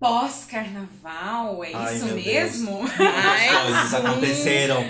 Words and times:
pós-carnaval, 0.00 1.62
é 1.62 1.74
Ai, 1.74 1.94
isso 1.94 2.06
mesmo? 2.06 2.82
As 2.82 2.92
coisas 3.62 3.94
aconteceram. 3.94 4.82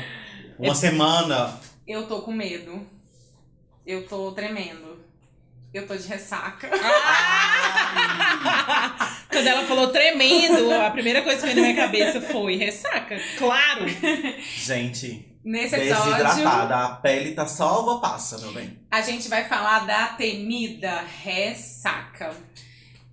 Uma 0.57 0.75
semana. 0.75 1.61
Eu 1.87 2.07
tô 2.07 2.23
com 2.23 2.33
medo. 2.33 2.87
Eu 3.85 4.07
tô 4.07 4.31
tremendo. 4.33 5.01
Eu 5.75 5.87
tô 5.87 5.97
de 5.97 6.07
ressaca. 6.07 6.69
Quando 9.29 9.47
ela 9.47 9.65
falou 9.67 9.89
tremendo, 9.89 10.73
a 10.73 10.91
primeira 10.91 11.23
coisa 11.23 11.41
que 11.41 11.47
veio 11.47 11.57
na 11.57 11.63
minha 11.63 11.77
cabeça 11.77 12.21
foi 12.21 12.57
ressaca. 12.57 13.19
Claro! 13.39 13.87
Gente, 14.57 15.27
Nesse 15.45 15.75
episódio, 15.77 16.25
desidratada. 16.25 16.77
A 16.77 16.97
pele 16.97 17.33
tá 17.35 17.47
só 17.47 17.83
uva 17.83 18.01
passa, 18.01 18.39
meu 18.39 18.53
bem. 18.53 18.79
a 18.91 19.01
gente 19.01 19.29
vai 19.29 19.49
falar 19.49 19.87
da 19.87 20.09
temida 20.09 21.03
ressaca. 21.23 22.35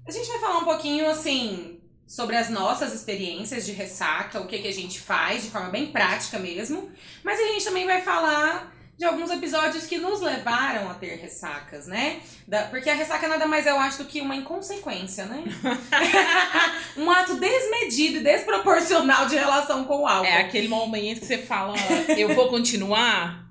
A 0.07 0.11
gente 0.11 0.27
vai 0.27 0.39
falar 0.39 0.57
um 0.59 0.65
pouquinho 0.65 1.09
assim 1.09 1.76
sobre 2.07 2.35
as 2.37 2.49
nossas 2.49 2.93
experiências 2.93 3.65
de 3.65 3.73
ressaca, 3.73 4.39
o 4.39 4.47
que, 4.47 4.59
que 4.59 4.67
a 4.67 4.73
gente 4.73 4.99
faz 4.99 5.43
de 5.43 5.49
forma 5.49 5.69
bem 5.69 5.87
prática 5.87 6.39
mesmo. 6.39 6.89
Mas 7.23 7.39
a 7.39 7.43
gente 7.47 7.65
também 7.65 7.85
vai 7.85 8.01
falar 8.01 8.73
de 8.97 9.05
alguns 9.05 9.29
episódios 9.29 9.85
que 9.85 9.99
nos 9.99 10.21
levaram 10.21 10.89
a 10.89 10.93
ter 10.95 11.17
ressacas, 11.17 11.85
né? 11.85 12.19
Da- 12.47 12.63
porque 12.63 12.89
a 12.89 12.95
ressaca 12.95 13.27
nada 13.27 13.45
mais 13.45 13.67
é, 13.67 13.69
eu 13.69 13.79
acho, 13.79 13.99
do 13.99 14.05
que 14.05 14.21
uma 14.21 14.35
inconsequência, 14.35 15.25
né? 15.25 15.43
um 16.97 17.09
ato 17.11 17.35
desmedido 17.35 18.17
e 18.17 18.23
desproporcional 18.23 19.27
de 19.27 19.35
relação 19.35 19.83
com 19.85 20.01
o 20.01 20.07
álcool. 20.07 20.25
É 20.25 20.37
aquele 20.41 20.67
momento 20.67 21.19
que 21.19 21.25
você 21.27 21.37
fala, 21.37 21.75
eu 22.17 22.33
vou 22.33 22.47
continuar 22.49 23.45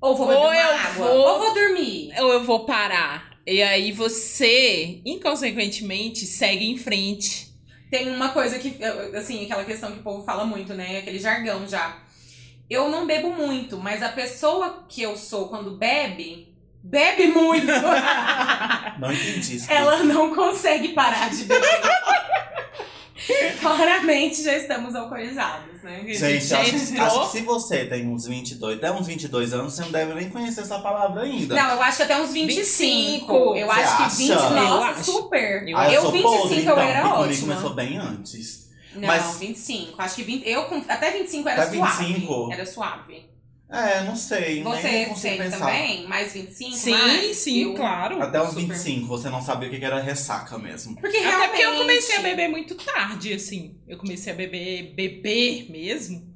Ou 0.00 0.16
vou 0.16 0.26
Ou 0.26 0.32
beber 0.32 0.46
uma 0.48 0.56
eu 0.56 0.74
água, 0.78 1.06
vou- 1.06 1.18
ou 1.18 1.38
vou 1.38 1.54
dormir. 1.54 2.12
ou 2.18 2.32
eu 2.32 2.44
vou 2.44 2.64
parar? 2.64 3.30
E 3.46 3.62
aí 3.62 3.92
você, 3.92 5.00
inconsequentemente, 5.04 6.26
segue 6.26 6.66
em 6.68 6.76
frente. 6.76 7.49
Tem 7.90 8.08
uma 8.08 8.28
coisa 8.28 8.58
que, 8.58 8.78
assim, 9.16 9.44
aquela 9.44 9.64
questão 9.64 9.90
que 9.90 9.98
o 9.98 10.02
povo 10.02 10.24
fala 10.24 10.44
muito, 10.44 10.72
né? 10.74 10.98
Aquele 10.98 11.18
jargão 11.18 11.66
já. 11.66 11.98
Eu 12.68 12.88
não 12.88 13.04
bebo 13.04 13.30
muito, 13.30 13.76
mas 13.76 14.00
a 14.00 14.10
pessoa 14.10 14.84
que 14.88 15.02
eu 15.02 15.16
sou 15.16 15.48
quando 15.48 15.76
bebe, 15.76 16.54
bebe 16.82 17.26
muito. 17.26 17.66
Não 19.00 19.12
entendi 19.12 19.56
isso. 19.56 19.72
Ela 19.72 20.04
não 20.04 20.34
consegue 20.34 20.88
parar 20.90 21.30
de 21.30 21.44
beber. 21.44 21.80
Claramente 23.60 24.42
já 24.42 24.54
estamos 24.56 24.94
alcoolizados, 24.94 25.82
né? 25.82 26.02
Gente, 26.06 26.54
acho, 26.54 26.76
entrou. 26.76 27.06
acho 27.06 27.20
que 27.32 27.38
se 27.38 27.44
você 27.44 27.84
tem 27.86 28.06
uns 28.08 28.26
22, 28.26 28.78
até 28.78 28.90
uns 28.92 29.06
22 29.06 29.52
anos, 29.52 29.74
você 29.74 29.82
não 29.82 29.90
deve 29.90 30.14
nem 30.14 30.28
conhecer 30.30 30.60
essa 30.62 30.78
palavra 30.80 31.22
ainda. 31.22 31.54
Não, 31.54 31.70
eu 31.74 31.82
acho 31.82 31.96
que 31.98 32.02
até 32.04 32.20
uns 32.20 32.32
25. 32.32 32.60
25. 32.60 33.56
Eu 33.56 33.66
Você 33.66 33.80
acho 33.80 33.96
que 33.96 34.02
acha? 34.02 34.16
20, 34.16 34.30
Eu 34.30 34.50
nossa, 34.50 35.02
super. 35.04 35.68
Eu 35.68 35.76
Ah, 35.78 35.92
eu 35.92 36.02
sou 36.02 36.12
25 36.12 36.38
podre, 36.38 36.54
eu 36.56 36.60
então, 36.62 36.78
era 36.78 37.00
porque 37.02 37.14
comigo 37.16 37.30
ótima. 37.32 37.54
começou 37.54 37.74
bem 37.74 37.98
antes. 37.98 38.70
Não, 38.94 39.06
Mas- 39.06 39.36
25. 39.38 40.02
Acho 40.02 40.14
que 40.16 40.22
20, 40.24 40.48
eu 40.48 40.66
até 40.88 41.10
25 41.12 41.48
era 41.48 41.62
Até 41.62 41.76
suave. 41.76 42.04
25? 42.04 42.52
Era 42.52 42.66
suave. 42.66 43.29
É, 43.72 44.02
não 44.02 44.16
sei. 44.16 44.54
nem 44.56 44.62
Você 44.64 44.88
consigo 45.06 45.16
sente 45.16 45.38
pensar. 45.38 45.58
também? 45.58 46.06
Mais 46.08 46.32
25? 46.32 46.76
Sim, 46.76 46.90
mais? 46.90 47.36
sim, 47.36 47.62
Eu- 47.62 47.74
claro. 47.74 48.20
Até 48.20 48.42
uns 48.42 48.48
Super. 48.50 48.60
25, 48.66 49.06
você 49.06 49.30
não 49.30 49.40
sabia 49.40 49.68
o 49.68 49.70
que 49.70 49.84
era 49.84 50.00
ressaca 50.00 50.58
mesmo. 50.58 50.96
Porque 51.00 51.16
Até 51.18 51.26
realmente... 51.28 51.48
porque 51.50 51.62
eu 51.64 51.76
comecei 51.76 52.16
a 52.16 52.20
beber 52.20 52.48
muito 52.48 52.74
tarde, 52.74 53.32
assim. 53.32 53.76
Eu 53.86 53.96
comecei 53.96 54.32
a 54.32 54.36
beber, 54.36 54.92
beber 54.94 55.70
mesmo. 55.70 56.28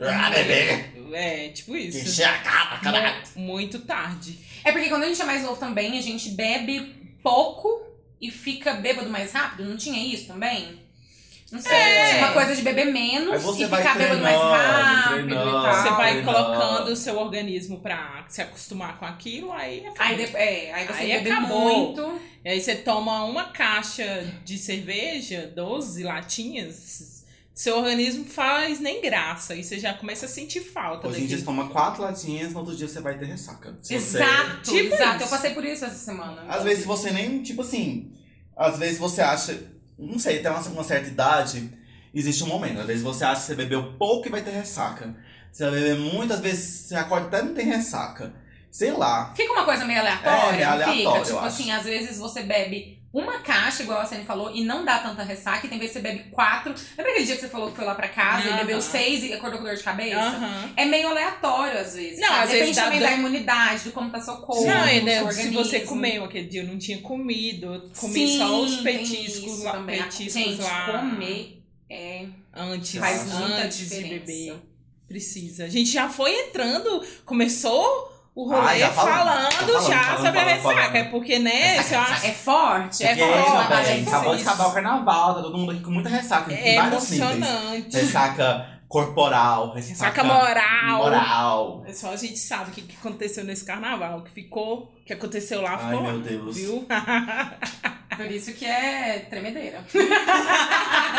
Ah, 0.00 0.30
bebê! 0.30 0.84
É, 1.12 1.48
tipo 1.48 1.76
isso. 1.76 1.98
Encher 1.98 2.28
a 2.28 2.38
cara, 2.38 2.78
caralho. 2.78 3.22
Mu- 3.36 3.42
Muito 3.46 3.80
tarde. 3.80 4.38
É 4.64 4.70
porque 4.72 4.88
quando 4.88 5.02
a 5.02 5.06
gente 5.08 5.20
é 5.20 5.24
mais 5.24 5.42
novo 5.42 5.58
também, 5.58 5.98
a 5.98 6.02
gente 6.02 6.30
bebe 6.30 7.16
pouco 7.22 7.82
e 8.20 8.30
fica 8.30 8.74
bêbado 8.74 9.10
mais 9.10 9.32
rápido. 9.32 9.68
Não 9.68 9.76
tinha 9.76 9.98
isso 10.14 10.26
também? 10.28 10.80
Não 11.50 11.60
sei. 11.60 11.72
É. 11.72 12.08
Tinha 12.10 12.18
uma 12.26 12.32
coisa 12.34 12.54
de 12.54 12.60
beber 12.62 12.92
menos 12.92 13.42
e 13.58 13.64
ficar 13.64 13.96
bêbado 13.96 14.20
mais 14.20 14.36
rápido 14.36 15.14
treinando. 15.28 15.48
e 15.48 15.52
tal. 15.52 15.74
Você 15.82 15.88
vai 15.90 16.12
treinando. 16.12 16.32
colocando 16.44 16.88
o 16.92 16.96
seu 16.96 17.18
organismo 17.18 17.80
pra 17.80 18.24
se 18.28 18.42
acostumar 18.42 18.98
com 18.98 19.06
aquilo, 19.06 19.50
aí 19.52 19.80
acabou. 19.86 20.02
Aí, 20.06 20.16
de- 20.16 20.36
é, 20.36 20.72
aí 20.74 20.86
você 20.86 20.92
Aí 21.00 21.12
bebe 21.12 21.30
acabou. 21.30 21.60
muito. 21.94 22.20
E 22.44 22.48
aí 22.50 22.60
você 22.60 22.74
toma 22.76 23.24
uma 23.24 23.44
caixa 23.44 24.26
de 24.44 24.58
cerveja, 24.58 25.50
12 25.56 26.02
latinhas, 26.02 27.24
seu 27.54 27.78
organismo 27.78 28.24
faz 28.26 28.78
nem 28.78 29.00
graça. 29.00 29.54
E 29.54 29.64
você 29.64 29.78
já 29.78 29.94
começa 29.94 30.26
a 30.26 30.28
sentir 30.28 30.60
falta 30.60 31.08
Hoje 31.08 31.22
em 31.22 31.26
dia 31.26 31.38
você 31.38 31.44
toma 31.44 31.68
quatro 31.70 32.02
latinhas, 32.02 32.52
no 32.52 32.58
outro 32.60 32.76
dia 32.76 32.86
você 32.86 33.00
vai 33.00 33.18
ter 33.18 33.24
ressaca. 33.24 33.74
Se 33.82 33.98
você- 33.98 34.18
Exato, 34.18 34.70
Tipo 34.70 34.94
exato. 34.94 35.14
isso. 35.16 35.24
Eu 35.24 35.28
passei 35.28 35.50
por 35.54 35.64
isso 35.64 35.84
essa 35.84 35.94
semana. 35.96 36.44
Às 36.46 36.62
vezes 36.62 36.84
você 36.84 37.10
nem, 37.10 37.42
tipo 37.42 37.62
assim, 37.62 38.12
às 38.56 38.78
vezes 38.78 38.98
você 38.98 39.20
acha, 39.22 39.58
não 39.98 40.18
sei, 40.18 40.38
até 40.38 40.50
uma, 40.50 40.60
uma 40.60 40.84
certa 40.84 41.08
idade, 41.08 41.70
existe 42.14 42.44
um 42.44 42.48
momento. 42.48 42.80
Às 42.80 42.86
vezes 42.86 43.02
você 43.02 43.24
acha 43.24 43.40
que 43.40 43.46
você 43.46 43.54
bebeu 43.54 43.92
pouco 43.98 44.28
e 44.28 44.30
vai 44.30 44.42
ter 44.42 44.50
ressaca. 44.50 45.16
Você 45.50 45.64
vai 45.68 45.80
beber 45.80 45.98
muito, 45.98 46.32
às 46.32 46.40
vezes 46.40 46.86
você 46.86 46.94
acorda 46.94 47.26
até 47.26 47.42
não 47.42 47.54
tem 47.54 47.66
ressaca. 47.66 48.32
Sei 48.70 48.92
lá. 48.92 49.32
Fica 49.34 49.52
uma 49.52 49.64
coisa 49.64 49.84
meio 49.84 49.98
aleatória, 50.00 50.36
É, 50.38 50.52
meio 50.52 50.66
não 50.66 50.72
aleatório, 50.72 50.98
fica? 50.98 51.24
Tipo 51.24 51.38
acho. 51.38 51.46
assim, 51.46 51.70
às 51.72 51.84
vezes 51.84 52.18
você 52.18 52.42
bebe 52.42 52.97
uma 53.12 53.38
caixa, 53.38 53.82
igual 53.82 54.00
a 54.00 54.04
Sene 54.04 54.24
falou, 54.24 54.54
e 54.54 54.62
não 54.64 54.84
dá 54.84 54.98
tanta 54.98 55.22
ressaca, 55.22 55.66
e 55.66 55.68
tem 55.70 55.78
vezes 55.78 55.94
que 55.94 56.00
você 56.02 56.08
bebe 56.08 56.30
quatro. 56.30 56.74
Lembra 56.96 57.12
aquele 57.12 57.24
dia 57.26 57.34
que 57.36 57.40
você 57.40 57.48
falou 57.48 57.70
que 57.70 57.76
foi 57.76 57.84
lá 57.86 57.94
pra 57.94 58.08
casa 58.08 58.46
e 58.46 58.50
Aham. 58.50 58.56
bebeu 58.58 58.82
seis 58.82 59.24
e 59.24 59.32
acordou 59.32 59.58
com 59.60 59.64
dor 59.64 59.74
de 59.76 59.82
cabeça? 59.82 60.18
Aham. 60.20 60.72
É 60.76 60.84
meio 60.84 61.08
aleatório 61.08 61.78
às 61.80 61.94
vezes. 61.94 62.20
Não, 62.20 62.32
às 62.34 62.50
Depende 62.50 62.66
vezes 62.66 62.76
também 62.76 62.98
dor- 63.00 63.08
da 63.08 63.14
imunidade, 63.14 63.84
do 63.84 63.92
como 63.92 64.10
tá 64.10 64.20
seu 64.20 64.36
corpo. 64.36 64.66
Não, 64.66 64.82
ainda, 64.82 65.10
seu 65.10 65.32
se 65.32 65.48
você 65.50 65.80
comeu 65.80 66.24
aquele 66.24 66.46
dia, 66.48 66.62
eu 66.62 66.66
não 66.66 66.78
tinha 66.78 66.98
comido, 67.00 67.74
eu 67.74 67.90
comi 67.96 68.28
Sim, 68.28 68.38
só 68.38 68.60
os 68.60 68.76
petiscos 68.82 69.62
lá, 69.62 69.72
também. 69.72 70.02
petiscos 70.02 70.34
Gente, 70.34 70.60
lá 70.62 70.86
comer 71.00 71.62
é. 71.90 72.26
antes, 72.54 72.96
faz 72.98 73.24
muita 73.32 73.62
antes 73.64 73.78
de 73.78 73.84
diferença. 73.84 74.14
beber. 74.26 74.56
Precisa. 75.08 75.64
A 75.64 75.68
gente 75.70 75.90
já 75.90 76.08
foi 76.10 76.30
entrando, 76.30 77.02
começou 77.24 78.12
o 78.40 78.48
rolê 78.48 78.68
Ah, 78.74 78.78
já 78.78 78.90
falando, 78.92 79.16
falando, 79.16 79.50
já 79.52 79.58
falando, 79.66 79.88
já 79.88 80.02
falando, 80.04 80.24
sobre 80.26 80.38
a 80.40 80.44
ressaca. 80.44 80.74
falando. 80.76 80.94
É 80.96 81.04
porque, 81.04 81.38
né, 81.40 81.78
acha- 81.78 82.26
É 82.26 82.32
forte, 82.32 83.04
é 83.04 83.16
forte. 83.16 83.16
meu 83.16 83.26
é 83.34 84.00
acabou 84.02 84.36
de 84.36 84.42
acabar 84.42 84.66
o 84.68 84.72
carnaval, 84.72 85.34
tá 85.34 85.42
todo 85.42 85.58
mundo 85.58 85.72
aqui 85.72 85.80
com 85.80 85.90
muita 85.90 86.08
ressaca. 86.08 86.52
é 86.52 86.76
emocionante. 86.76 87.96
Ressaca 87.96 88.78
corporal, 88.88 89.72
ressaca, 89.74 90.22
Ressaca 90.22 90.24
moral. 90.24 90.98
moral. 90.98 91.82
É 91.86 91.92
Só 91.92 92.12
a 92.12 92.16
gente 92.16 92.38
sabe 92.38 92.70
o 92.70 92.74
que, 92.74 92.96
aconteceu 92.96 93.42
nesse 93.44 93.64
carnaval, 93.64 94.18
o 94.20 94.22
que 94.22 94.30
ficou, 94.30 94.92
o 95.02 95.04
que 95.04 95.12
aconteceu 95.12 95.60
lá 95.60 95.72
Ai, 95.72 95.90
ficou 95.90 96.02
meu 96.02 96.16
lá, 96.18 96.22
Deus. 96.22 96.56
viu? 96.56 96.86
Por 98.18 98.30
isso 98.32 98.52
que 98.52 98.64
é 98.66 99.24
tremedeira. 99.30 99.84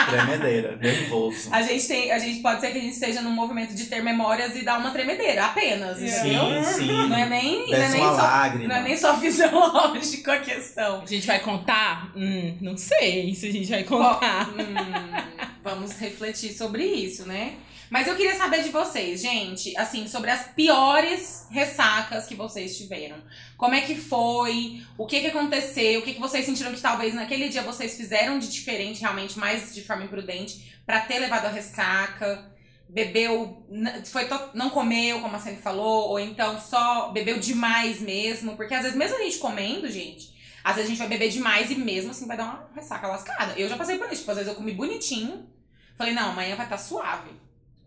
Tremedeira, 0.09 0.75
nervoso. 0.75 1.49
A 1.51 1.61
gente 1.61 1.87
tem, 1.87 2.11
a 2.11 2.19
gente 2.19 2.41
pode 2.41 2.59
ser 2.59 2.71
que 2.71 2.77
a 2.77 2.81
gente 2.81 2.93
esteja 2.93 3.21
num 3.21 3.31
movimento 3.31 3.73
de 3.73 3.85
ter 3.85 4.03
memórias 4.03 4.55
e 4.55 4.63
dar 4.63 4.77
uma 4.79 4.91
tremedeira, 4.91 5.45
apenas, 5.45 6.01
entendeu? 6.01 6.63
Sim, 6.65 6.73
sim. 6.73 7.07
Não 7.07 7.15
é 7.17 7.29
nem, 7.29 7.69
não 7.71 7.77
é 7.77 7.89
nem 7.89 8.01
uma 8.01 8.15
só, 8.15 8.21
lágrima. 8.21 8.67
não 8.67 8.75
é 8.75 8.83
nem 8.83 8.97
só 8.97 9.15
fisiológico 9.19 10.29
a 10.29 10.39
questão. 10.39 11.01
A 11.01 11.05
gente 11.05 11.25
vai 11.25 11.39
contar? 11.39 12.11
Hum, 12.15 12.57
não 12.59 12.75
sei 12.75 13.33
se 13.33 13.47
a 13.47 13.51
gente 13.51 13.69
vai 13.69 13.83
contar. 13.83 14.49
hum, 14.49 15.55
vamos 15.63 15.93
refletir 15.97 16.51
sobre 16.51 16.83
isso, 16.83 17.25
né? 17.25 17.53
Mas 17.89 18.07
eu 18.07 18.15
queria 18.15 18.35
saber 18.35 18.61
de 18.61 18.69
vocês, 18.69 19.19
gente, 19.19 19.75
assim, 19.75 20.07
sobre 20.07 20.29
as 20.29 20.47
piores 20.49 21.47
ressacas 21.49 22.27
que 22.27 22.35
vocês 22.35 22.77
tiveram. 22.77 23.17
Como 23.57 23.73
é 23.73 23.81
que 23.81 23.95
foi? 23.95 24.83
O 24.95 25.07
que 25.07 25.19
que 25.21 25.27
aconteceu? 25.27 25.99
O 25.99 26.03
que 26.03 26.13
que 26.13 26.19
vocês 26.19 26.45
sentiram 26.45 26.71
que 26.71 26.81
talvez 26.81 27.15
naquele 27.15 27.49
dia 27.49 27.63
vocês 27.63 27.97
fizeram 27.97 28.37
de 28.37 28.47
diferente, 28.51 29.01
realmente 29.01 29.39
mais 29.39 29.73
de 29.73 29.81
forma 29.81 30.03
imprudente, 30.03 30.79
pra 30.85 31.01
ter 31.01 31.17
levado 31.17 31.45
a 31.45 31.49
ressaca? 31.49 32.47
Bebeu, 32.87 33.67
foi 34.05 34.27
não 34.53 34.69
comeu, 34.69 35.21
como 35.21 35.35
a 35.35 35.39
Sandy 35.39 35.61
falou, 35.61 36.09
ou 36.09 36.19
então 36.19 36.59
só 36.59 37.11
bebeu 37.11 37.39
demais 37.39 37.99
mesmo, 38.01 38.55
porque 38.55 38.73
às 38.73 38.81
vezes 38.81 38.97
mesmo 38.97 39.15
a 39.15 39.21
gente 39.21 39.37
comendo, 39.37 39.87
gente, 39.91 40.33
às 40.63 40.75
vezes 40.75 40.89
a 40.89 40.93
gente 40.93 40.99
vai 40.99 41.07
beber 41.07 41.29
demais 41.29 41.69
e 41.69 41.75
mesmo 41.75 42.09
assim 42.09 42.25
vai 42.25 42.35
dar 42.35 42.45
uma 42.45 42.69
ressaca 42.73 43.07
lascada. 43.07 43.53
Eu 43.59 43.69
já 43.69 43.77
passei 43.77 43.99
por 43.99 44.07
isso, 44.07 44.21
tipo, 44.21 44.31
às 44.31 44.37
vezes 44.37 44.51
eu 44.51 44.55
comi 44.55 44.71
bonitinho, 44.71 45.47
falei, 45.95 46.15
não, 46.15 46.31
amanhã 46.31 46.55
vai 46.55 46.65
estar 46.65 46.79
suave. 46.79 47.29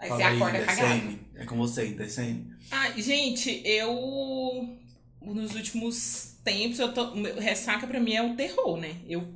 Aí 0.02 0.08
você 0.08 0.22
Fala 0.22 0.34
acorda 0.34 0.58
aí, 0.58 0.64
cagado. 0.64 1.18
É 1.36 1.44
com 1.44 1.56
você, 1.56 1.86
DCM. 1.86 2.52
Ah, 2.72 2.90
gente, 2.96 3.62
eu. 3.64 4.76
Nos 5.20 5.54
últimos 5.54 6.34
tempos, 6.44 6.80
eu 6.80 6.92
tô. 6.92 7.12
Ressaca 7.38 7.86
pra 7.86 8.00
mim 8.00 8.14
é 8.14 8.20
um 8.22 8.34
terror, 8.34 8.76
né? 8.76 8.96
Eu 9.08 9.32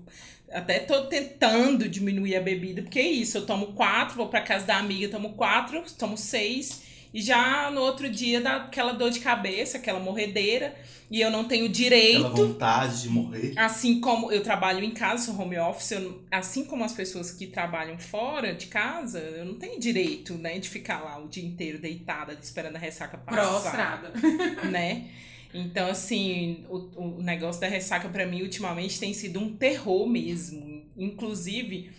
Até 0.51 0.81
tô 0.81 1.05
tentando 1.07 1.89
diminuir 1.89 2.35
a 2.35 2.41
bebida, 2.41 2.83
porque 2.83 2.99
é 2.99 3.07
isso, 3.09 3.39
eu 3.39 3.47
tomo 3.47 3.75
quatro, 3.75 4.17
vou 4.17 4.29
pra 4.29 4.41
casa 4.41 4.67
da 4.67 4.79
amiga, 4.79 5.09
tomo 5.09 5.35
quatro, 5.35 5.85
tomo 5.97 6.17
seis, 6.19 6.83
e 7.17 7.23
já 7.23 7.71
no 7.71 7.81
outro 7.81 8.11
dia 8.11 8.43
dá 8.43 8.57
aquela 8.57 8.93
dor 8.93 9.11
de 9.11 9.21
cabeça, 9.21 9.79
aquela 9.79 9.99
morredeira, 9.99 10.77
e 11.11 11.19
eu 11.19 11.31
não 11.31 11.45
tenho 11.45 11.67
direito. 11.67 12.27
Aquela 12.27 12.49
vontade 12.49 13.01
de 13.01 13.09
morrer. 13.09 13.55
Assim 13.57 14.03
como 14.03 14.31
eu 14.31 14.43
trabalho 14.43 14.85
em 14.85 14.91
casa, 14.91 15.25
sou 15.25 15.41
home 15.41 15.57
office, 15.57 15.93
eu, 15.93 16.23
assim 16.31 16.67
como 16.67 16.85
as 16.85 16.93
pessoas 16.93 17.31
que 17.31 17.47
trabalham 17.47 17.99
fora 17.99 18.53
de 18.53 18.67
casa, 18.67 19.19
eu 19.19 19.47
não 19.47 19.55
tenho 19.55 19.81
direito, 19.81 20.35
né, 20.35 20.59
de 20.59 20.69
ficar 20.69 21.01
lá 21.01 21.19
o 21.19 21.27
dia 21.27 21.43
inteiro 21.43 21.79
deitada, 21.79 22.39
esperando 22.39 22.77
a 22.77 22.79
ressaca 22.79 23.17
passar. 23.17 23.49
Prostrada. 23.49 24.13
Né? 24.71 25.07
Então, 25.55 25.89
assim, 25.89 26.67
o, 26.69 27.17
o 27.19 27.23
negócio 27.23 27.63
da 27.63 27.67
ressaca 27.67 28.11
para 28.11 28.27
mim 28.27 28.43
ultimamente 28.43 29.01
tem 29.01 29.15
sido 29.15 29.41
um 29.41 29.57
terror 29.57 30.07
mesmo. 30.07 30.85
Inclusive, 30.95 31.91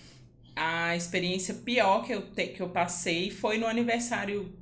a 0.56 0.96
experiência 0.96 1.56
pior 1.56 2.06
que 2.06 2.14
eu, 2.14 2.22
te, 2.22 2.50
que 2.50 2.62
eu 2.62 2.70
passei 2.70 3.32
foi 3.32 3.58
no 3.58 3.66
aniversário 3.66 4.54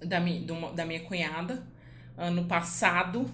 da 0.00 0.20
minha, 0.20 0.40
do, 0.40 0.72
da 0.72 0.84
minha 0.84 1.00
cunhada, 1.00 1.66
ano 2.16 2.44
passado. 2.44 3.30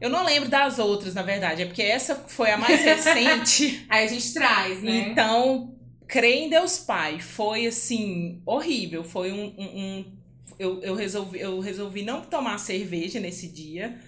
Eu 0.00 0.10
não 0.10 0.24
lembro 0.24 0.48
das 0.48 0.78
outras, 0.78 1.14
na 1.14 1.22
verdade, 1.22 1.62
é 1.62 1.66
porque 1.66 1.82
essa 1.82 2.14
foi 2.14 2.50
a 2.50 2.56
mais 2.56 2.80
recente. 2.82 3.86
Aí 3.88 4.04
a 4.04 4.08
gente 4.08 4.34
traz, 4.34 4.82
né? 4.82 5.08
Então, 5.10 5.74
crê 6.08 6.40
em 6.40 6.50
Deus 6.50 6.78
Pai. 6.78 7.20
Foi 7.20 7.66
assim, 7.66 8.42
horrível. 8.44 9.04
Foi 9.04 9.32
um. 9.32 9.54
um, 9.56 9.64
um 9.64 10.04
eu, 10.58 10.80
eu, 10.82 10.94
resolvi, 10.94 11.40
eu 11.40 11.60
resolvi 11.60 12.02
não 12.02 12.20
tomar 12.20 12.58
cerveja 12.58 13.18
nesse 13.20 13.48
dia. 13.48 13.98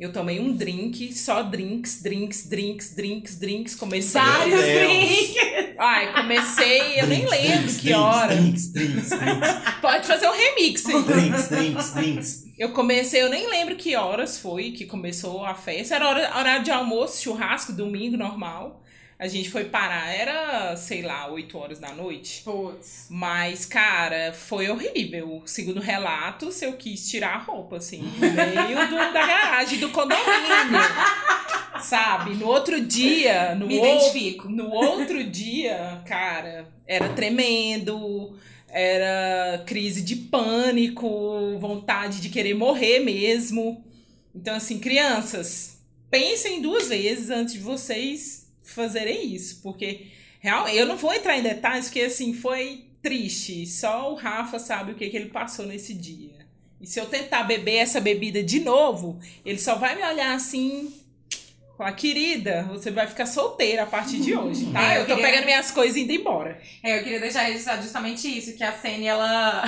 Eu 0.00 0.10
tomei 0.10 0.40
um 0.40 0.56
drink, 0.56 1.12
só 1.12 1.42
drinks, 1.42 2.00
drinks, 2.02 2.48
drinks, 2.48 2.96
drinks, 2.96 3.38
drinks. 3.38 3.74
Comecei. 3.74 4.18
Vários 4.18 4.62
drinks. 4.62 5.76
Ai, 5.78 6.12
comecei, 6.14 7.00
eu 7.00 7.06
nem 7.06 7.26
lembro 7.28 7.58
drinks, 7.58 7.76
que 7.76 7.92
hora. 7.92 8.34
Drinks, 8.34 8.72
drinks, 8.72 9.10
drinks, 9.10 9.48
Pode 9.82 10.06
fazer 10.06 10.26
um 10.26 10.32
remix. 10.32 10.82
drinks, 10.84 11.48
drinks, 11.48 11.94
drinks. 11.94 12.44
Eu 12.58 12.70
comecei, 12.72 13.22
eu 13.22 13.28
nem 13.28 13.46
lembro 13.50 13.76
que 13.76 13.94
horas 13.94 14.38
foi 14.38 14.70
que 14.72 14.86
começou 14.86 15.44
a 15.44 15.54
festa. 15.54 15.96
Era 15.96 16.08
hora, 16.08 16.38
horário 16.38 16.64
de 16.64 16.70
almoço, 16.70 17.22
churrasco, 17.22 17.72
domingo, 17.72 18.16
normal. 18.16 18.82
A 19.20 19.28
gente 19.28 19.50
foi 19.50 19.64
parar, 19.66 20.10
era, 20.10 20.74
sei 20.78 21.02
lá, 21.02 21.30
8 21.30 21.58
horas 21.58 21.78
da 21.78 21.92
noite. 21.92 22.40
Putz. 22.42 23.06
Mas, 23.10 23.66
cara, 23.66 24.32
foi 24.32 24.70
horrível. 24.70 25.42
Segundo 25.44 25.78
relatos, 25.78 26.62
eu 26.62 26.72
quis 26.72 27.06
tirar 27.06 27.34
a 27.34 27.38
roupa, 27.38 27.76
assim, 27.76 28.00
no 28.00 28.32
meio 28.32 28.88
do, 28.88 28.96
da 28.96 29.26
garagem 29.26 29.78
do 29.78 29.90
condomínio. 29.90 30.80
Sabe? 31.82 32.34
No 32.36 32.46
outro 32.46 32.80
dia, 32.80 33.54
no, 33.54 33.66
Me 33.66 33.76
identifico. 33.76 34.48
no 34.48 34.70
outro 34.70 35.22
dia, 35.22 36.00
cara, 36.06 36.66
era 36.86 37.10
tremendo. 37.10 38.34
Era 38.70 39.62
crise 39.66 40.00
de 40.00 40.16
pânico, 40.16 41.58
vontade 41.58 42.22
de 42.22 42.30
querer 42.30 42.54
morrer 42.54 43.00
mesmo. 43.00 43.84
Então, 44.34 44.54
assim, 44.54 44.78
crianças, 44.78 45.78
pensem 46.10 46.62
duas 46.62 46.88
vezes 46.88 47.28
antes 47.28 47.52
de 47.52 47.60
vocês 47.60 48.39
fazerem 48.62 49.34
isso, 49.34 49.60
porque 49.62 50.06
realmente 50.40 50.76
eu 50.76 50.86
não 50.86 50.96
vou 50.96 51.12
entrar 51.12 51.36
em 51.38 51.42
detalhes, 51.42 51.86
porque 51.86 52.00
assim 52.02 52.32
foi 52.34 52.84
triste. 53.02 53.66
Só 53.66 54.12
o 54.12 54.14
Rafa 54.14 54.58
sabe 54.58 54.92
o 54.92 54.94
que, 54.94 55.08
que 55.10 55.16
ele 55.16 55.30
passou 55.30 55.66
nesse 55.66 55.94
dia. 55.94 56.40
E 56.80 56.86
se 56.86 56.98
eu 56.98 57.06
tentar 57.06 57.42
beber 57.44 57.76
essa 57.76 58.00
bebida 58.00 58.42
de 58.42 58.60
novo, 58.60 59.18
ele 59.44 59.58
só 59.58 59.74
vai 59.74 59.94
me 59.96 60.02
olhar 60.02 60.34
assim. 60.34 60.92
Falar, 61.76 61.92
querida, 61.92 62.62
você 62.64 62.90
vai 62.90 63.06
ficar 63.06 63.24
solteira 63.24 63.84
a 63.84 63.86
partir 63.86 64.18
de 64.20 64.34
hoje, 64.36 64.66
tá? 64.66 64.82
É, 64.92 64.96
eu 64.96 65.00
eu 65.00 65.06
tô 65.06 65.14
queria- 65.16 65.30
pegando 65.30 65.44
minhas 65.46 65.70
coisas 65.70 65.96
e 65.96 66.00
indo 66.02 66.12
embora. 66.12 66.60
É, 66.82 66.98
eu 66.98 67.02
queria 67.02 67.20
deixar 67.20 67.42
registrado 67.44 67.82
justamente 67.82 68.28
isso, 68.28 68.54
que 68.54 68.62
a 68.62 68.72
Sene, 68.78 69.06
ela 69.06 69.62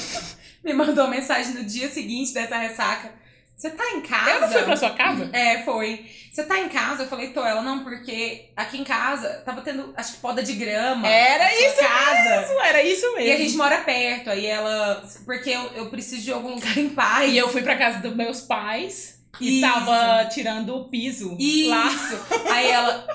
me 0.62 0.72
mandou 0.74 1.08
mensagem 1.08 1.54
no 1.54 1.64
dia 1.64 1.88
seguinte 1.90 2.32
dessa 2.34 2.58
ressaca. 2.58 3.12
Você 3.56 3.70
tá 3.70 3.90
em 3.92 4.02
casa? 4.02 4.30
Eu 4.30 4.40
não 4.42 4.48
fui 4.50 4.62
pra 4.62 4.76
sua 4.76 4.90
casa? 4.90 5.30
É, 5.32 5.62
foi. 5.62 6.04
Você 6.30 6.44
tá 6.44 6.60
em 6.60 6.68
casa? 6.68 7.04
Eu 7.04 7.08
falei, 7.08 7.28
tô, 7.28 7.42
ela 7.42 7.62
não, 7.62 7.82
porque 7.82 8.50
aqui 8.54 8.76
em 8.76 8.84
casa 8.84 9.42
tava 9.46 9.62
tendo, 9.62 9.94
acho 9.96 10.12
que 10.12 10.20
poda 10.20 10.42
de 10.42 10.52
grama. 10.52 11.08
Era 11.08 11.50
isso 11.54 11.80
casa. 11.80 12.40
mesmo, 12.40 12.60
era 12.60 12.82
isso 12.82 13.14
mesmo. 13.14 13.30
E 13.30 13.32
a 13.32 13.36
gente 13.38 13.56
mora 13.56 13.78
perto, 13.78 14.28
aí 14.28 14.44
ela. 14.44 15.02
Porque 15.24 15.48
eu, 15.48 15.62
eu 15.74 15.86
preciso 15.88 16.22
de 16.22 16.32
algum 16.32 16.54
lugar 16.54 16.76
em 16.76 16.90
paz. 16.90 17.32
E 17.32 17.38
eu 17.38 17.48
fui 17.48 17.62
pra 17.62 17.76
casa 17.76 18.00
dos 18.00 18.14
meus 18.14 18.42
pais 18.42 19.24
e 19.40 19.60
Isso. 19.60 19.66
tava 19.66 20.28
tirando 20.28 20.76
o 20.76 20.88
piso 20.90 21.34
Isso. 21.38 21.70
lá. 21.70 21.88
Aí 22.50 22.70
ela 22.70 23.06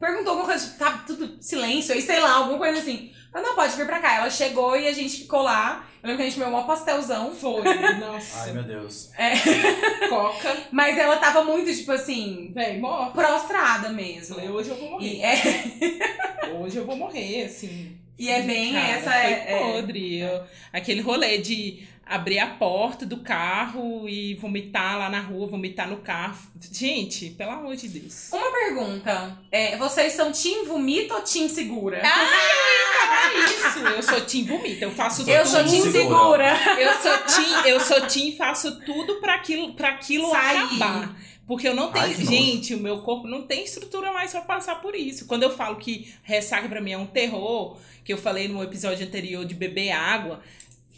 perguntou 0.00 0.30
alguma 0.30 0.48
coisa, 0.48 0.74
tá 0.76 1.04
tudo 1.06 1.40
silêncio, 1.40 1.94
aí 1.94 2.02
sei 2.02 2.18
lá, 2.18 2.32
alguma 2.32 2.58
coisa 2.58 2.80
assim. 2.80 3.12
Falei, 3.32 3.46
não, 3.46 3.54
pode 3.54 3.76
vir 3.76 3.86
pra 3.86 4.00
cá. 4.00 4.16
Ela 4.16 4.30
chegou 4.30 4.76
e 4.76 4.88
a 4.88 4.92
gente 4.92 5.18
ficou 5.18 5.42
lá. 5.42 5.86
Eu 6.02 6.08
lembro 6.08 6.16
que 6.22 6.28
a 6.28 6.30
gente 6.30 6.42
comeu 6.42 6.58
um 6.58 6.64
pastelzão. 6.64 7.34
Foi, 7.34 7.62
nossa. 7.98 8.40
Ai, 8.44 8.52
meu 8.52 8.62
Deus. 8.62 9.10
Coca. 10.08 10.56
Mas 10.72 10.98
ela 10.98 11.16
tava 11.18 11.44
muito, 11.44 11.72
tipo 11.74 11.92
assim, 11.92 12.50
Véi, 12.54 12.78
morre. 12.78 13.10
prostrada 13.12 13.90
mesmo. 13.90 14.34
Falei, 14.34 14.50
hoje 14.50 14.70
eu 14.70 14.76
vou 14.76 14.90
morrer. 14.92 15.06
E 15.06 15.22
é, 15.22 16.50
Hoje 16.60 16.76
eu 16.78 16.84
vou 16.84 16.96
morrer, 16.96 17.44
assim. 17.44 17.96
e 18.18 18.28
é 18.28 18.42
bem 18.42 18.72
Cara, 18.72 18.88
essa. 18.88 19.10
Foi 19.10 19.20
É, 19.20 19.44
é- 19.52 19.58
podre. 19.58 20.18
Eu- 20.20 20.42
aquele 20.72 21.00
rolê 21.00 21.38
de 21.38 21.86
abrir 22.10 22.40
a 22.40 22.46
porta 22.48 23.06
do 23.06 23.18
carro 23.18 24.08
e 24.08 24.34
vomitar 24.34 24.98
lá 24.98 25.08
na 25.08 25.20
rua, 25.20 25.46
vomitar 25.46 25.88
no 25.88 25.98
carro. 25.98 26.36
Gente, 26.72 27.30
pelo 27.30 27.52
amor 27.52 27.76
de 27.76 27.88
Deus. 27.88 28.30
Uma 28.32 28.50
pergunta. 28.50 29.38
É, 29.52 29.76
vocês 29.76 30.12
são 30.14 30.32
Team 30.32 30.64
Vomita 30.66 31.14
ou 31.14 31.22
Team 31.22 31.48
Segura? 31.48 31.98
É 31.98 33.44
isso. 33.44 33.78
Eu 33.78 34.02
sou 34.02 34.20
Tim 34.22 34.44
Vomita. 34.44 34.84
Eu 34.86 34.90
faço 34.90 35.22
eu 35.30 35.44
tudo. 35.44 35.48
sou 35.48 35.64
Team 35.64 35.92
Segura. 35.92 36.56
Segura. 36.56 36.80
Eu 36.82 36.94
sou 37.00 37.18
Tim, 37.26 37.68
eu 37.68 37.80
sou 37.80 38.06
Tim, 38.08 38.36
faço 38.36 38.80
tudo 38.80 39.20
pra 39.20 39.34
aquilo, 39.36 39.74
pra 39.74 39.90
aquilo 39.90 40.28
Sair. 40.30 40.56
acabar. 40.58 41.16
Porque 41.46 41.68
eu 41.68 41.74
não 41.74 41.92
tenho. 41.92 42.04
Ai, 42.04 42.14
gente, 42.14 42.74
o 42.74 42.78
meu 42.78 43.02
corpo 43.02 43.28
não 43.28 43.42
tem 43.42 43.64
estrutura 43.64 44.12
mais 44.12 44.32
pra 44.32 44.40
passar 44.40 44.80
por 44.80 44.96
isso. 44.96 45.26
Quando 45.26 45.44
eu 45.44 45.50
falo 45.50 45.76
que 45.76 46.12
ressaca 46.24 46.68
pra 46.68 46.80
mim 46.80 46.92
é 46.92 46.98
um 46.98 47.06
terror, 47.06 47.76
que 48.04 48.12
eu 48.12 48.18
falei 48.18 48.48
no 48.48 48.62
episódio 48.62 49.06
anterior 49.06 49.44
de 49.44 49.54
beber 49.54 49.90
água, 49.92 50.40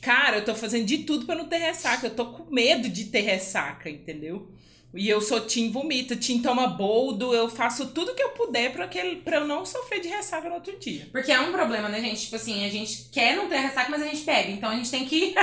cara, 0.02 0.38
eu 0.38 0.44
tô 0.44 0.54
fazendo 0.54 0.84
de 0.84 0.98
tudo 0.98 1.24
pra 1.24 1.36
não 1.36 1.46
ter 1.46 1.58
ressaca. 1.58 2.08
Eu 2.08 2.14
tô 2.14 2.26
com 2.26 2.52
medo 2.52 2.88
de 2.88 3.04
ter 3.04 3.20
ressaca, 3.20 3.88
entendeu? 3.88 4.50
E 4.94 5.08
eu 5.08 5.22
sou 5.22 5.40
Tim 5.40 5.70
vomita, 5.70 6.14
Tim 6.14 6.42
toma 6.42 6.66
boldo, 6.66 7.32
eu 7.32 7.48
faço 7.48 7.88
tudo 7.94 8.14
que 8.14 8.22
eu 8.22 8.30
puder 8.30 8.72
pra, 8.72 8.84
aquele, 8.84 9.16
pra 9.16 9.38
eu 9.38 9.46
não 9.46 9.64
sofrer 9.64 10.00
de 10.00 10.08
ressaca 10.08 10.50
no 10.50 10.56
outro 10.56 10.78
dia. 10.78 11.08
Porque 11.10 11.32
é 11.32 11.40
um 11.40 11.50
problema, 11.50 11.88
né, 11.88 11.98
gente? 12.02 12.24
Tipo 12.24 12.36
assim, 12.36 12.66
a 12.66 12.68
gente 12.68 13.08
quer 13.10 13.34
não 13.34 13.48
ter 13.48 13.56
ressaca, 13.56 13.90
mas 13.90 14.02
a 14.02 14.06
gente 14.06 14.22
pega. 14.22 14.50
Então 14.50 14.68
a 14.68 14.74
gente 14.74 14.90
tem 14.90 15.06
que 15.06 15.34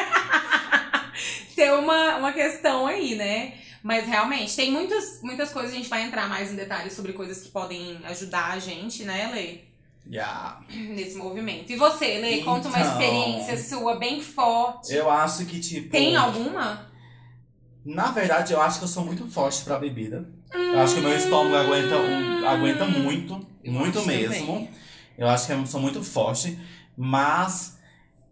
ter 1.55 1.73
uma, 1.73 2.17
uma 2.17 2.31
questão 2.31 2.85
aí, 2.85 3.15
né? 3.15 3.55
Mas 3.81 4.05
realmente, 4.05 4.55
tem 4.55 4.71
muitas, 4.71 5.21
muitas 5.23 5.51
coisas, 5.51 5.71
a 5.71 5.75
gente 5.75 5.89
vai 5.89 6.03
entrar 6.03 6.29
mais 6.29 6.51
em 6.51 6.55
detalhes 6.55 6.93
sobre 6.93 7.13
coisas 7.13 7.41
que 7.41 7.49
podem 7.49 7.99
ajudar 8.03 8.51
a 8.51 8.59
gente, 8.59 9.03
né, 9.03 9.31
Lê? 9.33 9.68
Yeah. 10.11 10.61
Nesse 10.73 11.17
movimento. 11.17 11.71
E 11.71 11.75
você, 11.75 12.17
Lê, 12.19 12.41
conta 12.41 12.67
uma 12.67 12.79
Então. 12.79 12.91
experiência 12.91 13.57
sua 13.57 13.97
bem 13.97 14.21
forte. 14.21 14.93
Eu 14.93 15.09
acho 15.09 15.45
que, 15.45 15.59
tipo. 15.59 15.89
Tem 15.89 16.15
alguma? 16.15 16.87
Na 17.85 18.11
verdade, 18.11 18.53
eu 18.53 18.61
acho 18.61 18.79
que 18.79 18.85
eu 18.85 18.89
sou 18.89 19.05
muito 19.05 19.27
forte 19.27 19.63
pra 19.63 19.77
bebida. 19.79 20.27
Eu 20.53 20.79
acho 20.81 20.95
que 20.95 20.99
o 20.99 21.03
meu 21.03 21.15
estômago 21.15 21.55
aguenta, 21.55 21.95
um- 21.97 22.47
aguenta 22.47 22.85
muito. 22.85 23.39
Eu 23.63 23.71
muito 23.71 24.05
mesmo. 24.05 24.47
também. 24.47 24.69
Eu 25.17 25.27
acho 25.29 25.45
que 25.47 25.53
eu 25.53 25.65
sou 25.65 25.79
muito 25.79 26.03
forte. 26.03 26.57
Mas 26.97 27.77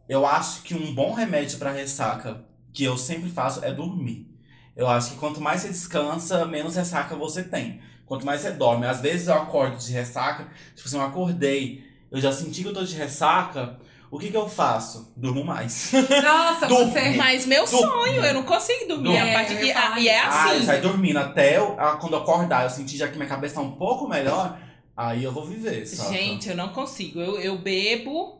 eu 0.09 0.25
acho 0.25 0.61
que 0.63 0.73
um 0.75 0.93
bom 0.93 1.13
remédio 1.13 1.57
pra 1.57 1.71
ressaca, 1.71 2.43
que 2.73 2.83
eu 2.83 2.97
sempre 2.97 3.29
faço, 3.29 3.63
é 3.63 3.71
dormir. 3.71 4.27
Eu 4.75 4.87
acho 4.87 5.11
que 5.11 5.17
quanto 5.17 5.39
mais 5.41 5.61
você 5.61 5.69
descansa, 5.69 6.45
menos 6.45 6.75
ressaca 6.75 7.15
você 7.15 7.43
tem. 7.43 7.81
Quanto 8.07 8.25
mais 8.25 8.41
você 8.41 8.51
dorme. 8.51 8.87
Às 8.87 9.01
vezes 9.01 9.27
eu 9.27 9.35
acordo 9.35 9.77
de 9.77 9.91
ressaca, 9.91 10.47
tipo 10.75 10.87
assim, 10.87 10.97
eu 10.97 11.03
acordei, 11.03 11.83
eu 12.09 12.19
já 12.19 12.31
senti 12.31 12.63
que 12.63 12.69
eu 12.69 12.73
tô 12.73 12.83
de 12.83 12.95
ressaca. 12.95 13.77
O 14.09 14.17
que 14.17 14.31
que 14.31 14.37
eu 14.37 14.47
faço? 14.47 15.11
Durmo 15.17 15.43
mais. 15.43 15.91
Nossa, 16.23 16.65
você. 16.65 17.09
Mas 17.17 17.45
meu 17.45 17.65
Dorme. 17.65 17.85
sonho, 17.85 18.23
eu 18.25 18.33
não 18.33 18.43
consigo 18.43 18.87
dormir. 18.87 19.17
A 19.17 19.33
parte 19.33 19.53
É, 19.53 19.65
ia 19.65 19.73
falar 19.73 19.99
e 19.99 20.07
é 20.07 20.17
isso. 20.17 20.27
Ah, 20.31 20.47
eu 20.47 20.55
assim. 20.55 20.65
saio 20.65 20.81
dormindo 20.81 21.17
até 21.19 21.57
eu, 21.57 21.75
ah, 21.77 21.97
quando 21.99 22.13
eu 22.13 22.19
acordar, 22.19 22.63
eu 22.63 22.69
sentir 22.69 22.95
já 22.95 23.09
que 23.09 23.17
minha 23.17 23.27
cabeça 23.27 23.55
tá 23.55 23.61
um 23.61 23.73
pouco 23.73 24.07
melhor, 24.07 24.57
aí 24.95 25.25
eu 25.25 25.33
vou 25.33 25.45
viver, 25.45 25.85
saca? 25.85 26.09
Gente, 26.13 26.47
eu 26.47 26.55
não 26.55 26.69
consigo. 26.69 27.19
Eu, 27.19 27.37
eu 27.41 27.57
bebo, 27.57 28.36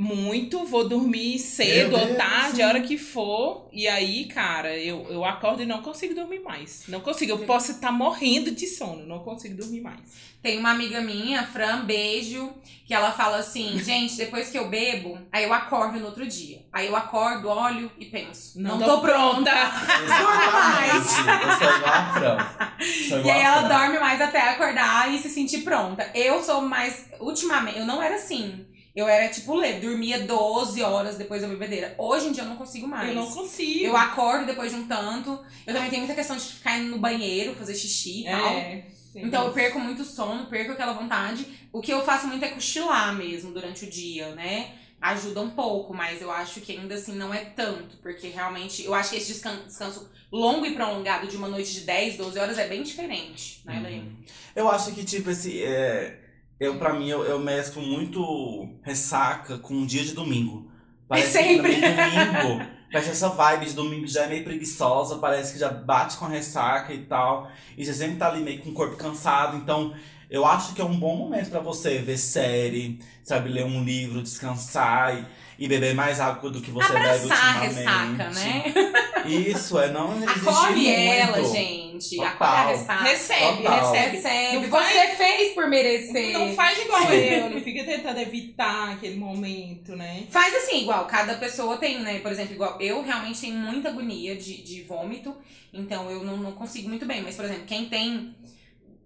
Muito, 0.00 0.64
vou 0.64 0.88
dormir 0.88 1.38
cedo 1.38 1.94
ou 1.94 2.14
tarde, 2.14 2.62
a 2.62 2.68
hora 2.68 2.80
que 2.80 2.96
for. 2.96 3.68
E 3.70 3.86
aí, 3.86 4.24
cara, 4.24 4.74
eu, 4.74 5.06
eu 5.10 5.22
acordo 5.26 5.62
e 5.62 5.66
não 5.66 5.82
consigo 5.82 6.14
dormir 6.14 6.40
mais. 6.40 6.84
Não 6.88 7.00
consigo. 7.02 7.32
Eu 7.32 7.40
posso 7.40 7.72
estar 7.72 7.92
morrendo 7.92 8.50
de 8.50 8.66
sono, 8.66 9.04
não 9.04 9.18
consigo 9.18 9.56
dormir 9.56 9.82
mais. 9.82 10.00
Tem 10.42 10.58
uma 10.58 10.70
amiga 10.70 11.02
minha, 11.02 11.46
Fran, 11.46 11.84
beijo, 11.84 12.50
que 12.86 12.94
ela 12.94 13.12
fala 13.12 13.36
assim, 13.36 13.78
gente, 13.84 14.16
depois 14.16 14.48
que 14.48 14.56
eu 14.56 14.70
bebo, 14.70 15.18
aí 15.30 15.44
eu 15.44 15.52
acordo 15.52 16.00
no 16.00 16.06
outro 16.06 16.26
dia. 16.26 16.64
Aí 16.72 16.86
eu 16.86 16.96
acordo, 16.96 17.50
olho 17.50 17.92
e 17.98 18.06
penso, 18.06 18.58
não, 18.58 18.80
tô, 18.80 19.02
pronta. 19.02 19.50
Exatamente. 20.02 21.44
Eu 21.44 21.58
sou 21.58 21.76
igual 21.76 21.92
a 21.92 22.12
Fran. 22.14 22.86
Sou 23.06 23.20
E 23.20 23.30
aí 23.30 23.42
ela 23.42 23.68
dorme 23.68 23.98
mais 23.98 24.18
até 24.18 24.40
acordar 24.48 25.12
e 25.12 25.18
se 25.18 25.28
sentir 25.28 25.58
pronta. 25.58 26.10
Eu 26.14 26.42
sou 26.42 26.62
mais, 26.62 27.10
ultimamente, 27.20 27.80
eu 27.80 27.84
não 27.84 28.02
era 28.02 28.14
assim. 28.14 28.64
Eu 29.00 29.08
era 29.08 29.28
tipo 29.28 29.54
leve, 29.54 29.80
dormia 29.86 30.20
12 30.20 30.82
horas 30.82 31.16
depois 31.16 31.42
da 31.42 31.48
bebedeira. 31.48 31.94
Hoje 31.98 32.28
em 32.28 32.32
dia 32.32 32.42
eu 32.42 32.48
não 32.48 32.56
consigo 32.56 32.86
mais. 32.86 33.08
Eu 33.08 33.14
não 33.14 33.30
consigo. 33.30 33.86
Eu 33.86 33.96
acordo 33.96 34.46
depois 34.46 34.70
de 34.72 34.78
um 34.78 34.86
tanto. 34.86 35.38
Eu 35.66 35.74
também 35.74 35.88
tenho 35.90 36.02
muita 36.02 36.14
questão 36.14 36.36
de 36.36 36.42
ficar 36.44 36.78
indo 36.78 36.90
no 36.90 36.98
banheiro, 36.98 37.54
fazer 37.54 37.74
xixi 37.74 38.22
e 38.22 38.24
tal. 38.30 38.48
É. 38.50 38.84
sim. 39.12 39.22
Então 39.22 39.46
eu 39.46 39.52
perco 39.52 39.78
muito 39.80 40.04
sono, 40.04 40.46
perco 40.46 40.72
aquela 40.72 40.92
vontade. 40.92 41.46
O 41.72 41.80
que 41.80 41.92
eu 41.92 42.04
faço 42.04 42.26
muito 42.26 42.44
é 42.44 42.48
cochilar 42.48 43.14
mesmo 43.16 43.52
durante 43.52 43.84
o 43.84 43.90
dia, 43.90 44.34
né? 44.34 44.72
Ajuda 45.00 45.40
um 45.40 45.50
pouco, 45.50 45.94
mas 45.94 46.20
eu 46.20 46.30
acho 46.30 46.60
que 46.60 46.76
ainda 46.76 46.94
assim 46.94 47.14
não 47.14 47.32
é 47.32 47.38
tanto. 47.44 47.96
Porque 48.02 48.28
realmente, 48.28 48.84
eu 48.84 48.92
acho 48.92 49.10
que 49.10 49.16
esse 49.16 49.32
descan- 49.32 49.62
descanso 49.66 50.10
longo 50.30 50.66
e 50.66 50.74
prolongado 50.74 51.26
de 51.26 51.36
uma 51.38 51.48
noite 51.48 51.72
de 51.72 51.80
10, 51.80 52.16
12 52.18 52.38
horas 52.38 52.58
é 52.58 52.68
bem 52.68 52.82
diferente, 52.82 53.62
né, 53.64 53.80
Lê? 53.82 53.94
Uhum. 53.96 54.16
Eu 54.54 54.68
acho 54.70 54.92
que, 54.92 55.02
tipo, 55.02 55.30
esse. 55.30 55.62
É, 55.62 56.19
eu, 56.60 56.78
pra 56.78 56.92
mim, 56.92 57.08
eu, 57.08 57.24
eu 57.24 57.38
mesclo 57.40 57.82
muito 57.82 58.68
ressaca 58.82 59.58
com 59.58 59.74
um 59.74 59.86
dia 59.86 60.04
de 60.04 60.12
domingo. 60.12 60.70
Parece 61.08 61.38
É 61.38 61.42
sempre. 61.42 61.74
que 61.76 61.80
domingo. 61.80 62.66
Parece 62.92 63.10
essa 63.10 63.28
vibe 63.30 63.66
de 63.66 63.72
domingo 63.74 64.06
já 64.06 64.24
é 64.24 64.28
meio 64.28 64.44
preguiçosa, 64.44 65.18
parece 65.18 65.52
que 65.52 65.58
já 65.60 65.70
bate 65.70 66.16
com 66.16 66.24
a 66.24 66.28
ressaca 66.28 66.92
e 66.92 67.04
tal. 67.04 67.50
E 67.76 67.84
você 67.84 67.94
sempre 67.94 68.16
tá 68.16 68.28
ali 68.28 68.42
meio 68.42 68.60
com 68.62 68.70
o 68.70 68.74
corpo 68.74 68.96
cansado. 68.96 69.56
Então, 69.56 69.94
eu 70.28 70.44
acho 70.44 70.74
que 70.74 70.80
é 70.80 70.84
um 70.84 70.98
bom 70.98 71.16
momento 71.16 71.50
pra 71.50 71.60
você 71.60 71.98
ver 71.98 72.18
série, 72.18 73.00
sabe, 73.24 73.48
ler 73.48 73.64
um 73.64 73.82
livro, 73.84 74.22
descansar 74.22 75.16
e, 75.16 75.26
e 75.60 75.68
beber 75.68 75.94
mais 75.94 76.18
água 76.18 76.48
do 76.50 76.58
que 76.60 76.70
você 76.70 76.90
bebe 76.90 77.04
Abraçar 77.04 77.56
a 77.58 77.64
ultimamente. 77.68 77.76
ressaca, 77.76 78.30
né? 78.30 78.92
Isso, 79.26 79.78
é 79.78 79.90
não 79.92 80.16
exigir 80.16 80.48
Acolhe 80.48 80.74
muito. 80.86 81.12
ela, 81.12 81.44
gente. 81.44 82.16
Total. 82.16 82.28
Acolhe 82.32 82.50
a 82.50 82.66
ressaca. 82.68 83.02
Recebe, 83.04 83.56
Total. 83.62 83.92
recebe. 83.92 84.16
Recebe. 84.16 84.54
Não 84.54 84.62
Você 84.62 84.68
faz- 84.70 85.16
fez 85.18 85.54
por 85.54 85.68
merecer. 85.68 86.32
Não 86.32 86.54
faz 86.54 86.78
igual 86.80 87.02
Sim. 87.02 87.12
eu, 87.14 87.50
não 87.50 87.60
fica 87.60 87.84
tentando 87.84 88.18
evitar 88.20 88.92
aquele 88.94 89.16
momento, 89.16 89.94
né? 89.94 90.24
Faz 90.30 90.54
assim, 90.54 90.80
igual, 90.80 91.04
cada 91.04 91.34
pessoa 91.34 91.76
tem, 91.76 92.00
né? 92.00 92.20
Por 92.20 92.32
exemplo, 92.32 92.54
igual, 92.54 92.80
eu 92.80 93.02
realmente 93.02 93.38
tenho 93.42 93.56
muita 93.56 93.90
agonia 93.90 94.34
de, 94.36 94.62
de 94.62 94.82
vômito, 94.84 95.36
então 95.74 96.10
eu 96.10 96.24
não, 96.24 96.38
não 96.38 96.52
consigo 96.52 96.88
muito 96.88 97.04
bem. 97.04 97.20
Mas, 97.22 97.36
por 97.36 97.44
exemplo, 97.44 97.64
quem 97.66 97.84
tem 97.84 98.34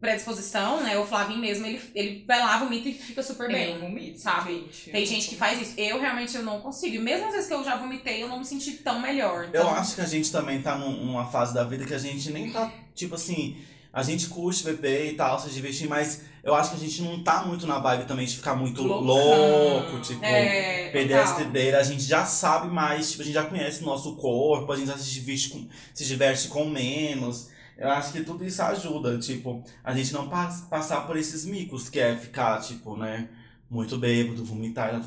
predisposição, 0.05 0.83
né? 0.83 0.99
O 0.99 1.07
Flavinho 1.07 1.41
mesmo, 1.41 1.67
ele, 1.67 1.81
ele 1.95 2.25
vai 2.27 2.39
lá, 2.41 2.59
vomita 2.59 2.89
e 2.89 2.95
fica 2.95 3.23
super 3.23 3.49
bem. 3.49 3.75
Eu 3.75 3.81
vomito, 3.81 4.21
sabe? 4.21 4.53
gente. 4.71 4.91
Tem 4.91 5.07
gente 5.07 5.29
que 5.29 5.37
faz 5.37 5.61
isso. 5.61 5.75
Eu 5.79 6.01
realmente 6.01 6.37
eu 6.37 6.43
não 6.43 6.61
consigo. 6.61 6.95
E 6.97 6.99
mesmo 6.99 7.27
às 7.27 7.33
vezes 7.33 7.49
que 7.49 7.55
eu 7.55 7.65
já 7.65 7.77
vomitei, 7.77 8.23
eu 8.23 8.29
não 8.29 8.39
me 8.39 8.45
senti 8.45 8.73
tão 8.75 9.01
melhor. 9.01 9.45
Eu 9.45 9.49
Então, 9.49 9.71
acho 9.75 9.95
que 9.95 10.01
a 10.01 10.07
gente 10.07 10.31
também 10.31 10.61
tá 10.61 10.77
num- 10.77 11.05
numa 11.05 11.27
fase 11.27 11.55
da 11.55 11.65
vida 11.65 11.85
que 11.85 11.95
a 11.95 11.99
gente 11.99 12.31
nem 12.31 12.51
tá, 12.53 12.71
tipo 12.95 13.15
assim, 13.15 13.57
a 13.93 14.03
gente 14.03 14.27
curte 14.29 14.65
beber 14.65 15.13
e 15.13 15.15
tal, 15.15 15.39
se 15.39 15.49
divertir, 15.51 15.89
mas 15.89 16.23
eu 16.43 16.55
acho 16.55 16.71
que 16.71 16.77
a 16.77 16.81
gente 16.81 17.01
não 17.03 17.23
tá 17.23 17.45
muito 17.45 17.67
na 17.67 17.79
vibe 17.79 18.07
também 18.07 18.27
de 18.27 18.37
ficar 18.37 18.55
muito 18.57 18.83
Loucão. 18.83 19.07
louco, 19.07 20.01
tipo, 20.01 20.25
é, 20.25 20.91
perder 20.91 21.15
a 21.15 21.19
total. 21.21 21.33
estrideira. 21.39 21.79
A 21.79 21.83
gente 21.83 22.03
já 22.03 22.27
sabe 22.27 22.69
mais, 22.69 23.11
tipo, 23.11 23.23
a 23.23 23.25
gente 23.25 23.35
já 23.35 23.45
conhece 23.45 23.83
o 23.83 23.87
nosso 23.87 24.17
corpo, 24.17 24.71
a 24.73 24.77
gente 24.77 24.89
já 24.89 24.99
se 24.99 25.11
diverte 25.11 25.49
com, 25.51 25.67
se 25.95 26.05
diverte 26.05 26.49
com 26.49 26.65
menos. 26.67 27.54
Eu 27.77 27.89
acho 27.91 28.13
que 28.13 28.23
tudo 28.23 28.45
isso 28.45 28.63
ajuda, 28.63 29.19
tipo, 29.19 29.63
a 29.83 29.93
gente 29.95 30.13
não 30.13 30.29
pas- 30.29 30.63
passar 30.63 31.07
por 31.07 31.17
esses 31.17 31.45
micos, 31.45 31.89
que 31.89 31.99
é 31.99 32.17
ficar, 32.17 32.61
tipo, 32.61 32.97
né, 32.97 33.29
muito 33.69 33.99
bêbado, 33.99 34.45
vomitar, 34.45 35.03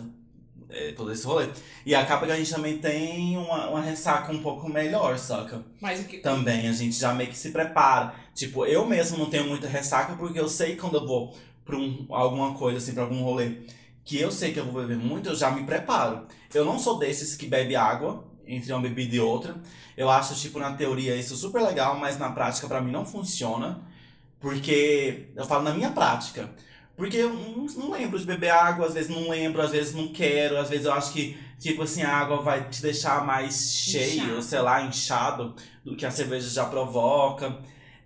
é, 0.70 0.92
todo 0.92 1.12
esse 1.14 1.26
rolê. 1.26 1.48
E 1.86 1.96
acaba 1.96 2.26
que 2.26 2.32
a 2.34 2.36
gente 2.38 2.54
também 2.54 2.78
tem 2.78 3.38
uma, 3.38 3.70
uma 3.70 3.82
ressaca 3.82 4.32
um 4.34 4.42
pouco 4.42 4.68
melhor, 4.70 5.18
saca? 5.18 5.64
Mas 5.80 6.02
o 6.02 6.04
que. 6.04 6.18
Também 6.18 6.68
a 6.68 6.74
gente 6.74 6.98
já 6.98 7.14
meio 7.14 7.30
que 7.30 7.38
se 7.38 7.52
prepara. 7.52 8.14
Tipo, 8.36 8.66
eu 8.66 8.86
mesmo 8.86 9.18
não 9.18 9.30
tenho 9.30 9.48
muita 9.48 9.68
ressaca 9.68 10.16
porque 10.18 10.38
eu 10.40 10.50
sei 10.50 10.76
quando 10.76 10.96
eu 10.98 11.08
vou 11.08 11.34
pra 11.64 11.78
um, 11.78 12.06
alguma 12.10 12.54
coisa, 12.56 12.80
assim, 12.80 12.94
pra 12.94 13.04
algum 13.04 13.24
rolê, 13.24 13.62
que 14.04 14.20
eu 14.20 14.30
sei 14.32 14.52
que 14.54 14.60
eu 14.60 14.66
vou 14.66 14.82
beber 14.82 14.98
muito, 14.98 15.30
eu 15.30 15.36
já 15.36 15.52
me 15.52 15.64
preparo. 15.64 16.26
Eu 16.54 16.66
não 16.66 16.78
sou 16.80 17.00
desses 17.00 17.36
que 17.36 17.46
bebe 17.48 17.76
água 17.76 18.27
entre 18.48 18.72
uma 18.72 18.82
bebida 18.82 19.16
e 19.16 19.20
outra. 19.20 19.56
Eu 19.96 20.10
acho, 20.10 20.36
tipo, 20.36 20.60
na 20.60 20.74
teoria 20.74 21.16
isso 21.16 21.36
super 21.36 21.62
legal, 21.62 21.98
mas 22.00 22.18
na 22.18 22.32
prática 22.32 22.68
pra 22.68 22.82
mim 22.82 22.92
não 22.92 23.06
funciona. 23.06 23.82
Porque, 24.40 25.30
eu 25.36 25.46
falo 25.46 25.64
na 25.64 25.74
minha 25.74 25.92
prática. 25.92 26.50
Porque 26.96 27.18
eu 27.18 27.32
não, 27.32 27.92
lembro 27.92 28.18
de 28.18 28.26
beber 28.26 28.50
água, 28.50 28.88
às 28.88 28.94
vezes 28.96 29.10
não 29.10 29.30
lembro, 29.30 29.62
às 29.62 29.72
vezes 29.72 29.94
não 29.94 30.08
quero, 30.08 30.58
às 30.58 30.70
vezes 30.70 30.86
eu 30.86 30.94
acho 30.94 31.14
que, 31.14 31.38
tipo 31.60 31.84
assim, 31.84 32.02
a 32.02 32.10
água 32.10 32.42
vai 32.42 32.68
te 32.70 32.82
deixar 32.82 33.24
mais 33.24 33.72
cheio, 33.72 34.24
Inchado. 34.24 34.42
sei 34.42 34.60
lá, 34.60 34.82
inchado, 34.82 35.56
do 35.86 35.96
que 35.96 36.06
a 36.06 36.12
cerveja 36.12 36.50
já 36.50 36.66
provoca. 36.66 37.60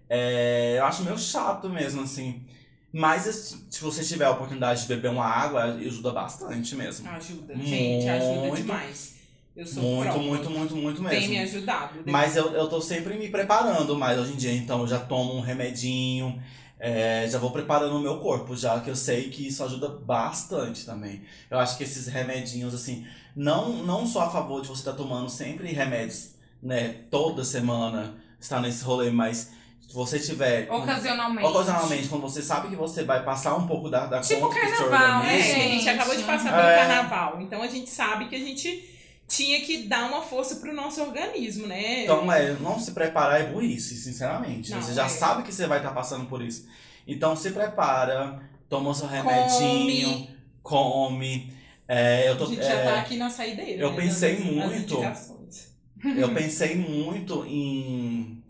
É, 0.10 0.76
eu 0.78 0.86
acho 0.86 1.04
meio 1.04 1.18
chato 1.18 1.70
mesmo, 1.70 2.02
assim. 2.02 2.46
Mas 2.92 3.24
se 3.24 3.66
se 3.70 3.82
você 3.82 4.04
tiver 4.04 4.26
a 4.26 4.32
oportunidade 4.32 4.82
de 4.82 4.88
beber 4.90 5.10
uma 5.10 5.26
água, 5.26 5.64
ajuda 5.64 6.12
bastante 6.12 6.76
mesmo. 6.76 7.08
Ajuda, 7.10 7.56
gente, 7.56 8.10
ajuda 8.10 8.48
Muito. 8.48 8.56
demais. 8.58 9.21
Eu 9.62 9.68
sou 9.68 9.84
Muito, 9.84 10.04
prova. 10.12 10.20
muito, 10.24 10.50
muito, 10.50 10.76
muito 10.76 11.04
Tem 11.10 11.22
me 11.30 11.38
mesmo. 11.38 11.58
ajudado. 11.58 12.00
Mas 12.06 12.36
eu, 12.36 12.52
eu 12.54 12.68
tô 12.68 12.82
sempre 12.82 13.14
me 13.16 13.30
preparando 13.30 13.96
mais 13.96 14.18
hoje 14.20 14.34
em 14.34 14.36
dia, 14.36 14.52
então 14.54 14.82
eu 14.82 14.88
já 14.88 14.98
tomo 15.00 15.36
um 15.36 15.40
remedinho, 15.40 16.42
é, 16.80 17.28
já 17.30 17.38
vou 17.38 17.52
preparando 17.52 17.96
o 17.96 18.00
meu 18.00 18.18
corpo, 18.20 18.56
já 18.58 18.80
que 18.80 18.90
eu 18.90 18.96
sei 18.96 19.30
que 19.30 19.48
isso 19.48 19.64
ajuda 19.64 19.88
bastante 19.88 20.84
também. 20.84 21.22
Eu 21.50 21.60
acho 21.60 21.78
que 21.78 21.84
esses 21.84 22.08
remedinhos, 22.08 22.74
assim, 22.74 23.06
não, 23.36 23.70
não 23.84 24.08
sou 24.08 24.24
a 24.24 24.30
favor 24.32 24.62
de 24.64 24.68
você 24.68 24.82
estar 24.82 24.94
tomando 24.94 25.30
sempre 25.30 25.72
remédios, 25.72 26.32
né, 26.62 26.96
toda 27.12 27.44
semana, 27.44 28.16
estar 28.40 28.60
nesse 28.62 28.84
rolê, 28.84 29.12
mas 29.12 29.52
se 29.80 29.94
você 29.94 30.18
tiver. 30.18 30.72
Ocasionalmente. 30.72 31.48
Ocasionalmente, 31.48 32.08
quando 32.08 32.22
você 32.24 32.42
sabe 32.42 32.70
que 32.70 32.76
você 32.76 33.04
vai 33.04 33.24
passar 33.24 33.56
um 33.56 33.68
pouco 33.68 33.90
da, 33.90 34.08
da 34.08 34.22
Tipo 34.22 34.42
conta 34.42 34.56
seu 34.76 34.90
carnaval, 34.90 35.24
né, 35.24 35.36
a 35.36 35.42
gente? 35.42 35.88
acabou 35.90 36.16
de 36.16 36.24
passar 36.24 36.50
pelo 36.52 36.68
É. 36.68 36.76
carnaval. 36.78 37.42
Então 37.42 37.62
a 37.62 37.68
gente 37.68 37.92
sabe 37.92 38.26
que 38.28 38.36
a 38.36 38.40
gente 38.40 38.90
tinha 39.32 39.62
que 39.62 39.84
dar 39.84 40.10
uma 40.10 40.22
força 40.22 40.58
pro 40.58 40.74
nosso 40.74 41.02
organismo, 41.02 41.66
né? 41.66 42.04
Então, 42.04 42.32
é, 42.32 42.54
não 42.56 42.78
se 42.78 42.92
preparar 42.92 43.40
é 43.40 43.46
burrice, 43.46 43.96
sinceramente. 43.96 44.72
Não, 44.72 44.82
você 44.82 44.94
já 44.94 45.06
é. 45.06 45.10
sabe 45.10 45.44
que 45.44 45.54
você 45.54 45.66
vai 45.68 45.78
estar 45.80 45.92
passando 45.92 46.26
por 46.26 46.42
isso. 46.42 46.68
Então, 47.08 47.36
se 47.36 47.52
prepara, 47.52 48.42
toma 48.68 48.94
seu 48.94 49.08
remedinho, 49.08 50.28
come. 50.62 51.54
É, 51.88 52.28
eu, 52.28 52.34
a 52.34 52.36
tô, 52.36 52.46
gente 52.46 52.62
já 52.62 52.74
é, 52.74 52.84
tá 52.84 53.00
aqui 53.00 53.16
na 53.16 53.30
saideira. 53.30 53.82
eu 53.82 53.92
né, 53.92 54.02
pensei 54.02 54.36
das 54.36 54.46
muito. 54.46 54.94
indicações. 54.96 55.74
eu 56.04 56.34
pensei 56.34 56.76
muito 56.76 57.46
em. 57.46 58.44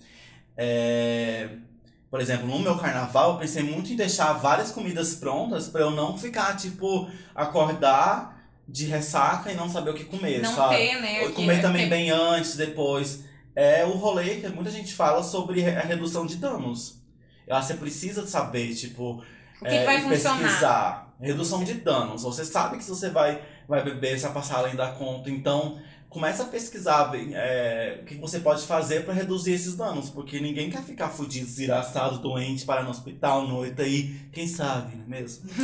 é, 0.58 1.50
por 2.10 2.20
exemplo, 2.20 2.48
no 2.48 2.58
meu 2.58 2.78
carnaval, 2.78 3.34
eu 3.34 3.38
pensei 3.38 3.62
muito 3.62 3.94
em 3.94 3.96
deixar 3.96 4.34
várias 4.34 4.72
comidas 4.72 5.14
prontas 5.14 5.70
pra 5.70 5.82
eu 5.82 5.92
não 5.92 6.18
ficar, 6.18 6.58
tipo, 6.58 7.08
acordar 7.36 8.41
de 8.72 8.86
ressaca 8.86 9.52
e 9.52 9.56
não 9.56 9.70
saber 9.70 9.90
o 9.92 9.94
que 9.94 10.06
comer, 10.06 10.42
Não 10.42 10.56
sabe? 10.56 10.76
ter, 10.78 11.02
né? 11.02 11.22
Ou 11.24 11.32
comer 11.32 11.56
é 11.58 11.62
também 11.62 11.84
porque- 11.84 11.96
bem 11.96 12.10
antes, 12.10 12.56
depois. 12.56 13.24
É 13.56 13.84
o 13.86 13.92
rolê 13.92 14.36
que 14.36 14.48
muita 14.48 14.72
gente 14.72 14.94
fala 14.94 15.22
sobre 15.22 15.66
a 15.68 15.82
redução 15.82 16.26
de 16.26 16.38
danos. 16.38 17.02
Eu 17.46 17.56
acho 17.56 17.68
que 17.68 17.74
você 17.74 17.80
precisa 17.80 18.26
saber, 18.26 18.74
tipo, 18.74 19.16
O 19.62 19.66
que, 19.66 19.70
que 19.70 19.76
é, 19.76 19.86
vai 19.86 19.98
e 19.98 20.02
funcionar? 20.02 20.40
pesquisar. 20.40 21.14
Redução 21.20 21.64
de 21.64 21.74
danos. 21.76 22.24
Você 22.24 22.46
sabe 22.46 22.78
que 22.78 22.84
se 22.84 22.90
você 22.90 23.10
vai, 23.10 23.42
vai 23.68 23.84
beber, 23.84 24.18
você 24.18 24.26
vai 24.26 24.34
passar 24.36 24.60
além 24.60 24.76
da 24.76 24.88
conta. 24.94 25.30
Então, 25.30 25.80
começa 26.12 26.44
a 26.44 26.46
pesquisar 26.46 27.06
bem, 27.06 27.32
é, 27.34 28.00
o 28.02 28.06
que 28.06 28.16
você 28.16 28.40
pode 28.42 28.68
fazer 28.68 29.06
para 29.06 29.14
reduzir 29.14 29.54
esses 29.54 29.76
danos. 29.76 30.10
Porque 30.10 30.40
ninguém 30.40 30.70
quer 30.70 30.84
ficar 30.84 31.08
fudido, 31.10 31.46
desgraçado, 31.48 32.20
doente, 32.20 32.66
parar 32.66 32.84
no 32.84 32.90
hospital, 32.92 33.48
noite 33.48 33.82
aí. 33.82 34.20
Quem 34.32 34.46
sabe, 34.48 34.96
não 34.98 35.06
é 35.06 35.22
mesmo? 35.22 35.50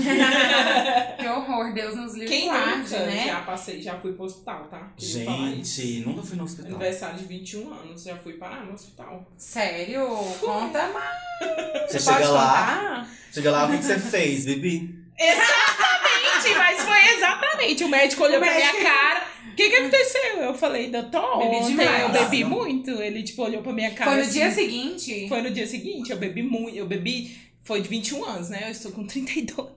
Que 1.20 1.27
horror, 1.27 1.74
Deus 1.74 1.96
nos 1.96 2.13
livre 2.13 2.27
Quem 2.30 2.48
e 2.48 2.51
nunca 2.51 3.00
né? 3.00 3.25
já 3.27 3.42
passei, 3.42 3.82
já 3.82 4.00
fui 4.00 4.13
pro 4.13 4.24
hospital, 4.25 4.66
tá? 4.70 4.92
Queria. 4.96 5.25
Gente, 5.25 6.00
nunca 6.06 6.22
fui 6.24 6.38
no 6.38 6.44
hospital. 6.46 6.72
Aniversário 6.72 7.18
de 7.18 7.25
21 7.25 7.74
anos, 7.74 8.04
já 8.04 8.16
fui 8.18 8.34
parar 8.34 8.66
no 8.66 8.74
hospital. 8.74 9.30
Sério? 9.38 10.08
Conta 10.39 10.88
mais. 10.94 11.92
Você 11.92 12.00
Pode 12.00 12.18
chega 12.18 12.30
lá, 12.30 12.48
contar? 12.77 13.10
chega 13.34 13.51
lá, 13.51 13.66
o 13.66 13.72
que 13.72 13.77
que 13.80 13.84
você 13.84 14.00
fez, 14.00 14.46
Bibi? 14.46 15.06
Exatamente, 15.20 16.56
mas 16.58 16.82
foi 16.82 17.16
exatamente. 17.16 17.84
O 17.84 17.89
médico 17.89 18.24
olhou 18.24 18.38
O 18.38 18.42
pra 18.42 18.54
médico- 18.54 18.77
minha 18.77 18.89
cara. 18.92 19.25
O 19.58 19.60
que 19.60 19.70
que 19.72 19.76
aconteceu? 19.76 20.38
Eu 20.44 20.54
falei, 20.54 20.92
doutor, 20.92 21.40
Bebi 21.40 21.56
ontem 21.56 21.70
demais. 21.70 22.02
eu 22.04 22.10
bebi 22.10 22.44
muito. 22.44 22.92
Ele, 22.92 23.24
tipo, 23.24 23.42
olhou 23.42 23.64
pra 23.64 23.74
minha 23.74 23.90
cara. 23.90 24.12
Foi 24.12 24.20
no 24.20 24.28
assim, 24.28 24.40
dia 24.40 24.52
seguinte? 24.52 25.26
Foi 25.28 25.42
no 25.42 25.50
dia 25.50 25.66
seguinte, 25.66 26.12
eu 26.12 26.18
bebi 26.18 26.44
muito. 26.44 26.78
Eu 26.78 26.86
bebi. 26.86 27.36
Foi 27.64 27.82
de 27.82 27.90
21 27.90 28.24
anos, 28.24 28.50
né? 28.50 28.66
Eu 28.68 28.72
estou 28.72 28.92
com 28.92 29.08
32. 29.08 29.68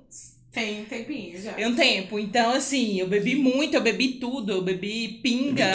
Tem 0.52 0.82
um 0.82 0.84
tempinho 0.84 1.40
já. 1.40 1.54
Tem 1.54 1.66
um 1.66 1.74
tempo. 1.74 2.18
Então, 2.18 2.52
assim, 2.52 2.98
eu 2.98 3.08
bebi 3.08 3.34
muito, 3.36 3.74
eu 3.74 3.80
bebi 3.80 4.08
tudo. 4.14 4.52
Eu 4.52 4.62
bebi 4.62 5.18
pinga, 5.22 5.72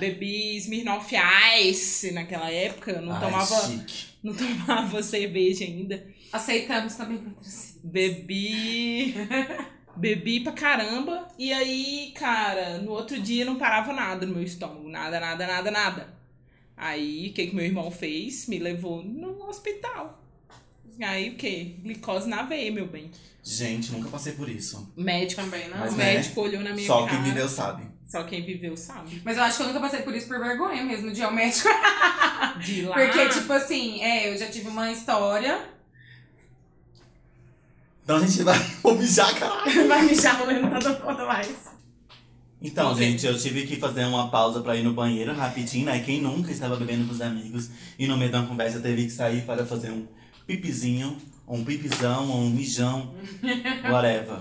bebi 0.00 0.56
Smirnoff 0.56 1.14
Ice 1.60 2.10
naquela 2.10 2.50
época. 2.50 2.90
Eu 2.90 3.02
não, 3.02 3.12
Ai, 3.14 3.20
tomava, 3.20 3.68
chique. 3.68 4.06
não 4.24 4.34
tomava 4.34 5.00
cerveja 5.04 5.64
ainda. 5.64 6.04
Aceitamos 6.32 6.94
também 6.96 7.18
patrocínio. 7.18 7.80
Bebi. 7.84 9.14
bebi 9.96 10.40
pra 10.40 10.52
caramba. 10.52 11.26
E 11.38 11.52
aí, 11.52 12.12
cara, 12.14 12.78
no 12.78 12.92
outro 12.92 13.20
dia 13.20 13.44
não 13.44 13.56
parava 13.56 13.92
nada 13.92 14.26
no 14.26 14.34
meu 14.34 14.42
estômago. 14.42 14.88
Nada, 14.88 15.18
nada, 15.20 15.46
nada, 15.46 15.70
nada. 15.70 16.20
Aí, 16.76 17.28
o 17.28 17.32
que, 17.32 17.48
que 17.48 17.54
meu 17.54 17.64
irmão 17.64 17.90
fez? 17.90 18.46
Me 18.46 18.58
levou 18.58 19.02
no 19.02 19.48
hospital. 19.48 20.22
Aí, 21.00 21.30
o 21.30 21.34
quê? 21.34 21.76
Glicose 21.82 22.28
na 22.28 22.42
veia, 22.42 22.72
meu 22.72 22.86
bem. 22.86 23.10
Gente, 23.42 23.92
nunca 23.92 24.08
passei 24.08 24.32
por 24.32 24.48
isso. 24.48 24.92
Médico. 24.96 25.42
Também 25.42 25.68
não. 25.68 25.78
Mas 25.78 25.94
o 25.94 25.96
né, 25.96 26.14
médico 26.14 26.40
olhou 26.40 26.62
na 26.62 26.72
minha 26.72 26.86
Só 26.86 27.06
cara. 27.06 27.10
quem 27.10 27.22
viveu 27.22 27.48
sabe. 27.48 27.84
Só 28.06 28.24
quem 28.24 28.44
viveu 28.44 28.76
sabe. 28.76 29.22
Mas 29.24 29.36
eu 29.36 29.42
acho 29.44 29.56
que 29.56 29.62
eu 29.62 29.66
nunca 29.68 29.80
passei 29.80 30.02
por 30.02 30.14
isso 30.14 30.26
por 30.26 30.38
vergonha 30.40 30.82
mesmo 30.84 31.10
de 31.12 31.20
ir 31.20 31.24
ao 31.24 31.32
médico. 31.32 31.68
De 32.64 32.82
lá. 32.82 32.96
Porque, 32.98 33.28
tipo 33.28 33.52
assim, 33.52 34.02
é, 34.02 34.32
eu 34.32 34.36
já 34.36 34.46
tive 34.46 34.68
uma 34.68 34.90
história. 34.90 35.60
Então 38.10 38.18
a 38.18 38.26
gente 38.26 38.42
vai 38.42 38.58
mijar, 38.98 39.38
caralho. 39.38 39.86
Vai 39.86 40.02
me 40.04 40.16
chamar, 40.16 40.52
não 40.60 40.68
tá 40.68 40.80
dando 40.80 41.00
conta 41.00 41.24
mais. 41.24 41.48
Então, 42.60 42.92
gente, 42.96 43.24
eu 43.24 43.38
tive 43.38 43.68
que 43.68 43.76
fazer 43.76 44.04
uma 44.04 44.28
pausa 44.28 44.60
pra 44.60 44.74
ir 44.74 44.82
no 44.82 44.92
banheiro 44.92 45.32
rapidinho, 45.32 45.86
né? 45.86 46.00
Quem 46.00 46.20
nunca 46.20 46.50
estava 46.50 46.74
bebendo 46.74 47.06
com 47.06 47.12
os 47.12 47.20
amigos 47.20 47.70
e 47.96 48.08
no 48.08 48.16
meio 48.16 48.32
da 48.32 48.42
conversa 48.42 48.80
teve 48.80 49.04
que 49.04 49.12
sair 49.12 49.42
para 49.42 49.64
fazer 49.64 49.92
um 49.92 50.08
pipizinho, 50.44 51.16
ou 51.46 51.58
um 51.58 51.64
pipizão, 51.64 52.28
ou 52.28 52.38
um 52.38 52.50
mijão, 52.50 53.14
whatever. 53.88 54.40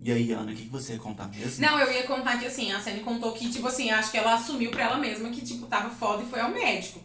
E 0.00 0.12
aí, 0.12 0.30
Ana, 0.30 0.52
o 0.52 0.54
que, 0.54 0.62
que 0.62 0.70
você 0.70 0.92
ia 0.92 0.98
contar 1.00 1.26
mesmo? 1.26 1.60
Não, 1.60 1.80
eu 1.80 1.92
ia 1.92 2.04
contar 2.04 2.38
que 2.38 2.46
assim, 2.46 2.70
a 2.70 2.80
Sene 2.80 3.00
contou 3.00 3.32
que, 3.32 3.50
tipo 3.50 3.66
assim, 3.66 3.90
acho 3.90 4.12
que 4.12 4.16
ela 4.16 4.34
assumiu 4.34 4.70
pra 4.70 4.84
ela 4.84 4.98
mesma 4.98 5.28
que, 5.30 5.40
tipo, 5.40 5.66
tava 5.66 5.90
foda 5.90 6.22
e 6.22 6.26
foi 6.26 6.38
ao 6.38 6.52
médico. 6.52 7.02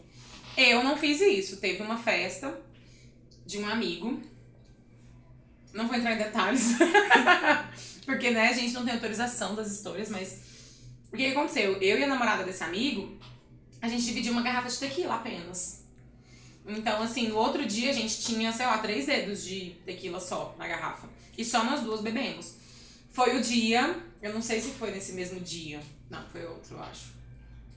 Eu 0.56 0.84
não 0.84 0.96
fiz 0.96 1.20
isso. 1.22 1.58
Teve 1.58 1.82
uma 1.82 1.98
festa 1.98 2.56
de 3.48 3.58
um 3.58 3.68
amigo. 3.68 4.22
Não 5.78 5.88
vou 5.88 5.96
entrar 5.96 6.16
em 6.16 6.18
detalhes. 6.18 6.72
Porque, 8.04 8.32
né, 8.32 8.50
a 8.50 8.54
gente 8.54 8.74
não 8.74 8.84
tem 8.84 8.96
autorização 8.96 9.54
das 9.54 9.72
histórias, 9.72 10.10
mas. 10.10 10.42
O 11.14 11.16
que 11.16 11.28
aconteceu? 11.28 11.78
Eu 11.80 12.00
e 12.00 12.04
a 12.04 12.08
namorada 12.08 12.44
desse 12.44 12.64
amigo, 12.64 13.16
a 13.80 13.88
gente 13.88 14.04
dividiu 14.04 14.34
uma 14.34 14.42
garrafa 14.42 14.68
de 14.70 14.78
tequila 14.78 15.16
apenas. 15.16 15.86
Então, 16.68 17.02
assim, 17.02 17.28
no 17.28 17.38
outro 17.38 17.66
dia 17.66 17.92
a 17.92 17.94
gente 17.94 18.22
tinha, 18.22 18.52
sei 18.52 18.66
lá, 18.66 18.80
três 18.80 19.06
dedos 19.06 19.46
de 19.46 19.76
tequila 19.86 20.20
só 20.20 20.56
na 20.58 20.68
garrafa. 20.68 21.08
E 21.38 21.46
só 21.46 21.64
nós 21.64 21.82
duas 21.82 22.02
bebemos. 22.02 22.56
Foi 23.12 23.38
o 23.38 23.42
dia, 23.42 23.96
eu 24.22 24.34
não 24.34 24.42
sei 24.42 24.60
se 24.60 24.72
foi 24.72 24.90
nesse 24.92 25.14
mesmo 25.14 25.40
dia. 25.40 25.80
Não, 26.10 26.26
foi 26.28 26.44
outro, 26.46 26.76
eu 26.76 26.84
acho. 26.84 27.14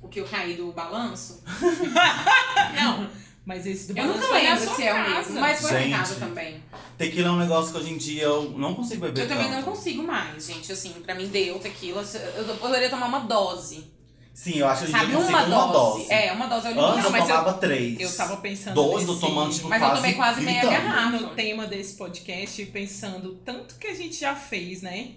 O 0.01 0.09
que 0.09 0.21
eu 0.21 0.27
caí 0.27 0.57
do 0.57 0.73
balanço. 0.73 1.45
Não, 2.75 3.11
mas 3.51 3.67
esse 3.67 3.93
do 3.93 3.99
Eu 3.99 4.05
balanço 4.07 4.21
nunca 4.21 4.29
foi 4.33 4.43
na 4.43 4.49
lembro 4.51 4.65
sua 4.65 4.75
se 4.77 4.83
é 4.85 4.95
o 4.95 5.11
mesmo, 5.11 5.41
mas 5.41 5.61
foi 5.61 5.71
Gente. 5.71 5.89
em 5.89 5.91
casa 5.97 6.15
também. 6.15 6.63
Tequila 6.97 7.29
é 7.29 7.31
um 7.33 7.39
negócio 7.39 7.73
que 7.73 7.79
hoje 7.79 7.93
em 7.93 7.97
dia 7.97 8.23
eu 8.23 8.51
não 8.51 8.75
consigo 8.77 9.01
beber 9.01 9.23
Eu 9.25 9.29
também 9.29 9.49
não 9.51 9.57
tanto. 9.57 9.65
consigo 9.71 10.03
mais, 10.05 10.47
gente. 10.47 10.71
Assim, 10.71 10.91
pra 11.05 11.15
mim 11.17 11.27
deu 11.27 11.59
tequila. 11.59 12.05
Eu 12.37 12.57
poderia 12.59 12.89
tomar 12.89 13.07
uma 13.07 13.19
dose. 13.21 13.91
Sim, 14.33 14.59
eu 14.59 14.69
acho 14.69 14.83
que 14.83 14.85
hoje 14.85 14.93
em 14.95 14.99
Sabe? 14.99 15.07
dia 15.11 15.15
eu 15.17 15.21
consigo 15.21 15.39
Uma 15.39 15.47
uma 15.65 15.73
dose. 15.73 15.99
dose. 15.99 16.13
É, 16.13 16.33
uma 16.33 16.47
dose 16.47 16.67
eu 16.67 16.73
Antes 16.73 16.87
limito. 16.91 17.07
eu 17.07 17.11
mas 17.11 17.21
eu- 17.29 17.37
tomava 17.37 17.53
três. 17.55 18.01
Eu 18.01 18.17
tava 18.17 18.37
pensando 18.37 18.75
Dois, 18.75 19.03
eu 19.03 19.09
nesse- 19.15 19.21
tomando, 19.21 19.53
tipo, 19.53 19.69
Mas 19.69 19.83
eu 19.83 19.89
quase 19.89 20.01
tomei 20.01 20.15
quase 20.15 20.41
meia 20.43 20.63
garrafa. 20.65 21.11
no 21.19 21.29
tema 21.31 21.67
desse 21.67 21.95
podcast, 21.97 22.67
pensando 22.67 23.31
o 23.31 23.35
tanto 23.35 23.75
que 23.75 23.89
a 23.89 23.95
gente 23.95 24.15
já 24.15 24.37
fez, 24.37 24.81
né? 24.83 25.09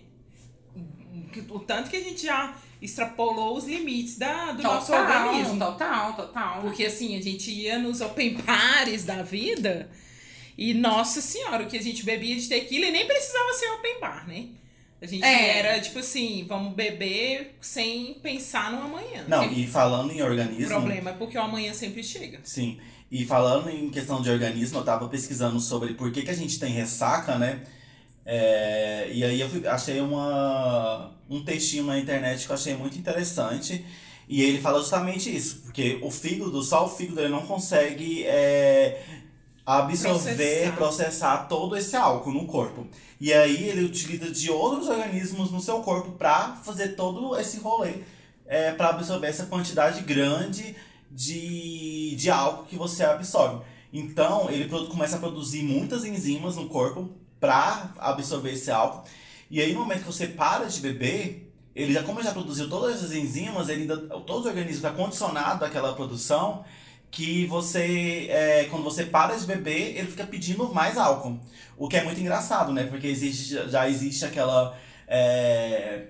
O 1.49 1.59
tanto 1.59 1.89
que 1.89 1.95
a 1.97 2.01
gente 2.01 2.23
já 2.25 2.55
extrapolou 2.83 3.57
os 3.57 3.65
limites 3.65 4.17
da, 4.17 4.51
do 4.51 4.61
nosso 4.61 4.87
Total, 4.91 5.27
organismo. 5.29 5.57
total, 5.59 6.13
total. 6.13 6.61
Porque 6.61 6.85
assim, 6.85 7.17
a 7.17 7.21
gente 7.21 7.49
ia 7.51 7.79
nos 7.79 8.01
open 8.01 8.35
pares 8.43 9.03
da 9.05 9.21
vida 9.23 9.89
e, 10.57 10.73
nossa 10.73 11.21
senhora, 11.21 11.63
o 11.63 11.67
que 11.67 11.77
a 11.77 11.81
gente 11.81 12.03
bebia 12.03 12.35
de 12.35 12.47
tequila 12.47 12.85
e 12.87 12.91
nem 12.91 13.07
precisava 13.07 13.53
ser 13.53 13.67
open 13.71 13.99
bar, 13.99 14.27
né? 14.27 14.45
A 15.01 15.05
gente 15.05 15.23
É. 15.25 15.57
era 15.59 15.81
tipo 15.81 15.99
assim, 15.99 16.45
vamos 16.47 16.73
beber 16.75 17.55
sem 17.59 18.13
pensar 18.21 18.71
no 18.71 18.83
amanhã. 18.83 19.25
Não, 19.27 19.51
e 19.51 19.67
falando 19.67 20.11
em 20.11 20.21
O 20.21 20.25
organismo. 20.25 20.67
problema 20.67 21.09
é 21.09 21.13
porque 21.13 21.37
o 21.37 21.41
amanhã 21.41 21.73
sempre 21.73 22.03
chega. 22.03 22.39
Sim. 22.43 22.79
E 23.11 23.25
falando 23.25 23.69
em 23.69 23.89
questão 23.89 24.21
de 24.21 24.29
organismo, 24.29 24.79
eu 24.79 24.83
tava 24.83 25.07
pesquisando 25.09 25.59
sobre 25.59 25.93
por 25.93 26.11
que, 26.11 26.21
que 26.21 26.29
a 26.31 26.35
gente 26.35 26.57
tem 26.59 26.71
ressaca, 26.71 27.37
né? 27.37 27.61
É, 28.25 29.10
e 29.12 29.24
aí 29.24 29.42
eu 29.42 29.50
achei 29.70 30.00
uma, 30.00 31.12
um 31.30 31.44
textinho 31.44 31.84
na 31.84 32.00
internet 32.00 32.46
que 32.46 32.51
eu 32.51 32.56
achei 32.56 32.75
muito 32.75 32.98
interessante. 32.98 33.86
E 34.27 34.42
ele 34.42 34.62
fala 34.62 34.80
justamente 34.80 35.36
isso, 35.36 35.62
porque 35.63 36.00
o 36.01 36.10
fígado, 36.10 36.62
só 36.64 36.86
o 36.86 36.90
fígado 36.90 37.20
ele 37.20 37.29
não 37.29 37.46
consegue 37.46 38.24
é, 38.25 39.03
absorver, 39.66 40.72
Processar. 40.72 40.75
processar. 40.75 41.38
todo 41.48 41.75
esse 41.75 41.96
álcool 41.96 42.31
no 42.31 42.46
corpo. 42.46 42.88
E 43.20 43.33
aí 43.33 43.70
ele 43.70 43.83
utiliza 43.83 44.31
de 44.31 44.50
outros 44.50 44.88
organismos 44.88 45.51
no 45.51 45.59
seu 45.59 45.79
corpo 45.79 46.12
para 46.14 46.55
fazer 46.64 46.90
todo 46.90 47.38
esse 47.38 47.59
rolê, 47.59 47.96
é, 48.46 48.72
para 48.72 48.90
absorver 48.90 49.27
essa 49.27 49.46
quantidade 49.46 50.01
grande 50.01 50.75
de, 51.12 52.16
de 52.16 52.29
álcool 52.29 52.66
que 52.66 52.77
você 52.77 53.03
absorve. 53.03 53.64
Então, 53.92 54.50
ele 54.50 54.68
começa 54.88 55.18
a 55.18 55.20
produzir 55.20 55.64
muitas 55.64 56.03
enzimas 56.03 56.55
no 56.55 56.68
corpo 56.68 57.09
para 57.44 57.90
absorver 58.00 58.53
esse 58.53 58.72
álcool. 58.72 59.03
E 59.51 59.60
aí, 59.62 59.74
no 59.74 59.82
momento 59.82 60.00
que 60.00 60.06
você 60.06 60.27
para 60.27 60.66
de 60.66 60.79
beber, 60.79 61.53
ele 61.75 61.92
já, 61.92 62.01
como 62.03 62.20
ele 62.20 62.27
já 62.27 62.34
produziu 62.34 62.70
todas 62.70 62.96
essas 62.96 63.12
enzimas, 63.14 63.68
ele 63.68 63.82
ainda, 63.82 63.98
todo 63.98 64.46
o 64.46 64.48
organismo 64.48 64.77
está 64.77 64.92
condicionado 64.92 65.66
àquela 65.66 65.92
produção 65.94 66.64
que 67.12 67.46
você, 67.46 68.27
é, 68.29 68.64
quando 68.72 68.84
você 68.84 69.03
para 69.06 69.36
de 69.36 69.46
beber, 69.46 69.98
ele 69.98 70.08
fica 70.08 70.25
pedindo 70.25 70.74
mais 70.74 70.98
álcool. 70.98 71.38
O 71.77 71.90
que 71.90 71.98
é 71.98 72.03
muito 72.06 72.20
engraçado, 72.22 72.72
né? 72.72 72.86
Porque 72.86 73.08
existe, 73.08 73.70
já 73.70 73.90
existe 73.90 74.24
aquela 74.25 74.75
é, 75.06 76.06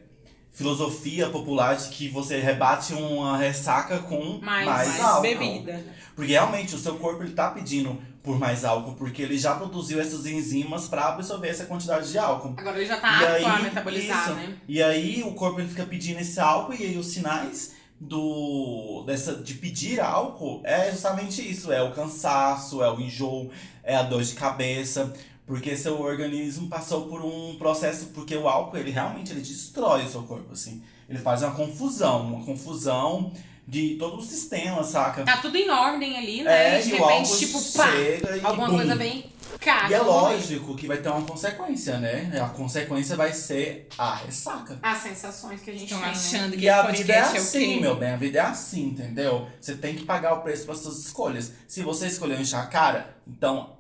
filosofia 0.51 1.29
popular 1.29 1.75
de 1.75 1.89
que 1.89 2.07
você 2.09 2.39
rebate 2.39 2.93
uma 2.93 3.35
ressaca 3.37 3.97
com 3.99 4.39
Mais- 4.39 4.65
mais, 4.67 4.87
mais 4.87 5.01
álcool. 5.01 5.21
bebida. 5.23 5.83
Porque 6.15 6.31
realmente 6.31 6.75
o 6.75 6.77
seu 6.79 6.95
corpo 6.99 7.23
ele 7.23 7.33
tá 7.33 7.49
pedindo 7.49 7.99
por 8.23 8.39
mais 8.39 8.63
álcool, 8.63 8.93
porque 8.93 9.21
ele 9.21 9.37
já 9.37 9.53
produziu 9.53 9.99
essas 9.99 10.25
enzimas 10.25 10.87
para 10.87 11.09
absorver 11.09 11.49
essa 11.49 11.65
quantidade 11.65 12.09
de 12.09 12.17
álcool. 12.17 12.53
Agora 12.55 12.77
ele 12.77 12.85
já 12.87 12.97
tá 12.97 13.21
E 13.21 13.25
apto 13.25 13.45
a 13.47 13.59
metabolizar, 13.59 14.23
isso. 14.23 14.33
né? 14.35 14.57
E 14.67 14.81
aí 14.81 15.23
o 15.23 15.33
corpo 15.33 15.59
ele 15.59 15.67
fica 15.67 15.85
pedindo 15.85 16.19
esse 16.21 16.39
álcool 16.39 16.73
e 16.73 16.83
aí 16.83 16.97
os 16.97 17.07
sinais 17.07 17.73
do 17.99 19.03
dessa 19.05 19.35
de 19.35 19.53
pedir 19.55 19.99
álcool 19.99 20.61
é 20.63 20.89
justamente 20.91 21.47
isso, 21.49 21.71
é 21.71 21.81
o 21.81 21.91
cansaço, 21.91 22.81
é 22.81 22.89
o 22.89 22.99
enjoo, 22.99 23.51
é 23.83 23.95
a 23.95 24.03
dor 24.03 24.23
de 24.23 24.33
cabeça, 24.33 25.13
porque 25.45 25.75
seu 25.75 26.01
organismo 26.01 26.67
passou 26.69 27.07
por 27.07 27.23
um 27.23 27.55
processo 27.57 28.07
porque 28.07 28.35
o 28.35 28.47
álcool 28.47 28.77
ele 28.77 28.91
realmente 28.91 29.31
ele 29.31 29.41
destrói 29.41 30.05
o 30.05 30.09
seu 30.09 30.23
corpo 30.23 30.53
assim. 30.53 30.81
Ele 31.09 31.19
faz 31.19 31.43
uma 31.43 31.51
confusão, 31.51 32.21
uma 32.21 32.45
confusão 32.45 33.31
de 33.67 33.95
todo 33.95 34.17
o 34.17 34.21
sistema, 34.21 34.83
saca? 34.83 35.23
Tá 35.23 35.37
tudo 35.37 35.55
em 35.57 35.69
ordem 35.69 36.17
ali, 36.17 36.43
né? 36.43 36.75
É, 36.75 36.79
e 36.79 36.83
de 36.83 36.89
e 36.89 36.97
repente, 36.97 37.37
tipo, 37.37 37.61
pá, 37.77 37.91
chega 37.91 38.37
e 38.37 38.45
alguma 38.45 38.67
bum. 38.67 38.75
coisa 38.75 38.95
vem 38.95 39.33
caga. 39.59 39.89
E 39.89 39.93
é 39.93 40.01
lógico 40.01 40.75
que 40.75 40.87
vai 40.87 40.97
ter 40.97 41.09
uma 41.09 41.21
consequência, 41.21 41.97
né? 41.99 42.31
A 42.41 42.49
consequência 42.49 43.15
vai 43.15 43.33
ser 43.33 43.87
a 43.97 44.15
ressaca. 44.15 44.79
As 44.81 44.97
sensações 44.99 45.61
que 45.61 45.69
a 45.69 45.73
gente 45.73 45.85
Estão 45.85 45.99
tem, 45.99 46.07
né? 46.07 46.13
achando 46.13 46.57
que 46.57 46.63
E 46.65 46.69
a 46.69 46.83
vida 46.87 47.13
é 47.13 47.15
é, 47.17 47.21
assim, 47.21 47.75
quê? 47.75 47.79
meu 47.79 47.95
bem. 47.95 48.11
A 48.11 48.17
vida 48.17 48.39
é 48.39 48.41
assim, 48.41 48.87
entendeu? 48.87 49.47
Você 49.59 49.75
tem 49.75 49.95
que 49.95 50.03
pagar 50.03 50.33
o 50.33 50.41
preço 50.41 50.65
para 50.65 50.75
suas 50.75 50.97
escolhas. 50.99 51.51
Se 51.67 51.81
você 51.81 52.07
escolheu 52.07 52.39
encher 52.39 52.57
a 52.57 52.65
cara, 52.65 53.15
então 53.27 53.77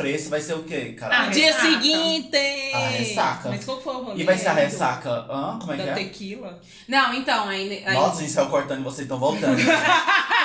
preço 0.00 0.30
vai 0.30 0.40
ser 0.40 0.54
o 0.54 0.62
quê, 0.62 0.94
Ah, 0.96 1.00
cara? 1.00 1.26
dia 1.28 1.46
ressaca. 1.46 1.70
seguinte! 1.70 2.72
A 2.74 2.88
ressaca. 2.88 3.48
Mas 3.50 3.64
qual 3.64 3.80
foi 3.80 3.94
o 3.94 4.02
rolê? 4.04 4.20
E 4.20 4.24
vai 4.24 4.36
ser 4.38 4.48
a 4.48 4.52
ressaca. 4.52 5.10
Hã? 5.10 5.58
Como 5.60 5.72
é 5.72 5.76
que 5.76 5.82
Da 5.82 5.90
é? 5.92 5.94
tequila. 5.94 6.60
Não, 6.88 7.14
então, 7.14 7.48
aí. 7.48 7.82
aí 7.86 7.94
Nossa, 7.94 8.18
a 8.18 8.20
gente 8.20 8.32
saiu 8.32 8.48
cortando 8.48 8.80
e 8.80 8.84
vocês 8.84 9.00
estão 9.02 9.18
voltando. 9.18 9.56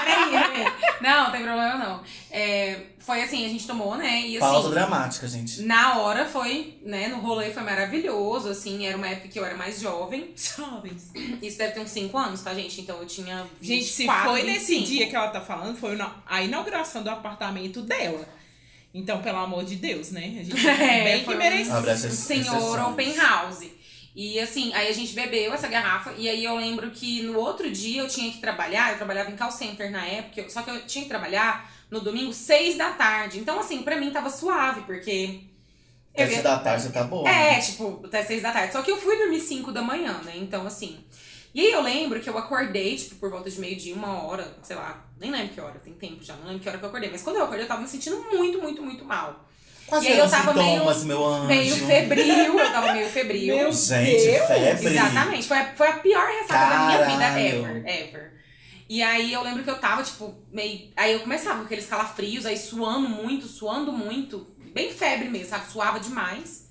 Peraí, 0.06 0.30
peraí. 0.32 0.74
Não, 1.02 1.24
não 1.26 1.32
tem 1.32 1.42
problema 1.44 1.76
não. 1.78 2.02
É, 2.30 2.80
foi 3.00 3.24
assim, 3.24 3.44
a 3.46 3.50
gente 3.50 3.66
tomou, 3.66 3.96
né? 3.96 4.22
E 4.22 4.38
assim. 4.38 4.40
Pausa 4.40 4.70
dramática, 4.70 5.28
gente. 5.28 5.62
Na 5.64 5.98
hora 5.98 6.26
foi, 6.26 6.78
né, 6.86 7.08
no 7.08 7.18
rolê 7.22 7.50
foi 7.52 7.64
maravilhoso, 7.64 8.50
assim, 8.50 8.86
era 8.86 8.96
uma 8.96 9.08
época 9.08 9.30
que 9.30 9.40
eu 9.40 9.46
era 9.46 9.56
mais 9.56 9.80
jovem. 9.82 10.32
Jovens. 10.36 11.12
Isso 11.42 11.58
deve 11.58 11.74
ter 11.74 11.80
uns 11.80 11.90
5 11.90 12.16
anos, 12.18 12.42
tá, 12.42 12.54
gente? 12.54 12.82
Então 12.82 12.98
eu 13.00 13.06
tinha 13.08 13.46
Gente, 13.62 13.86
se 13.86 14.04
24, 14.04 14.30
foi 14.30 14.44
nesse 14.44 14.76
25. 14.76 14.88
dia 14.88 15.08
que 15.10 15.16
ela 15.16 15.30
tá 15.30 15.42
falando, 15.42 15.76
foi 15.78 15.98
a 16.28 16.44
inauguração 16.44 17.02
do 17.02 17.10
apartamento 17.10 17.82
dela. 17.82 18.28
Então, 18.98 19.22
pelo 19.22 19.38
amor 19.40 19.66
de 19.66 19.76
Deus, 19.76 20.10
né? 20.12 20.38
A 20.40 20.44
gente 20.44 20.56
É, 20.68 21.04
bem 21.04 21.24
que 21.26 21.30
um 21.30 21.34
o 22.08 22.12
senhor. 22.12 22.80
Open 22.92 23.14
House. 23.18 23.66
E 24.16 24.40
assim, 24.40 24.74
aí 24.74 24.88
a 24.88 24.94
gente 24.94 25.14
bebeu 25.14 25.54
essa 25.54 25.68
garrafa, 25.68 26.14
e 26.18 26.30
aí 26.30 26.42
eu 26.46 26.56
lembro 26.56 26.90
que 26.92 27.22
no 27.24 27.38
outro 27.38 27.70
dia 27.70 28.02
eu 28.02 28.08
tinha 28.08 28.32
que 28.32 28.38
trabalhar, 28.38 28.92
eu 28.92 28.98
trabalhava 28.98 29.30
em 29.30 29.36
call 29.36 29.52
center 29.52 29.92
na 29.92 30.06
época, 30.06 30.50
só 30.50 30.62
que 30.62 30.70
eu 30.72 30.86
tinha 30.88 31.04
que 31.04 31.10
trabalhar 31.10 31.70
no 31.92 32.00
domingo, 32.00 32.32
seis 32.32 32.78
da 32.78 32.92
tarde. 32.92 33.40
Então, 33.40 33.60
assim, 33.60 33.84
pra 33.84 33.98
mim 33.98 34.12
tava 34.12 34.30
suave, 34.30 34.82
porque 34.84 35.42
Até 36.14 36.24
Eu 36.24 36.28
seis 36.28 36.38
ia- 36.38 36.44
da 36.44 36.60
tarde 36.60 36.84
você 36.84 36.92
tá 36.94 37.04
boa. 37.04 37.30
né? 37.30 37.58
É, 37.58 37.60
tipo, 37.60 38.02
até 38.06 38.24
seis 38.24 38.42
da 38.42 38.54
tarde. 38.54 38.72
Só 38.72 38.82
que 38.82 38.90
eu 38.90 38.96
fui 38.96 39.18
dormir 39.18 39.42
cinco 39.42 39.74
da 39.74 39.82
manhã, 39.82 40.14
né? 40.24 40.32
Então, 40.38 40.66
assim. 40.66 40.98
E 41.54 41.60
aí 41.60 41.72
eu 41.74 41.82
lembro 41.82 42.22
que 42.22 42.30
eu 42.30 42.38
acordei, 42.38 42.96
tipo, 42.96 43.16
por 43.16 43.30
volta 43.30 43.50
de 43.50 43.60
meio-dia, 43.60 43.94
uma 43.94 44.24
hora, 44.24 44.58
sei 44.64 44.78
lá, 44.78 45.05
nem 45.20 45.32
lembro 45.32 45.50
que 45.54 45.62
hora, 45.62 45.80
tem 45.80 45.94
tempo 45.94 46.24
já, 46.24 46.36
não 46.36 46.48
lembro 46.48 46.62
que 46.62 46.70
hora 46.70 46.78
que 46.78 46.84
eu 46.84 46.90
acordei. 46.90 47.10
Mas 47.10 47.22
quando 47.22 47.38
eu 47.38 47.44
acordei, 47.44 47.64
eu 47.64 47.68
tava 47.68 47.82
me 47.82 47.88
sentindo 47.88 48.18
muito, 48.32 48.62
muito, 48.62 48.82
muito 48.82 49.06
mal. 49.06 49.46
Quais 49.88 50.04
E 50.04 50.08
aí 50.08 50.18
eu 50.18 50.26
os 50.26 50.32
tava 50.32 50.54
sintomas, 50.54 51.04
meu 51.04 51.26
anjo? 51.26 51.48
Meio 51.48 51.76
febril, 51.76 52.60
eu 52.60 52.72
tava 52.72 52.94
meio 52.94 53.08
febril. 53.08 53.56
Meu 53.56 53.72
Gente, 53.72 54.24
Deus! 54.24 54.48
febre. 54.48 54.88
Exatamente. 54.90 55.48
Foi 55.48 55.58
a, 55.58 55.74
foi 55.76 55.88
a 55.88 55.94
pior 56.00 56.28
ressaca 56.28 56.70
da 56.70 56.86
minha 56.88 57.06
vida 57.06 57.40
ever, 57.40 57.88
ever. 57.88 58.34
E 58.90 59.02
aí 59.02 59.32
eu 59.34 59.42
lembro 59.44 59.64
que 59.64 59.70
eu 59.70 59.78
tava, 59.78 60.04
tipo, 60.04 60.36
meio. 60.52 60.90
Aí 60.96 61.14
eu 61.14 61.20
começava 61.20 61.60
com 61.60 61.66
aqueles 61.66 61.88
calafrios, 61.88 62.46
aí 62.46 62.58
suando 62.58 63.08
muito, 63.10 63.48
suando 63.48 63.92
muito. 63.92 64.48
Bem 64.74 64.92
febre 64.92 65.30
mesmo, 65.30 65.50
sabe? 65.50 65.72
Suava 65.72 66.00
demais. 66.00 66.66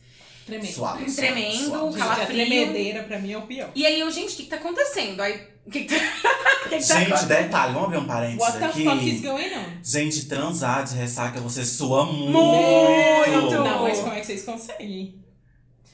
Tremendo. 0.44 0.72
Suave, 0.72 1.11
suave, 1.11 1.16
Tremendo, 1.16 1.64
suave. 1.64 1.85
Gente, 1.92 1.94
a 1.94 2.04
calafrio. 2.04 2.26
tremedeira 2.26 3.02
pra 3.04 3.18
mim 3.18 3.33
é 3.33 3.38
o 3.38 3.42
pior. 3.42 3.70
E 3.74 3.87
aí 3.87 3.98
eu, 3.98 4.11
gente, 4.11 4.35
o 4.35 4.37
que, 4.37 4.42
que 4.44 4.50
tá 4.50 4.57
acontecendo? 4.57 5.20
Aí. 5.20 5.53
Que, 5.70 5.85
que 5.85 5.94
tá. 5.94 6.05
que, 6.68 6.79
que 6.79 6.87
tá 6.87 6.98
Gente, 7.00 7.24
detalhe, 7.27 7.72
vamos 7.72 7.87
abrir 7.88 7.98
um 7.98 8.05
parênteses 8.07 8.40
What 8.40 8.59
the 8.59 8.64
aqui. 8.66 8.85
fuck 8.85 9.09
is 9.11 9.20
going 9.22 9.55
on? 9.55 9.64
Gente, 9.83 10.27
transar 10.27 10.85
de 10.85 10.94
ressaca, 10.96 11.40
você 11.40 11.64
sua 11.64 12.05
muito. 12.05 12.31
Muito! 12.33 13.50
Não, 13.62 13.83
mas 13.83 13.98
como 13.98 14.12
é 14.12 14.20
que 14.20 14.27
vocês 14.27 14.44
conseguem? 14.44 15.22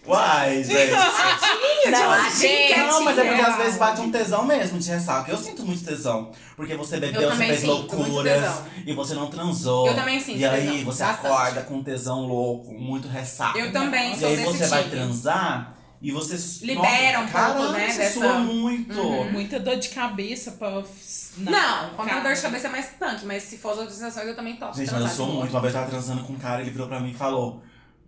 Uai, 0.06 0.64
gente. 0.64 0.90
Não, 1.90 2.10
a 2.10 2.30
gente, 2.30 2.78
Não, 2.78 3.04
mas 3.04 3.18
é 3.18 3.24
porque 3.24 3.42
às 3.42 3.56
vezes 3.58 3.78
bate 3.78 4.00
um 4.00 4.10
tesão 4.10 4.44
mesmo 4.46 4.78
de 4.78 4.90
ressaca. 4.90 5.30
Eu 5.30 5.36
sinto 5.36 5.62
muito 5.64 5.84
tesão. 5.84 6.32
Porque 6.56 6.74
você 6.74 6.98
bebeu, 6.98 7.20
Eu 7.20 7.30
você 7.30 7.36
fez 7.46 7.62
loucuras 7.64 8.62
e 8.86 8.92
você 8.94 9.14
não 9.14 9.28
transou. 9.28 9.86
Eu 9.86 9.94
também 9.94 10.18
sinto 10.18 10.38
E 10.38 10.44
aí 10.46 10.66
tesão, 10.68 10.84
você 10.86 11.04
bastante. 11.04 11.26
acorda 11.26 11.62
com 11.62 11.82
tesão 11.82 12.26
louco, 12.26 12.72
muito 12.72 13.06
ressaca. 13.08 13.58
Eu 13.58 13.70
também 13.72 14.12
E 14.14 14.18
sou 14.18 14.28
aí 14.28 14.36
desse 14.36 14.48
você 14.58 14.66
vai 14.66 14.82
tipo. 14.84 14.96
transar 14.96 15.76
e 16.02 16.10
você. 16.10 16.64
Libera 16.66 17.20
um 17.20 17.28
pouco, 17.28 17.72
né, 17.72 17.90
Você 17.90 17.98
dessa- 17.98 18.20
sua 18.20 18.38
muito. 18.40 18.98
Uhum. 19.00 19.32
Muita 19.32 19.58
dor 19.60 19.76
de 19.76 19.88
cabeça 19.90 20.52
pra. 20.52 20.82
Não, 21.36 21.90
quando 21.96 22.10
a 22.10 22.20
dor 22.20 22.34
de 22.34 22.40
cabeça 22.42 22.66
é 22.66 22.70
mais 22.70 22.88
tanque, 22.98 23.24
mas 23.24 23.42
se 23.44 23.56
for 23.58 23.70
as 23.72 23.78
outras 23.78 23.96
sensações 23.96 24.26
eu 24.26 24.34
também 24.36 24.56
topo. 24.56 24.76
Gente, 24.76 24.90
mas 24.92 25.02
eu 25.02 25.08
sou 25.08 25.26
boa. 25.26 25.38
muito. 25.40 25.50
Uma 25.52 25.60
vez 25.60 25.74
eu 25.74 25.80
tava 25.80 25.90
transando 25.90 26.24
com 26.24 26.32
um 26.32 26.38
cara, 26.38 26.60
ele 26.62 26.70
virou 26.70 26.88
pra 26.88 26.98
mim 27.00 27.10
e 27.10 27.14
falou: 27.14 27.62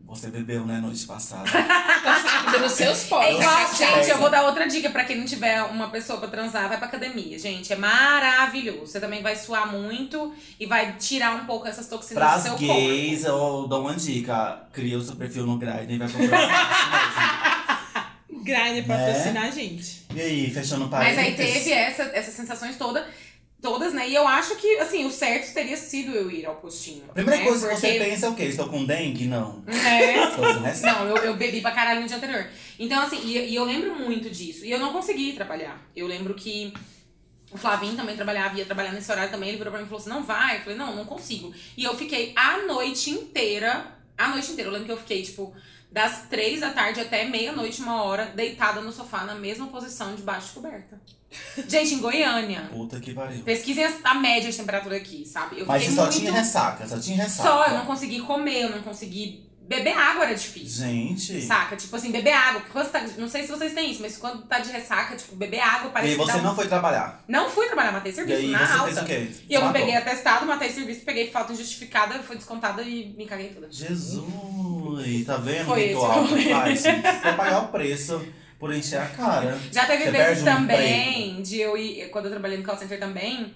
Você 0.07 0.29
bebeu, 0.29 0.67
né, 0.67 0.79
noite 0.81 1.07
passada. 1.07 1.45
Pelos 2.51 2.73
seus 2.73 3.05
poros. 3.05 3.27
É 3.29 3.33
igual, 3.35 3.75
gente, 3.75 4.11
eu 4.11 4.19
vou 4.19 4.29
dar 4.29 4.43
outra 4.43 4.67
dica 4.67 4.91
pra 4.91 5.05
quem 5.05 5.17
não 5.17 5.25
tiver 5.25 5.63
uma 5.63 5.89
pessoa 5.89 6.19
pra 6.19 6.29
transar, 6.29 6.69
vai 6.69 6.77
pra 6.77 6.89
academia, 6.89 7.39
gente. 7.39 7.73
É 7.73 7.77
maravilhoso. 7.77 8.89
Você 8.89 9.01
também 9.01 9.23
vai 9.23 9.37
suar 9.37 9.71
muito 9.73 10.35
e 10.59 10.67
vai 10.67 10.95
tirar 10.97 11.35
um 11.37 11.47
pouco 11.47 11.67
essas 11.69 11.87
toxinas 11.87 12.23
do 12.23 12.29
Pras 12.29 12.43
seu 12.43 12.57
gays, 12.57 13.25
eu 13.25 13.67
dou 13.69 13.83
uma 13.83 13.95
dica. 13.95 14.65
Cria 14.73 14.99
o 14.99 15.03
seu 15.03 15.15
perfil 15.17 15.47
no 15.47 15.57
Grindr 15.57 15.93
e 15.93 15.99
vai 15.99 16.09
comprar 16.11 16.41
um 16.43 17.42
Grindr 18.43 18.87
patrocinar 18.87 19.45
a 19.45 19.51
gente. 19.51 20.03
E 20.15 20.21
aí, 20.21 20.51
fechando 20.51 20.85
o 20.87 20.89
corpo. 20.89 21.05
Mas 21.05 21.17
aí 21.19 21.33
parênteses. 21.33 21.65
teve 21.65 21.73
essa, 21.73 22.03
essas 22.15 22.35
sensações 22.35 22.77
todas, 22.77 23.05
todas, 23.61 23.95
né? 23.95 24.09
E 24.09 24.15
eu 24.15 24.27
acho 24.27 24.57
que, 24.57 24.79
assim, 24.79 25.05
o 25.05 25.11
certo 25.11 25.53
teria 25.55 25.77
sido 25.77 26.13
eu 26.13 26.31
ir 26.31 26.45
ao 26.45 26.57
postinho. 26.57 27.05
A 27.09 27.13
primeira 27.13 27.41
né? 27.41 27.47
coisa 27.49 27.69
que 27.69 27.75
você 27.77 27.87
Porque- 27.93 28.05
pensa 28.05 28.27
é 28.27 28.29
o 28.29 28.35
quê? 28.35 28.43
Estou 28.45 28.69
com 28.69 28.85
dengue? 28.85 29.27
Não. 29.27 29.63
É. 29.67 30.13
Ressaca. 30.67 31.05
Não, 31.05 31.09
eu, 31.09 31.17
eu 31.25 31.37
bebi 31.37 31.61
pra 31.61 31.71
caralho 31.71 32.01
no 32.01 32.07
dia 32.07 32.17
anterior. 32.17 32.47
Então, 32.79 33.01
assim, 33.03 33.21
e, 33.25 33.51
e 33.51 33.55
eu 33.55 33.65
lembro 33.65 33.95
muito 33.95 34.29
disso. 34.29 34.65
E 34.65 34.71
eu 34.71 34.79
não 34.79 34.93
consegui 34.93 35.33
trabalhar. 35.33 35.81
Eu 35.95 36.07
lembro 36.07 36.35
que 36.35 36.73
o 37.53 37.59
Flavinho 37.59 37.95
também 37.95 38.17
trabalhava, 38.17 38.59
ia 38.59 38.65
trabalhar 38.65 38.93
nesse 38.93 39.11
horário 39.13 39.31
também. 39.31 39.51
Ele 39.51 39.59
virou 39.59 39.71
pra 39.71 39.81
mim 39.81 39.87
e 39.87 39.89
falou 39.89 40.01
assim: 40.01 40.11
não 40.11 40.25
vai. 40.25 40.57
Eu 40.57 40.61
falei: 40.63 40.77
não, 40.79 40.97
não 40.97 41.05
consigo. 41.05 41.53
E 41.77 41.85
eu 41.85 41.95
fiquei 41.97 42.33
a 42.35 42.59
noite 42.63 43.11
inteira. 43.11 43.87
A 44.19 44.29
noite 44.29 44.53
inteira. 44.53 44.69
Eu 44.69 44.73
lembro 44.73 44.87
que 44.87 44.93
eu 44.93 44.99
fiquei, 44.99 45.23
tipo, 45.23 45.55
das 45.93 46.23
três 46.31 46.61
da 46.61 46.71
tarde 46.71 47.01
até 47.01 47.25
meia-noite, 47.27 47.83
uma 47.83 48.03
hora, 48.03 48.33
deitada 48.35 48.81
no 48.81 48.91
sofá, 48.91 49.25
na 49.25 49.35
mesma 49.35 49.67
posição, 49.67 50.15
debaixo 50.15 50.49
de 50.49 50.55
coberta. 50.55 51.01
Gente, 51.69 51.95
em 51.95 51.99
Goiânia. 51.99 52.69
Puta 52.71 52.99
que 52.99 53.13
pariu. 53.13 53.43
Pesquisem 53.43 53.85
a, 54.03 54.15
média 54.15 54.51
de 54.51 54.57
temperatura 54.57 54.97
aqui, 54.97 55.25
sabe? 55.27 55.61
Eu 55.61 55.67
Mas 55.67 55.85
você 55.85 55.93
só 55.93 56.03
muito... 56.03 56.19
tinha 56.19 56.33
ressaca, 56.33 56.87
só 56.87 56.99
tinha 56.99 57.23
ressaca. 57.23 57.49
Só, 57.49 57.67
eu 57.67 57.75
não 57.79 57.87
consegui 57.87 58.21
comer, 58.21 58.63
eu 58.63 58.71
não 58.71 58.83
consegui. 58.83 59.47
Beber 59.77 59.97
água 59.97 60.25
era 60.25 60.35
difícil. 60.35 60.87
Gente. 60.87 61.41
Saca? 61.43 61.77
Tipo 61.77 61.97
assim, 61.97 62.11
beber 62.13 62.33
água. 62.33 62.63
Quando 62.73 62.91
tá, 62.91 63.01
não 63.19 63.29
sei 63.29 63.43
se 63.43 63.49
vocês 63.51 63.73
têm 63.75 63.91
isso, 63.91 64.03
mas 64.03 64.17
quando 64.19 64.43
tá 64.47 64.59
de 64.59 64.71
ressaca, 64.71 65.17
tipo, 65.17 65.35
beber 65.37 65.61
água 65.61 65.89
E 65.89 65.93
parece 65.93 66.13
que 66.13 66.19
você 66.19 66.39
um- 66.39 66.43
não 66.43 66.55
foi 66.55 66.69
trabalhar. 66.69 67.23
Não 67.29 67.49
fui 67.51 67.67
trabalhar, 67.67 67.93
matei 67.93 68.13
E 68.13 68.15
serviço 68.15 68.39
aí 68.41 68.47
na 68.49 68.67
você 68.67 68.73
alta. 68.79 68.85
fez 68.85 68.99
o 68.99 69.05
quê? 69.05 69.43
E 69.49 69.55
eu 69.55 69.61
Matou. 69.63 69.81
peguei 69.81 69.97
atestado, 69.97 70.47
matei 70.47 70.71
serviço, 70.71 71.01
peguei 71.05 71.31
falta 71.31 71.53
injustificada, 71.53 72.19
fui 72.23 72.37
descontada 72.37 72.83
e 72.83 73.15
me 73.17 73.27
caguei 73.27 73.49
toda. 73.49 73.69
Jesus, 74.27 75.27
tá 75.27 75.37
vendo 75.37 75.65
Foi 75.67 75.79
o 75.79 75.83
que 75.83 75.87
esse 75.91 75.95
o 75.97 76.01
o 76.01 76.05
álcool 76.05 76.27
rolê. 76.29 76.45
faz? 76.51 76.81
Você 76.83 76.91
vai 77.23 77.37
pagar 77.37 77.59
o 77.65 77.69
preço 77.69 78.25
por 78.59 78.73
encher 78.75 79.01
a 79.01 79.07
cara. 79.07 79.59
Já 79.73 79.87
teve 79.87 80.05
vezes 80.11 80.17
perde 80.17 80.41
um 80.43 80.45
também 80.45 81.43
de 81.43 81.61
eu 81.61 81.77
ir, 81.77 82.09
quando 82.11 82.27
eu 82.27 82.31
trabalhei 82.31 82.59
no 82.59 82.65
call 82.65 82.77
center 82.79 82.99
também, 83.01 83.55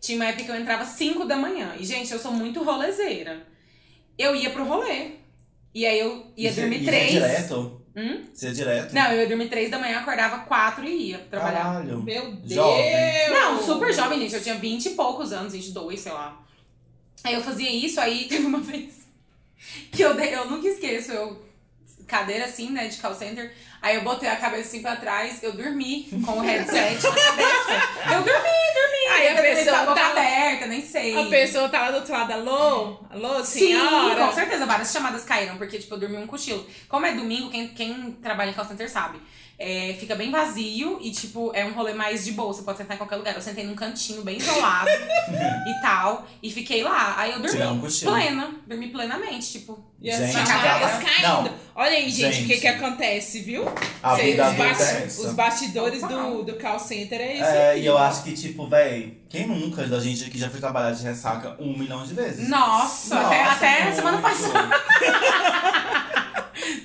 tinha 0.00 0.16
uma 0.16 0.26
época 0.26 0.44
que 0.44 0.50
eu 0.50 0.56
entrava 0.56 0.84
5 0.84 1.24
da 1.24 1.36
manhã. 1.36 1.74
E, 1.78 1.84
gente, 1.84 2.12
eu 2.12 2.18
sou 2.18 2.32
muito 2.32 2.62
rolezeira. 2.62 3.46
Eu 4.18 4.34
ia 4.36 4.50
pro 4.50 4.64
rolê. 4.64 5.21
E 5.74 5.86
aí 5.86 5.98
eu 5.98 6.26
ia 6.36 6.50
E 6.50 6.52
você- 6.52 6.60
dormir 6.60 6.82
e 6.82 6.84
3. 6.86 7.10
Você 7.12 7.14
ia 7.18 7.20
direto? 7.28 7.82
Hum? 7.96 8.24
Você 8.32 8.46
ia 8.48 8.54
direto? 8.54 8.92
Não, 8.94 9.12
eu 9.12 9.20
ia 9.20 9.26
dormir 9.26 9.48
3 9.48 9.70
da 9.70 9.78
manhã, 9.78 9.98
acordava 10.00 10.38
4 10.44 10.84
e 10.84 11.10
ia 11.10 11.18
trabalhar. 11.30 11.62
Caralho. 11.64 12.02
Meu 12.02 12.32
Deus! 12.32 12.52
Jovem. 12.52 13.30
Não, 13.30 13.62
super 13.62 13.92
jovem, 13.92 14.20
gente. 14.20 14.34
Eu 14.34 14.42
tinha 14.42 14.54
20 14.56 14.86
e 14.86 14.90
poucos 14.90 15.32
anos, 15.32 15.52
22, 15.52 16.00
sei 16.00 16.12
lá. 16.12 16.40
Aí 17.24 17.34
eu 17.34 17.42
fazia 17.42 17.70
isso, 17.70 18.00
aí 18.00 18.24
teve 18.24 18.44
uma 18.46 18.58
vez 18.60 19.02
que 19.92 20.02
eu, 20.02 20.12
eu 20.18 20.50
nunca 20.50 20.66
esqueço, 20.68 21.12
eu 21.12 21.42
cadeira 22.06 22.44
assim, 22.46 22.70
né, 22.70 22.86
de 22.88 22.96
call 22.98 23.14
center. 23.14 23.52
Aí 23.80 23.96
eu 23.96 24.02
botei 24.02 24.28
a 24.28 24.36
cabeça 24.36 24.62
assim 24.68 24.80
pra 24.82 24.94
trás, 24.96 25.42
eu 25.42 25.52
dormi 25.52 26.08
com 26.24 26.38
o 26.38 26.40
headset 26.42 27.02
na 27.04 27.10
cabeça. 27.14 27.88
Eu 28.12 28.22
dormi, 28.22 28.32
dormi. 28.74 29.06
Aí 29.10 29.28
a 29.28 29.34
pessoa 29.42 29.60
estar 29.60 29.72
com 29.72 29.82
a 29.82 29.86
boca 29.94 30.00
tá- 30.00 30.10
aberta, 30.10 30.66
nem 30.66 30.80
sei. 30.80 31.16
A 31.20 31.26
pessoa 31.26 31.68
tá 31.68 31.80
lá 31.80 31.90
do 31.90 31.96
outro 31.96 32.12
lado, 32.12 32.32
alô? 32.32 32.98
Alô, 33.10 33.44
Sim, 33.44 33.58
senhora? 33.58 34.26
com 34.26 34.32
certeza, 34.32 34.64
várias 34.66 34.92
chamadas 34.92 35.24
caíram, 35.24 35.56
porque, 35.56 35.78
tipo, 35.78 35.94
eu 35.94 35.98
dormi 35.98 36.16
um 36.16 36.26
cochilo. 36.26 36.64
Como 36.88 37.04
é 37.06 37.12
domingo, 37.12 37.50
quem, 37.50 37.68
quem 37.68 38.12
trabalha 38.22 38.50
em 38.50 38.54
call 38.54 38.64
center 38.64 38.88
sabe. 38.88 39.20
É, 39.64 39.94
fica 40.00 40.16
bem 40.16 40.28
vazio 40.32 40.98
e, 41.00 41.12
tipo, 41.12 41.52
é 41.54 41.64
um 41.64 41.72
rolê 41.72 41.94
mais 41.94 42.24
de 42.24 42.32
boa. 42.32 42.52
Você 42.52 42.62
pode 42.62 42.78
sentar 42.78 42.96
em 42.96 42.98
qualquer 42.98 43.14
lugar. 43.14 43.32
Eu 43.36 43.40
sentei 43.40 43.64
num 43.64 43.76
cantinho 43.76 44.22
bem 44.22 44.36
isolado 44.38 44.88
e 45.68 45.80
tal. 45.80 46.26
E 46.42 46.50
fiquei 46.50 46.82
lá. 46.82 47.14
Aí 47.16 47.30
eu 47.30 47.38
dormi 47.40 47.62
um 47.62 47.80
plena. 47.80 48.50
Dormi 48.66 48.88
plenamente, 48.88 49.52
tipo. 49.52 49.78
E 50.00 50.10
as 50.10 50.18
Gente, 50.18 50.32
chamadas 50.32 50.94
acaba- 50.94 51.04
caindo. 51.04 51.50
Não. 51.50 51.54
Olha 51.76 51.92
aí, 51.96 52.10
gente, 52.10 52.42
o 52.42 52.46
que 52.48 52.56
que 52.56 52.66
acontece, 52.66 53.38
viu? 53.40 53.64
A 54.02 54.16
Cês- 54.16 54.30
vida 54.32 54.50
os, 54.50 54.58
é 54.58 54.68
essa. 55.04 55.22
os 55.28 55.32
bastidores 55.32 56.02
do, 56.02 56.42
do 56.42 56.54
call 56.58 56.78
center 56.80 57.20
é 57.20 57.34
isso 57.34 57.44
É, 57.44 57.78
e 57.78 57.86
eu 57.86 57.96
acho 57.96 58.24
que, 58.24 58.32
tipo, 58.32 58.66
véi, 58.66 59.18
quem 59.30 59.46
nunca 59.46 59.86
da 59.86 60.00
gente 60.00 60.24
aqui 60.24 60.38
já 60.38 60.50
foi 60.50 60.58
trabalhar 60.58 60.90
de 60.90 61.04
ressaca 61.04 61.56
um 61.60 61.78
milhão 61.78 62.04
de 62.04 62.14
vezes? 62.14 62.48
Nossa, 62.48 63.16
até, 63.20 63.42
até 63.44 63.82
muito. 63.84 63.94
semana 63.96 64.18
passada. 64.20 66.01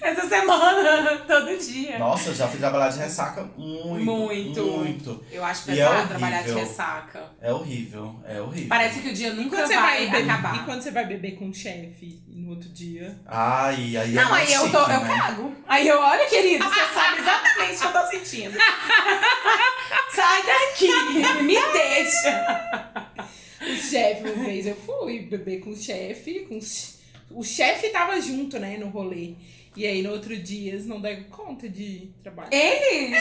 Essa 0.07 0.25
semana, 0.29 1.17
todo 1.27 1.57
dia. 1.57 1.99
Nossa, 1.99 2.29
eu 2.29 2.35
já 2.35 2.47
fui 2.47 2.57
trabalhar 2.59 2.87
de 2.87 2.99
ressaca 2.99 3.43
muito. 3.57 4.05
Muito. 4.05 4.63
Muito. 4.63 5.25
Eu 5.29 5.43
acho 5.43 5.69
é 5.69 5.73
pesado 5.75 6.07
trabalhar 6.07 6.43
de 6.43 6.51
ressaca. 6.53 7.31
É 7.41 7.51
horrível, 7.51 8.15
é 8.25 8.39
horrível. 8.39 8.69
Parece 8.69 9.01
que 9.01 9.09
o 9.09 9.13
dia 9.13 9.33
nunca 9.33 9.67
vai, 9.67 9.67
vai 9.67 10.05
beber, 10.05 10.31
acabar. 10.31 10.55
e 10.55 10.59
quando 10.63 10.81
você 10.81 10.91
vai 10.91 11.05
beber 11.05 11.35
com 11.35 11.49
o 11.49 11.53
chefe 11.53 12.21
no 12.29 12.51
outro 12.51 12.69
dia? 12.69 13.19
Ai, 13.25 13.97
aí 13.97 14.17
é 14.17 14.21
Não, 14.21 14.33
aí 14.33 14.53
eu, 14.53 14.71
tô, 14.71 14.79
chique, 14.79 14.91
eu 14.91 15.01
né? 15.01 15.17
cago. 15.17 15.55
Aí 15.67 15.87
eu, 15.87 15.99
olha, 15.99 16.25
querido, 16.27 16.63
você 16.63 16.93
sabe 16.93 17.19
exatamente 17.19 17.75
o 17.75 17.79
que 17.79 17.85
eu 17.85 17.91
tô 17.91 18.07
sentindo. 18.07 18.57
Sai 20.15 20.41
daqui, 20.43 21.43
me 21.43 21.55
deixa. 21.73 23.11
O 23.61 23.75
chefe, 23.75 24.29
uma 24.29 24.45
vez 24.45 24.65
eu 24.67 24.75
fui 24.75 25.19
beber 25.23 25.59
com 25.59 25.71
o 25.71 25.75
chefe, 25.75 26.45
com 26.47 26.59
o 27.31 27.43
chefe 27.43 27.89
tava 27.89 28.19
junto, 28.21 28.57
né, 28.57 28.77
no 28.77 28.87
rolê. 28.87 29.33
E 29.77 29.85
aí 29.85 30.01
no 30.01 30.09
outro 30.09 30.35
dia 30.35 30.71
eles 30.71 30.87
não 30.87 30.99
deram 30.99 31.25
conta 31.25 31.69
de 31.69 32.09
trabalhar. 32.23 32.49
Ele? 32.51 33.15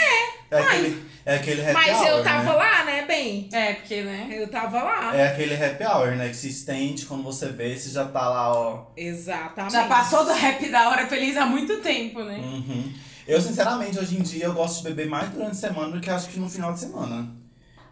É 0.50 0.58
aquele, 0.58 1.02
é 1.26 1.34
aquele 1.34 1.60
happy 1.60 1.72
Mas 1.74 1.98
hour, 1.98 2.06
eu 2.06 2.24
tava 2.24 2.44
né? 2.44 2.52
lá, 2.52 2.84
né, 2.84 3.04
bem? 3.04 3.48
É, 3.52 3.74
porque, 3.74 4.00
né? 4.00 4.28
Eu 4.32 4.48
tava 4.48 4.82
lá. 4.82 5.14
É 5.14 5.28
aquele 5.28 5.54
happy 5.54 5.84
hour, 5.84 6.16
né? 6.16 6.30
Que 6.30 6.36
se 6.36 6.48
estende 6.48 7.04
quando 7.04 7.22
você 7.22 7.48
vê, 7.48 7.76
você 7.76 7.90
já 7.90 8.06
tá 8.06 8.26
lá, 8.26 8.54
ó. 8.54 8.86
Exatamente. 8.96 9.72
Já 9.74 9.86
passou 9.86 10.24
do 10.24 10.32
rap 10.32 10.66
da 10.70 10.88
hora 10.88 11.06
feliz 11.06 11.36
há 11.36 11.44
muito 11.44 11.82
tempo, 11.82 12.22
né? 12.22 12.38
Uhum. 12.38 12.90
Eu, 13.28 13.38
sinceramente, 13.38 13.98
hoje 13.98 14.16
em 14.16 14.22
dia 14.22 14.46
eu 14.46 14.54
gosto 14.54 14.78
de 14.78 14.84
beber 14.88 15.10
mais 15.10 15.28
durante 15.28 15.50
a 15.50 15.54
semana 15.54 15.90
do 15.90 16.00
que 16.00 16.08
acho 16.08 16.30
que 16.30 16.40
no 16.40 16.48
final 16.48 16.72
de 16.72 16.80
semana. 16.80 17.36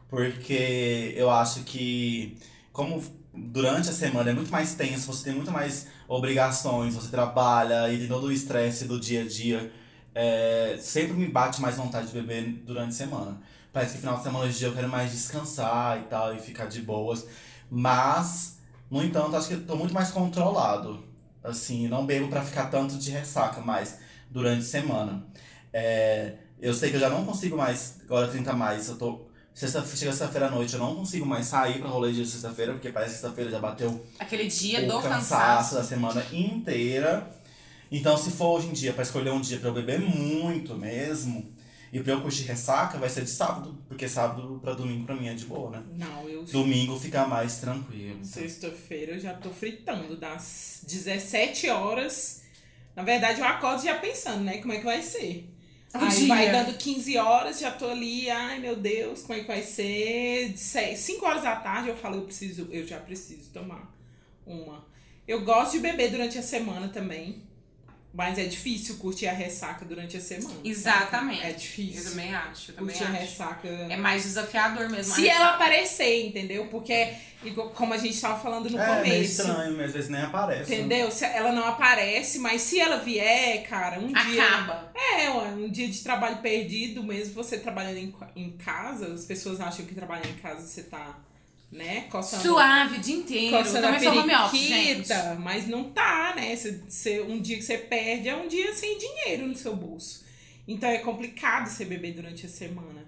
Porque 0.09 1.13
eu 1.17 1.29
acho 1.29 1.65
que, 1.65 2.39
como 2.73 3.03
durante 3.35 3.91
a 3.91 3.93
semana 3.93 4.31
é 4.31 4.33
muito 4.33 4.51
mais 4.51 4.75
tenso, 4.75 5.13
você 5.13 5.25
tem 5.25 5.35
muito 5.35 5.51
mais 5.51 5.89
obrigações, 6.09 6.95
você 6.95 7.09
trabalha 7.11 7.93
e 7.93 7.99
tem 7.99 8.09
todo 8.09 8.27
o 8.27 8.33
estresse 8.33 8.87
do 8.87 8.99
dia 9.01 9.23
a 9.23 9.27
dia. 9.29 9.73
é, 10.15 10.77
sempre 10.81 11.15
me 11.15 11.27
bate 11.29 11.61
mais 11.61 11.77
vontade 11.77 12.07
de 12.09 12.13
beber 12.13 12.45
durante 12.65 12.91
a 12.91 12.93
semana. 12.93 13.41
Parece 13.73 13.95
que 13.95 14.01
final 14.01 14.17
de 14.17 14.23
semana 14.23 14.45
hoje 14.47 14.65
eu 14.65 14.73
quero 14.73 14.89
mais 14.89 15.11
descansar 15.11 15.99
e 16.01 16.05
tal, 16.05 16.35
e 16.35 16.39
ficar 16.39 16.67
de 16.67 16.81
boas. 16.83 17.27
Mas, 17.71 18.59
no 18.91 19.03
entanto, 19.03 19.35
acho 19.37 19.49
que 19.49 19.55
eu 19.55 19.67
tô 19.67 19.77
muito 19.77 19.93
mais 19.93 20.11
controlado. 20.11 21.05
Assim, 21.43 21.89
não 21.89 22.07
bebo 22.07 22.29
pra 22.29 22.43
ficar 22.43 22.67
tanto 22.71 22.97
de 22.97 23.11
ressaca 23.11 23.61
mais 23.61 23.99
durante 24.31 24.61
a 24.61 24.65
semana. 24.65 25.27
É, 25.73 26.35
eu 26.61 26.73
sei 26.73 26.91
que 26.91 26.97
eu 26.97 27.01
já 27.01 27.11
não 27.11 27.25
consigo 27.25 27.57
mais, 27.57 28.01
agora 28.05 28.29
30 28.29 28.53
a 28.53 28.55
mais, 28.57 28.89
eu 28.89 28.97
tô. 28.97 29.27
Sexta, 29.55 29.81
chega 29.87 30.11
sexta-feira 30.11 30.49
à 30.49 30.51
noite, 30.51 30.75
eu 30.75 30.81
não 30.81 30.97
consigo 30.97 31.25
mais 31.25 31.47
sair 31.47 31.79
pra 31.79 31.89
rolê 31.89 32.13
de 32.13 32.27
sexta-feira, 32.27 32.73
porque 32.73 32.91
parece 32.91 33.15
que 33.15 33.21
sexta-feira 33.21 33.51
já 33.53 33.61
bateu 33.61 34.05
Aquele 34.19 34.49
dia 34.49 34.81
o 34.83 34.87
do 34.89 35.01
cansaço 35.01 35.11
cansaço. 35.29 35.75
da 35.77 35.85
semana 35.85 36.27
inteira. 36.33 37.31
Então, 37.91 38.17
se 38.17 38.33
for 38.33 38.59
hoje 38.59 38.67
em 38.67 38.73
dia 38.73 38.93
pra 38.93 39.05
escolher 39.05 39.31
um 39.31 39.41
dia 39.41 39.61
pra 39.61 39.69
eu 39.69 39.75
beber 39.75 40.01
muito 40.01 40.75
mesmo, 40.75 41.55
e 41.93 42.01
pra 42.01 42.15
eu 42.15 42.21
curtir 42.21 42.43
ressaca, 42.43 42.99
vai 42.99 43.09
ser 43.09 43.23
de 43.23 43.31
sábado, 43.31 43.79
porque 43.87 44.09
sábado 44.09 44.59
pra 44.61 44.75
domingo 44.75 45.07
pra 45.07 45.15
mim 45.15 45.29
é 45.29 45.35
de 45.35 45.45
boa, 45.45 45.71
né? 45.71 45.83
Não, 45.97 46.29
eu 46.29 46.43
Domingo 46.43 46.99
fica 46.99 47.25
mais 47.25 47.59
tranquilo. 47.59 48.15
então. 48.19 48.25
Sexta-feira 48.25 49.13
eu 49.13 49.21
já 49.21 49.35
tô 49.35 49.51
fritando, 49.51 50.17
das 50.17 50.81
17 50.89 51.69
horas. 51.71 52.43
Na 52.97 53.05
verdade, 53.05 53.41
eu 53.41 53.47
acordo 53.47 53.85
já 53.85 53.95
pensando, 53.95 54.43
né? 54.43 54.59
Como 54.59 54.73
é 54.73 54.79
que 54.79 54.85
vai 54.85 55.01
ser. 55.03 55.54
Aí 55.95 56.17
dia. 56.17 56.29
vai 56.29 56.51
dando 56.51 56.77
15 56.77 57.17
horas, 57.19 57.61
já 57.61 57.71
tô 57.71 57.89
ali, 57.89 58.29
ai 58.29 58.59
meu 58.59 58.75
Deus, 58.75 59.23
como 59.23 59.39
é 59.39 59.43
que 59.43 59.47
vai 59.47 59.63
ser? 59.63 60.53
5 60.57 61.25
horas 61.25 61.43
da 61.43 61.55
tarde 61.55 61.89
eu 61.89 61.97
falo, 61.97 62.17
eu 62.17 62.23
preciso, 62.23 62.69
eu 62.73 62.85
já 62.85 62.99
preciso 62.99 63.51
tomar 63.53 63.95
uma. 64.45 64.85
Eu 65.27 65.43
gosto 65.43 65.73
de 65.73 65.79
beber 65.79 66.11
durante 66.11 66.37
a 66.37 66.43
semana 66.43 66.89
também. 66.89 67.43
Mas 68.17 68.39
é 68.39 68.45
difícil 68.45 68.97
curtir 68.99 69.27
a 69.27 69.33
ressaca 69.33 69.85
durante 69.85 70.17
a 70.17 70.21
semana. 70.21 70.55
sabe? 70.55 70.69
Exatamente. 70.69 71.43
É 71.43 71.51
Eu 71.51 71.55
difícil. 71.57 72.11
também 72.11 72.33
acho, 72.33 72.71
eu 72.71 72.75
também 72.77 72.95
Curtir 72.97 73.11
a 73.11 73.13
acho. 73.13 73.21
ressaca. 73.25 73.69
É 73.69 73.97
mais 73.97 74.23
desafiador 74.23 74.89
mesmo. 74.89 75.13
a 75.13 75.17
Se 75.17 75.29
ela 75.29 75.55
aparecer, 75.57 76.25
entendeu? 76.27 76.69
Porque, 76.69 77.13
igual- 77.43 77.71
como 77.71 77.93
a 77.93 77.97
gente 77.99 78.21
tava 78.21 78.39
falando 78.41 78.71
no 78.71 78.79
é, 78.79 79.03
meio 79.03 79.15
começo. 79.15 79.41
estranho, 79.43 79.77
mas 79.77 79.87
às 79.87 79.93
vezes 79.95 80.11
nem 80.11 80.23
aparece. 80.23 80.71
né? 80.71 80.77
Entendeu? 80.79 81.11
Se 81.11 81.25
ela 81.25 81.51
não 81.51 81.67
aparece, 81.67 82.39
mas 82.39 82.63
se 82.63 82.79
ela 82.79 82.99
vier, 82.99 83.65
cara, 83.69 83.99
um 83.99 84.07
dia. 84.13 84.45
Acaba. 84.45 84.93
É, 84.95 85.29
um 85.31 85.69
dia 85.69 85.89
de 85.89 86.01
trabalho 86.01 86.37
perdido, 86.37 87.03
mesmo 87.03 87.35
você 87.35 87.59
trabalhando 87.59 87.97
em, 87.99 88.15
em 88.37 88.53
casa, 88.53 89.13
as 89.13 89.25
pessoas 89.25 89.61
acham 89.61 89.85
que 89.87 89.95
trabalhar 89.95 90.29
em 90.29 90.35
casa 90.37 90.65
você 90.65 90.85
tá, 90.85 91.19
né, 91.75 92.07
coçando, 92.11 92.43
Suave 92.43 92.97
o 92.97 93.01
dia 93.01 93.17
inteiro. 93.17 93.57
coçando 93.59 93.87
a 93.87 93.93
Também 93.93 94.09
sou 94.09 94.19
home 94.21 94.35
office, 94.35 94.61
gente. 94.61 94.85
periquita, 94.87 95.35
mas 95.41 95.67
não 95.67 95.85
tá, 95.91 96.33
né? 96.37 96.55
Você, 96.55 96.81
você- 96.89 97.21
um 97.21 97.41
dia 97.41 97.57
que 97.57 97.63
você 97.65 97.77
perde 97.79 98.29
é 98.29 98.37
um 98.37 98.47
dia 98.49 98.73
sem 98.73 98.97
dinheiro 98.97 99.47
no 99.47 99.55
seu 99.57 99.75
bolso. 99.75 100.25
Então 100.67 100.89
é 100.89 100.99
complicado 100.99 101.67
você 101.69 101.85
beber 101.85 102.13
durante 102.15 102.47
a 102.47 102.49
semana. 102.49 103.05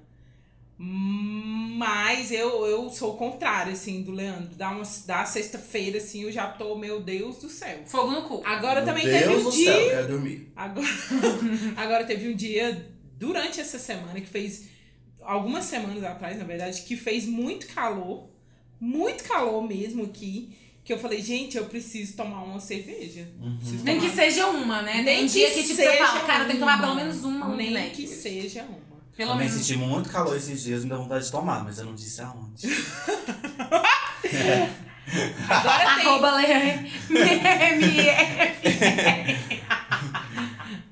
Mas 0.79 2.31
eu, 2.31 2.67
eu 2.67 2.91
sou 2.91 3.15
o 3.15 3.17
contrário, 3.17 3.73
assim, 3.73 4.03
do 4.03 4.11
Leandro. 4.13 4.55
Dá, 4.57 4.71
uma, 4.71 4.83
dá 5.07 5.25
sexta-feira, 5.25 5.99
assim, 5.99 6.23
eu 6.25 6.33
já 6.33 6.47
tô, 6.49 6.77
meu 6.77 7.01
Deus 7.01 7.39
do 7.39 7.49
céu. 7.49 7.81
Fogo 7.87 8.11
no 8.11 8.23
cu. 8.23 8.43
Agora 8.45 8.81
Meu 8.83 8.87
também 8.87 9.05
Deus 9.07 9.19
teve 9.23 9.35
um 9.37 9.43
do 9.45 9.51
dia. 9.53 9.73
céu, 9.73 9.81
eu 9.83 9.91
quero 9.91 10.09
dormir. 10.09 10.53
Agora, 10.55 10.87
agora 11.77 12.05
teve 12.05 12.29
um 12.31 12.37
dia 12.37 12.91
durante 13.19 13.61
essa 13.61 13.79
semana 13.79 14.21
que 14.21 14.27
fez 14.27 14.65
algumas 15.23 15.65
semanas 15.65 16.05
atrás, 16.05 16.39
na 16.39 16.45
verdade, 16.45 16.83
que 16.83 16.97
fez 16.97 17.25
muito 17.27 17.67
calor, 17.69 18.29
muito 18.81 19.25
calor 19.25 19.63
mesmo 19.67 20.05
aqui, 20.05 20.57
que 20.85 20.93
eu 20.93 20.99
falei, 20.99 21.21
gente, 21.21 21.57
eu 21.57 21.65
preciso 21.65 22.17
tomar 22.17 22.43
uma 22.43 22.61
cerveja. 22.61 23.29
Uhum. 23.43 23.57
Preciso 23.57 23.85
Nem 23.85 23.99
que 23.99 24.09
tomar. 24.09 24.15
seja 24.23 24.47
uma, 24.47 24.83
né? 24.83 24.95
Nem 25.03 25.05
Tem 25.05 25.27
que 25.27 25.33
dia 25.33 25.51
que 25.51 25.63
tipo, 25.63 25.75
você 25.75 25.97
fala, 25.97 26.21
cara, 26.21 26.45
tem 26.45 26.55
que 26.55 26.61
tomar 26.61 26.75
uma. 26.77 26.83
pelo 26.83 26.95
menos 26.95 27.25
uma. 27.25 27.47
um 27.49 27.57
Nem 27.57 27.71
né? 27.73 27.91
que 27.91 28.07
seja 28.07 28.63
uma. 28.63 28.87
Pelo 29.17 29.31
Também 29.33 29.49
menos. 29.49 29.65
senti 29.65 29.79
muito 29.79 30.11
calor 30.11 30.37
esses 30.37 30.63
dias, 30.63 30.85
me 30.85 30.91
dá 30.91 30.97
vontade 30.99 31.25
de 31.25 31.31
tomar, 31.33 31.65
mas 31.65 31.79
eu 31.79 31.87
não 31.87 31.95
disse 31.95 32.21
aonde. 32.21 32.69
Agora 35.49 35.95
tem. 35.97 36.07
Arroba. 36.07 36.37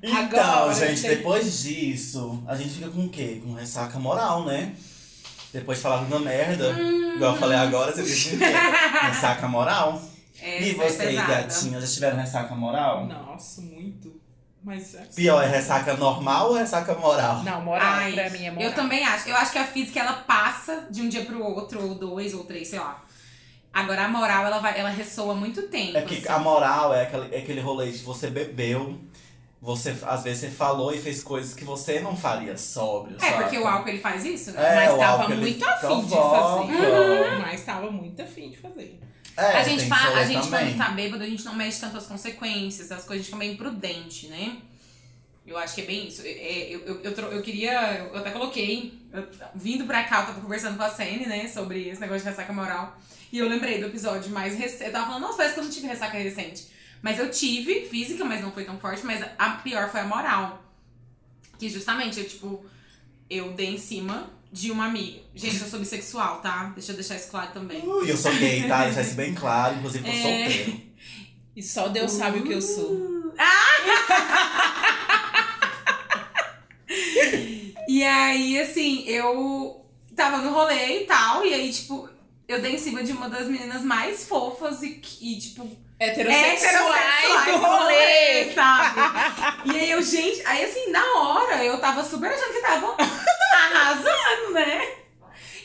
Então, 0.01 0.17
Agora, 0.63 0.73
gente, 0.73 1.01
tem- 1.01 1.09
depois 1.17 1.61
disso, 1.63 2.43
a 2.47 2.55
gente 2.55 2.69
fica 2.75 2.89
com 2.89 3.05
o 3.05 3.09
quê? 3.09 3.41
Com 3.43 3.53
ressaca 3.53 3.97
moral, 3.99 4.45
né? 4.45 4.73
Depois 5.55 5.77
de 5.77 5.83
falar 5.83 6.03
da 6.03 6.19
merda, 6.19 6.69
igual 7.15 7.33
eu 7.33 7.39
falei 7.39 7.57
agora, 7.57 7.93
você 7.93 8.03
quê? 8.03 8.35
Ressaca 9.07 9.47
moral. 9.47 10.01
Essa 10.41 10.63
e 10.63 10.69
é 10.69 10.73
vocês, 10.73 11.15
gatinhas, 11.15 11.87
já 11.87 11.93
tiveram 11.93 12.17
ressaca 12.17 12.53
moral? 12.53 13.05
Nossa, 13.05 13.61
muito. 13.61 14.19
Mas. 14.61 14.95
é- 14.95 15.05
Pior, 15.15 15.41
é 15.41 15.47
ressaca 15.47 15.93
normal 15.95 16.49
ou 16.49 16.55
ressaca 16.55 16.93
moral? 16.95 17.41
Não, 17.43 17.61
moral, 17.61 17.87
Ai, 17.87 18.11
pra 18.11 18.29
mim 18.29 18.45
é 18.45 18.51
moral. 18.51 18.67
Eu 18.67 18.75
também 18.75 19.05
acho. 19.05 19.29
Eu 19.29 19.35
acho 19.37 19.53
que 19.53 19.57
a 19.57 19.63
física 19.63 20.01
ela 20.01 20.11
passa 20.13 20.87
de 20.91 21.01
um 21.01 21.07
dia 21.07 21.23
pro 21.23 21.41
outro, 21.41 21.81
ou 21.81 21.95
dois, 21.95 22.33
ou 22.33 22.43
três, 22.43 22.67
sei 22.67 22.79
lá. 22.79 23.01
Agora 23.73 24.03
a 24.03 24.07
moral 24.09 24.45
ela 24.45 24.59
vai, 24.59 24.77
ela 24.77 24.89
ressoa 24.89 25.33
muito 25.33 25.63
tempo. 25.69 25.97
É 25.97 26.01
que 26.01 26.15
assim. 26.15 26.27
a 26.27 26.37
moral 26.37 26.93
é 26.93 27.03
aquele, 27.03 27.33
é 27.33 27.39
aquele 27.39 27.61
rolê 27.61 27.91
de 27.91 27.99
você 27.99 28.29
bebeu, 28.29 28.99
você 29.65 29.95
às 30.03 30.23
vezes 30.23 30.41
você 30.41 30.49
falou 30.49 30.93
e 30.93 30.99
fez 31.01 31.23
coisas 31.23 31.53
que 31.55 31.65
você 31.65 31.99
não 31.99 32.15
faria 32.15 32.55
sóbrio, 32.55 33.17
É, 33.17 33.19
sabe? 33.31 33.43
porque 33.43 33.57
o 33.57 33.67
álcool 33.67 33.89
ele 33.89 33.99
faz 33.99 34.23
isso, 34.23 34.51
né? 34.51 34.61
É, 34.61 34.75
Mas 34.75 34.97
tava 34.99 35.23
álcool, 35.23 35.35
muito 35.37 35.65
afim 35.65 36.01
de 36.05 36.15
fazer. 36.15 37.37
Mas 37.41 37.63
tava 37.65 37.91
muito 37.91 38.21
afim 38.21 38.49
de 38.51 38.57
fazer. 38.57 38.99
É, 39.37 39.41
a 39.57 39.63
gente, 39.63 39.87
pa- 39.87 39.95
a 40.15 40.23
gente 40.23 40.47
também. 40.49 40.67
quando 40.73 40.77
tá 40.77 40.89
bêbado, 40.91 41.23
a 41.23 41.27
gente 41.27 41.43
não 41.43 41.55
mede 41.55 41.77
tanto 41.77 41.97
as 41.97 42.05
consequências, 42.05 42.91
as 42.91 43.03
coisas, 43.03 43.11
a 43.11 43.15
gente 43.17 43.25
fica 43.25 43.37
meio 43.37 43.53
imprudente, 43.53 44.27
né? 44.27 44.57
Eu 45.45 45.57
acho 45.57 45.75
que 45.75 45.81
é 45.81 45.85
bem 45.85 46.07
isso. 46.07 46.21
É, 46.23 46.67
eu, 46.69 46.79
eu, 46.85 47.01
eu, 47.01 47.13
tro- 47.13 47.27
eu 47.27 47.41
queria, 47.41 48.07
eu 48.11 48.17
até 48.17 48.31
coloquei, 48.31 48.93
eu- 49.13 49.27
vindo 49.53 49.85
pra 49.85 50.03
cá, 50.03 50.21
eu 50.21 50.25
tava 50.27 50.41
conversando 50.41 50.77
com 50.77 50.83
a 50.83 50.89
Sene, 50.89 51.25
né, 51.27 51.47
sobre 51.47 51.89
esse 51.89 51.99
negócio 51.99 52.23
de 52.23 52.29
ressaca 52.29 52.53
moral. 52.53 52.97
E 53.31 53.37
eu 53.39 53.49
lembrei 53.49 53.79
do 53.79 53.87
episódio 53.87 54.31
mais 54.31 54.57
recente. 54.57 54.85
Eu 54.85 54.91
tava 54.93 55.07
falando, 55.07 55.23
nossa, 55.23 55.37
parece 55.37 55.53
que 55.55 55.59
eu 55.59 55.63
não 55.65 55.71
tive 55.71 55.87
ressaca 55.87 56.17
recente. 56.17 56.67
Mas 57.01 57.19
eu 57.19 57.29
tive 57.29 57.85
física, 57.87 58.23
mas 58.25 58.41
não 58.41 58.51
foi 58.51 58.63
tão 58.65 58.79
forte. 58.79 59.05
Mas 59.05 59.23
a 59.37 59.49
pior 59.51 59.89
foi 59.91 60.01
a 60.01 60.05
moral. 60.05 60.63
Que 61.59 61.69
justamente, 61.69 62.19
eu, 62.19 62.27
tipo, 62.27 62.65
eu 63.29 63.53
dei 63.53 63.75
em 63.75 63.77
cima 63.77 64.29
de 64.51 64.71
uma 64.71 64.85
amiga. 64.85 65.19
Gente, 65.33 65.61
eu 65.61 65.67
sou 65.67 65.79
bissexual, 65.79 66.41
tá? 66.41 66.71
Deixa 66.75 66.91
eu 66.91 66.95
deixar 66.95 67.15
isso 67.15 67.29
claro 67.29 67.51
também. 67.53 67.81
Uh, 67.81 68.05
eu 68.05 68.17
sou 68.17 68.33
gay, 68.33 68.67
tá? 68.67 68.85
Deixar 68.85 69.01
isso 69.01 69.15
bem 69.15 69.33
claro, 69.35 69.75
inclusive 69.77 70.03
tô 70.03 70.11
É. 70.11 70.21
solteiro. 70.21 70.81
E 71.55 71.63
só 71.63 71.87
Deus 71.87 72.11
sabe 72.11 72.39
o 72.39 72.43
que 72.43 72.53
eu 72.53 72.61
sou. 72.61 73.33
E 77.87 78.03
aí, 78.03 78.59
assim, 78.59 79.03
eu 79.07 79.85
tava 80.15 80.37
no 80.39 80.51
rolê 80.51 81.03
e 81.03 81.05
tal, 81.05 81.45
e 81.45 81.53
aí, 81.53 81.71
tipo, 81.71 82.09
eu 82.47 82.61
dei 82.61 82.73
em 82.75 82.77
cima 82.77 83.03
de 83.03 83.11
uma 83.11 83.29
das 83.29 83.47
meninas 83.47 83.83
mais 83.83 84.27
fofas 84.27 84.81
e, 84.81 85.01
e 85.21 85.39
tipo, 85.39 85.69
Heterossexuais 85.99 87.45
do 87.45 87.57
rolê. 87.57 88.53
sabe? 88.53 88.99
e 89.73 89.79
aí 89.79 89.91
eu, 89.91 90.01
gente, 90.01 90.41
aí 90.45 90.63
assim, 90.65 90.91
na 90.91 91.03
hora 91.19 91.63
eu 91.63 91.77
tava 91.79 92.03
super 92.03 92.31
achando 92.31 92.53
que 92.53 92.61
tava 92.61 92.95
arrasando, 93.53 94.51
né? 94.53 94.87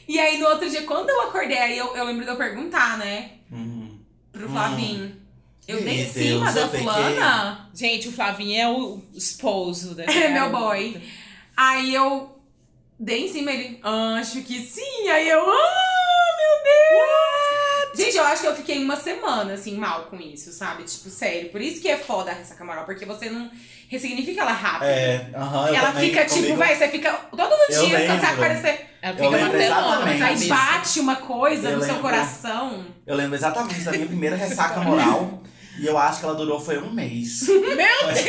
E 0.09 0.19
aí 0.19 0.39
no 0.39 0.49
outro 0.49 0.69
dia, 0.69 0.83
quando 0.83 1.09
eu 1.11 1.23
acordei, 1.23 1.59
aí 1.59 1.79
eu, 1.79 1.97
eu 1.97 2.05
lembro 2.05 2.25
de 2.25 2.31
eu 2.31 2.37
perguntar, 2.37 2.99
né, 2.99 3.33
Uhum. 3.51 3.99
pro 4.33 4.47
Hum. 4.47 4.53
Flavinho. 4.53 5.21
Eu 5.69 5.83
dei 5.83 6.03
em 6.03 6.11
cima 6.11 6.53
da 6.53 6.69
fulana. 6.69 7.71
Gente, 7.73 8.09
o 8.09 8.13
Flavinho 8.13 8.61
é 8.61 8.69
o 8.69 9.01
esposo 9.15 9.95
da 9.95 10.03
É 10.11 10.29
meu 10.29 10.51
boy. 10.51 11.01
Aí 11.57 11.95
eu 11.95 12.41
dei 12.99 13.27
em 13.27 13.33
cima 13.33 13.53
ele, 13.53 13.81
acho 14.19 14.43
que 14.43 14.61
sim. 14.61 15.09
Aí 15.09 15.29
eu, 15.29 15.41
ah, 15.41 16.37
meu 16.39 16.63
Deus! 16.65 17.30
Gente, 18.05 18.17
eu 18.17 18.25
acho 18.25 18.43
que 18.43 18.49
eu 18.49 18.57
fiquei 18.57 18.83
uma 18.85 18.97
semana, 18.97 19.55
assim, 19.55 19.77
mal 19.77 20.03
com 20.05 20.17
isso, 20.17 20.53
sabe? 20.53 20.85
Tipo, 20.85 21.09
sério. 21.11 21.51
Por 21.51 21.61
isso 21.61 21.81
que 21.81 21.89
é 21.89 21.97
foda 21.97 22.31
a 22.31 22.35
ressaca 22.35 22.65
moral, 22.65 22.85
porque 22.85 23.05
você 23.05 23.29
não 23.31 23.51
ressignifica 23.89 24.41
ela 24.43 24.53
rápido. 24.53 24.89
É, 24.89 25.31
aham, 25.35 25.69
eu 25.69 25.75
ela 25.75 25.93
também, 25.93 26.09
fica, 26.11 26.25
tipo, 26.25 26.37
comigo- 26.41 26.57
vai, 26.57 26.77
você 26.77 26.89
fica 26.89 27.11
dias, 27.69 28.07
quando 28.07 28.21
você 28.21 28.27
lembro. 28.27 28.27
aparecer, 28.45 28.87
Ela 29.03 29.17
fica 29.17 29.31
martelando 29.31 30.05
aí 30.25 30.49
bate 30.49 31.01
uma 31.01 31.17
coisa 31.17 31.69
Eu 31.71 31.77
no 31.77 31.83
seu 31.83 31.95
lembro. 31.95 32.03
coração. 32.03 32.85
Eu 33.07 33.17
lembro 33.17 33.35
exatamente 33.35 33.81
da 33.81 33.91
minha 33.93 34.07
primeira 34.07 34.37
ressaca 34.37 34.81
moral. 34.81 35.43
e 35.81 35.87
eu 35.87 35.97
acho 35.99 36.21
que 36.21 36.25
ela 36.27 36.35
durou 36.35 36.61
foi 36.61 36.79
um 36.79 36.93
mês. 36.93 37.49
Meu 37.49 37.61
Deus! 37.67 38.25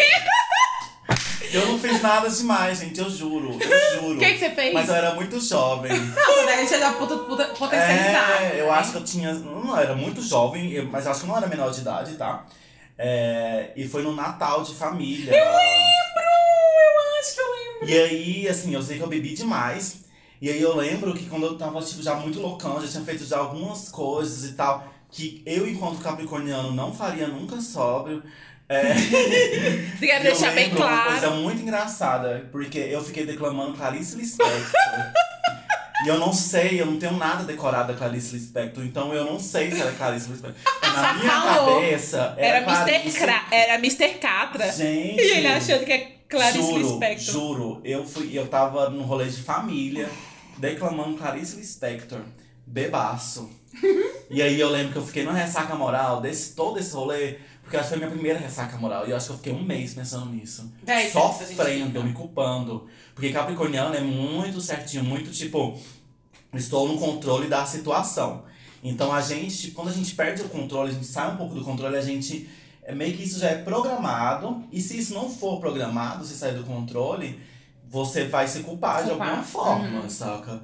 Eu 1.53 1.67
não 1.67 1.79
fiz 1.79 2.01
nada 2.01 2.29
demais, 2.29 2.79
gente, 2.79 2.99
eu 2.99 3.09
juro. 3.09 3.57
Eu 3.59 3.99
juro. 4.01 4.15
O 4.15 4.19
que, 4.19 4.33
que 4.33 4.39
você 4.39 4.49
fez? 4.51 4.73
Mas 4.73 4.87
eu 4.89 4.95
era 4.95 5.13
muito 5.15 5.39
jovem. 5.39 5.91
Não, 5.91 6.45
daí 6.45 6.65
você 6.67 6.79
já 6.79 6.93
puta, 6.93 7.17
puta, 7.17 7.45
potencializado. 7.45 8.31
É, 8.43 8.59
eu 8.61 8.65
né? 8.65 8.71
acho 8.71 8.91
que 8.91 8.97
eu 8.97 9.03
tinha. 9.03 9.33
Não 9.33 9.77
era 9.77 9.95
muito 9.95 10.21
jovem, 10.21 10.71
eu- 10.71 10.85
mas 10.85 11.05
eu 11.05 11.11
acho 11.11 11.21
que 11.21 11.27
não 11.27 11.37
era 11.37 11.47
menor 11.47 11.71
de 11.71 11.81
idade, 11.81 12.15
tá? 12.15 12.45
É, 12.97 13.71
e 13.75 13.87
foi 13.87 14.03
no 14.03 14.15
Natal 14.15 14.63
de 14.63 14.75
família. 14.75 15.31
Eu 15.31 15.45
lembro! 15.45 16.31
Eu 16.83 17.19
acho 17.19 17.33
que 17.35 17.41
eu 17.41 17.45
lembro. 17.51 17.89
E 17.89 17.99
aí, 17.99 18.47
assim, 18.47 18.73
eu 18.73 18.81
sei 18.81 18.97
que 18.97 19.03
eu 19.03 19.07
bebi 19.07 19.33
demais. 19.33 20.01
E 20.41 20.49
aí 20.49 20.61
eu 20.61 20.75
lembro 20.75 21.13
que 21.13 21.27
quando 21.27 21.45
eu 21.45 21.57
tava, 21.57 21.81
tipo, 21.81 22.01
já 22.01 22.15
muito 22.15 22.39
loucão, 22.39 22.81
já 22.81 22.87
tinha 22.87 23.03
feito 23.03 23.25
já 23.25 23.37
algumas 23.37 23.89
coisas 23.89 24.49
e 24.49 24.53
tal, 24.53 24.87
que 25.09 25.41
eu, 25.45 25.67
enquanto 25.67 25.99
capricorniano, 26.01 26.71
não 26.73 26.93
faria 26.93 27.27
nunca 27.27 27.59
sóbrio. 27.61 28.23
É, 28.71 28.95
quer 29.99 30.21
deixar 30.21 30.53
bem 30.53 30.69
lembro 30.69 30.81
Uma 30.86 31.03
coisa 31.03 31.27
claro. 31.27 31.36
muito 31.41 31.62
engraçada, 31.62 32.47
porque 32.53 32.79
eu 32.79 33.03
fiquei 33.03 33.25
declamando 33.25 33.73
Clarice 33.73 34.15
Lispector. 34.15 34.71
E 36.05 36.07
eu 36.07 36.17
não 36.17 36.31
sei, 36.34 36.81
eu 36.81 36.86
não 36.86 36.97
tenho 36.97 37.17
nada 37.17 37.43
decorado 37.43 37.91
da 37.91 37.99
Clarice 37.99 38.34
Lispector, 38.34 38.84
então 38.84 39.13
eu 39.13 39.25
não 39.25 39.39
sei 39.39 39.71
se 39.71 39.81
era 39.81 39.91
Clarice 39.91 40.29
Lispector. 40.29 40.60
Na 40.81 41.13
minha 41.13 41.31
falou. 41.31 41.81
cabeça, 41.81 42.34
Era, 42.38 42.57
era, 42.57 42.65
Mr. 42.65 42.86
Clarice. 42.86 43.19
Cra 43.19 43.45
era 43.51 43.73
Mr. 43.75 44.10
Catra. 44.19 44.71
Gente. 44.71 45.21
E 45.21 45.31
ele 45.38 45.47
achando 45.47 45.86
que 45.86 45.91
é 45.91 46.12
Clarice 46.29 46.57
juro, 46.57 46.77
Lispector. 46.77 47.34
Juro, 47.34 47.81
eu 47.84 48.07
fui, 48.07 48.29
eu 48.34 48.47
tava 48.47 48.89
num 48.89 49.03
rolê 49.03 49.25
de 49.25 49.41
família, 49.43 50.10
declamando 50.57 51.17
Clarice 51.17 51.57
Lispector, 51.57 52.21
bebaço. 52.65 53.49
e 54.29 54.41
aí 54.41 54.60
eu 54.60 54.69
lembro 54.69 54.93
que 54.93 54.97
eu 54.97 55.05
fiquei 55.05 55.23
numa 55.23 55.38
ressaca 55.38 55.75
moral 55.75 56.19
desse 56.19 56.55
todo 56.55 56.79
esse 56.79 56.93
rolê, 56.93 57.38
porque 57.71 57.77
acho 57.77 57.88
que 57.88 57.95
foi 57.95 57.97
minha 57.99 58.12
primeira 58.12 58.38
ressaca 58.38 58.77
moral. 58.77 59.07
E 59.07 59.12
eu 59.12 59.15
acho 59.15 59.27
que 59.27 59.31
eu 59.31 59.38
fiquei 59.38 59.53
um 59.53 59.63
mês 59.63 59.93
pensando 59.93 60.25
nisso. 60.25 60.69
É, 60.86 61.07
a 61.07 61.10
Sofrendo, 61.10 62.03
me 62.03 62.12
culpando. 62.12 62.86
Porque 63.15 63.31
Capricorniano 63.31 63.95
é 63.95 64.01
muito 64.01 64.60
certinho, 64.60 65.05
muito 65.05 65.31
tipo, 65.31 65.79
estou 66.53 66.86
no 66.89 66.97
controle 66.99 67.47
da 67.47 67.65
situação. 67.65 68.43
Então 68.84 69.13
a 69.13 69.21
gente, 69.21 69.71
quando 69.71 69.88
a 69.88 69.93
gente 69.93 70.13
perde 70.15 70.41
o 70.41 70.49
controle, 70.49 70.89
a 70.89 70.93
gente 70.93 71.05
sai 71.05 71.31
um 71.34 71.38
pouco 71.38 71.55
do 71.55 71.63
controle, 71.63 71.95
a 71.95 72.01
gente. 72.01 72.49
É 72.84 72.93
meio 72.93 73.15
que 73.15 73.23
isso 73.23 73.39
já 73.39 73.49
é 73.51 73.55
programado. 73.63 74.63
E 74.71 74.81
se 74.81 74.97
isso 74.97 75.13
não 75.13 75.29
for 75.29 75.60
programado, 75.62 76.25
se 76.25 76.36
sair 76.36 76.55
do 76.55 76.63
controle, 76.65 77.39
você 77.88 78.25
vai 78.25 78.47
se 78.49 78.63
culpar, 78.63 79.03
de 79.03 79.10
Culpar. 79.12 79.27
alguma 79.29 79.43
forma, 79.43 80.01
Uhum. 80.01 80.10
saca? 80.10 80.62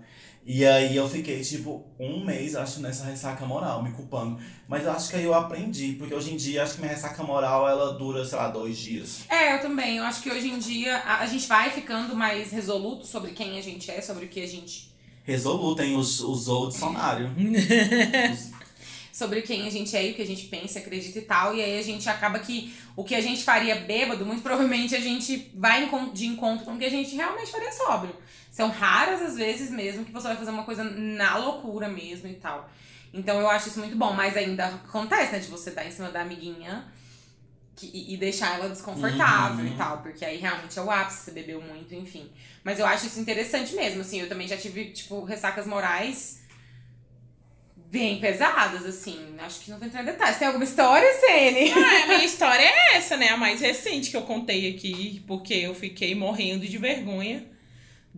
E 0.50 0.66
aí 0.66 0.96
eu 0.96 1.10
fiquei, 1.10 1.42
tipo, 1.42 1.86
um 2.00 2.24
mês, 2.24 2.56
acho, 2.56 2.80
nessa 2.80 3.04
ressaca 3.04 3.46
moral, 3.46 3.84
me 3.84 3.92
culpando. 3.92 4.40
Mas 4.66 4.86
eu 4.86 4.92
acho 4.94 5.10
que 5.10 5.18
aí 5.18 5.26
eu 5.26 5.34
aprendi, 5.34 5.92
porque 6.00 6.14
hoje 6.16 6.32
em 6.34 6.38
dia 6.38 6.64
acho 6.64 6.76
que 6.76 6.80
minha 6.80 6.94
ressaca 6.94 7.22
moral 7.22 7.68
ela 7.68 7.92
dura, 7.98 8.24
sei 8.24 8.38
lá, 8.38 8.48
dois 8.48 8.78
dias. 8.78 9.26
É, 9.28 9.56
eu 9.56 9.62
também. 9.62 9.98
Eu 9.98 10.06
acho 10.06 10.22
que 10.22 10.30
hoje 10.32 10.48
em 10.48 10.58
dia 10.58 11.00
a, 11.00 11.20
a 11.20 11.26
gente 11.28 11.46
vai 11.48 11.70
ficando 11.70 12.16
mais 12.16 12.50
resoluto 12.50 13.06
sobre 13.06 13.32
quem 13.32 13.60
a 13.60 13.62
gente 13.62 13.92
é, 13.92 14.02
sobre 14.02 14.24
o 14.26 14.30
que 14.30 14.42
a 14.42 14.48
gente. 14.48 14.90
Resoluto, 15.26 15.82
hein? 15.82 15.98
Us- 15.98 16.22
Usou 16.22 16.68
o 16.68 16.70
dicionário. 16.70 17.30
Sobre 19.12 19.42
quem 19.42 19.68
a 19.68 19.70
gente 19.72 19.98
é 19.98 20.08
e 20.08 20.12
o 20.12 20.14
que 20.14 20.22
a 20.22 20.26
gente 20.28 20.46
pensa, 20.46 20.78
acredita 20.78 21.18
e 21.18 21.24
tal. 21.24 21.56
E 21.56 21.62
aí 21.62 21.80
a 21.80 21.82
gente 21.82 22.08
acaba 22.08 22.38
que 22.38 22.72
o 22.96 23.04
que 23.04 23.16
a 23.16 23.22
gente 23.22 23.44
faria 23.44 23.76
bêbado, 23.76 24.24
muito 24.24 24.44
provavelmente 24.44 24.96
a 24.96 25.00
gente 25.00 25.52
vai 25.56 25.90
de 26.14 26.28
encontro 26.28 26.64
com 26.64 26.76
o 26.76 26.78
que 26.78 26.86
a 26.86 26.90
gente 26.90 27.16
realmente 27.16 27.52
faria 27.52 27.72
sóbrio. 27.72 28.16
São 28.58 28.70
raras 28.72 29.22
as 29.22 29.36
vezes 29.36 29.70
mesmo 29.70 30.04
que 30.04 30.12
você 30.12 30.30
vai 30.30 30.36
fazer 30.36 30.50
uma 30.50 30.64
coisa 30.64 30.84
na 30.84 31.38
loucura 31.38 31.88
mesmo 31.88 32.28
e 32.28 32.34
tal. 32.34 32.68
Então 33.14 33.40
eu 33.40 33.48
acho 33.48 33.68
isso 33.70 33.78
muito 33.80 33.96
bom, 33.96 34.14
mas 34.14 34.36
ainda 34.36 34.66
acontece, 34.66 35.32
né, 35.34 35.38
de 35.38 35.48
você 35.48 35.70
dar 35.70 35.86
em 35.86 35.92
cima 35.92 36.10
da 36.10 36.22
amiguinha 36.22 36.86
que- 37.76 37.92
e, 38.12 38.18
deixar 38.18 38.56
ela 38.56 38.68
desconfortável 38.68 39.64
Uhum. 39.64 39.72
e 39.72 39.78
tal, 39.78 40.00
porque 40.00 40.26
aí 40.26 40.38
realmente 40.38 40.80
é 40.80 40.82
o 40.82 40.90
ápice, 40.90 41.26
você 41.26 41.32
bebeu 41.32 41.62
muito, 41.62 41.94
enfim. 41.94 42.32
Mas 42.64 42.80
eu 42.80 42.88
acho 42.88 43.06
isso 43.06 43.20
interessante 43.20 43.76
mesmo, 43.76 44.02
assim, 44.02 44.22
eu 44.22 44.28
também 44.28 44.48
já 44.48 44.58
tive, 44.58 44.86
tipo, 44.86 45.24
ressacas 45.24 45.68
morais 45.68 46.42
bem 47.76 48.20
pesadas, 48.20 48.84
assim. 48.88 49.36
Acho 49.38 49.60
que 49.60 49.70
não 49.70 49.78
vou 49.78 49.88
entrar 49.88 50.02
em 50.02 50.06
detalhes. 50.06 50.38
Tem 50.40 50.48
alguma 50.48 50.64
história, 50.66 51.08
Sene? 51.20 51.72
Ah, 51.72 52.04
a 52.04 52.08
minha 52.08 52.26
história 52.26 52.64
é 52.64 52.98
essa, 52.98 53.16
né? 53.16 53.30
A 53.30 53.38
mais 53.38 53.62
recente 53.62 54.10
que 54.10 54.18
eu 54.18 54.24
contei 54.24 54.74
aqui, 54.76 55.24
porque 55.28 55.54
eu 55.54 55.76
fiquei 55.76 56.16
morrendo 56.16 56.66
de 56.68 56.78
vergonha 56.80 57.56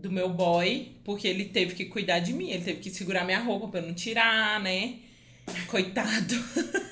do 0.02 0.12
meu 0.12 0.30
boy, 0.30 0.92
porque 1.04 1.28
ele 1.28 1.46
teve 1.46 1.76
que 1.76 1.86
cuidar 1.86 2.20
de 2.20 2.34
mim, 2.34 2.50
ele 2.50 2.64
teve 2.64 2.80
que 2.80 2.90
segurar 2.90 3.24
minha 3.26 3.40
roupa 3.40 3.68
pra 3.68 3.80
eu 3.82 3.88
não 3.88 3.94
tirar, 3.94 4.60
né? 4.62 4.96
Coitado. 5.68 6.36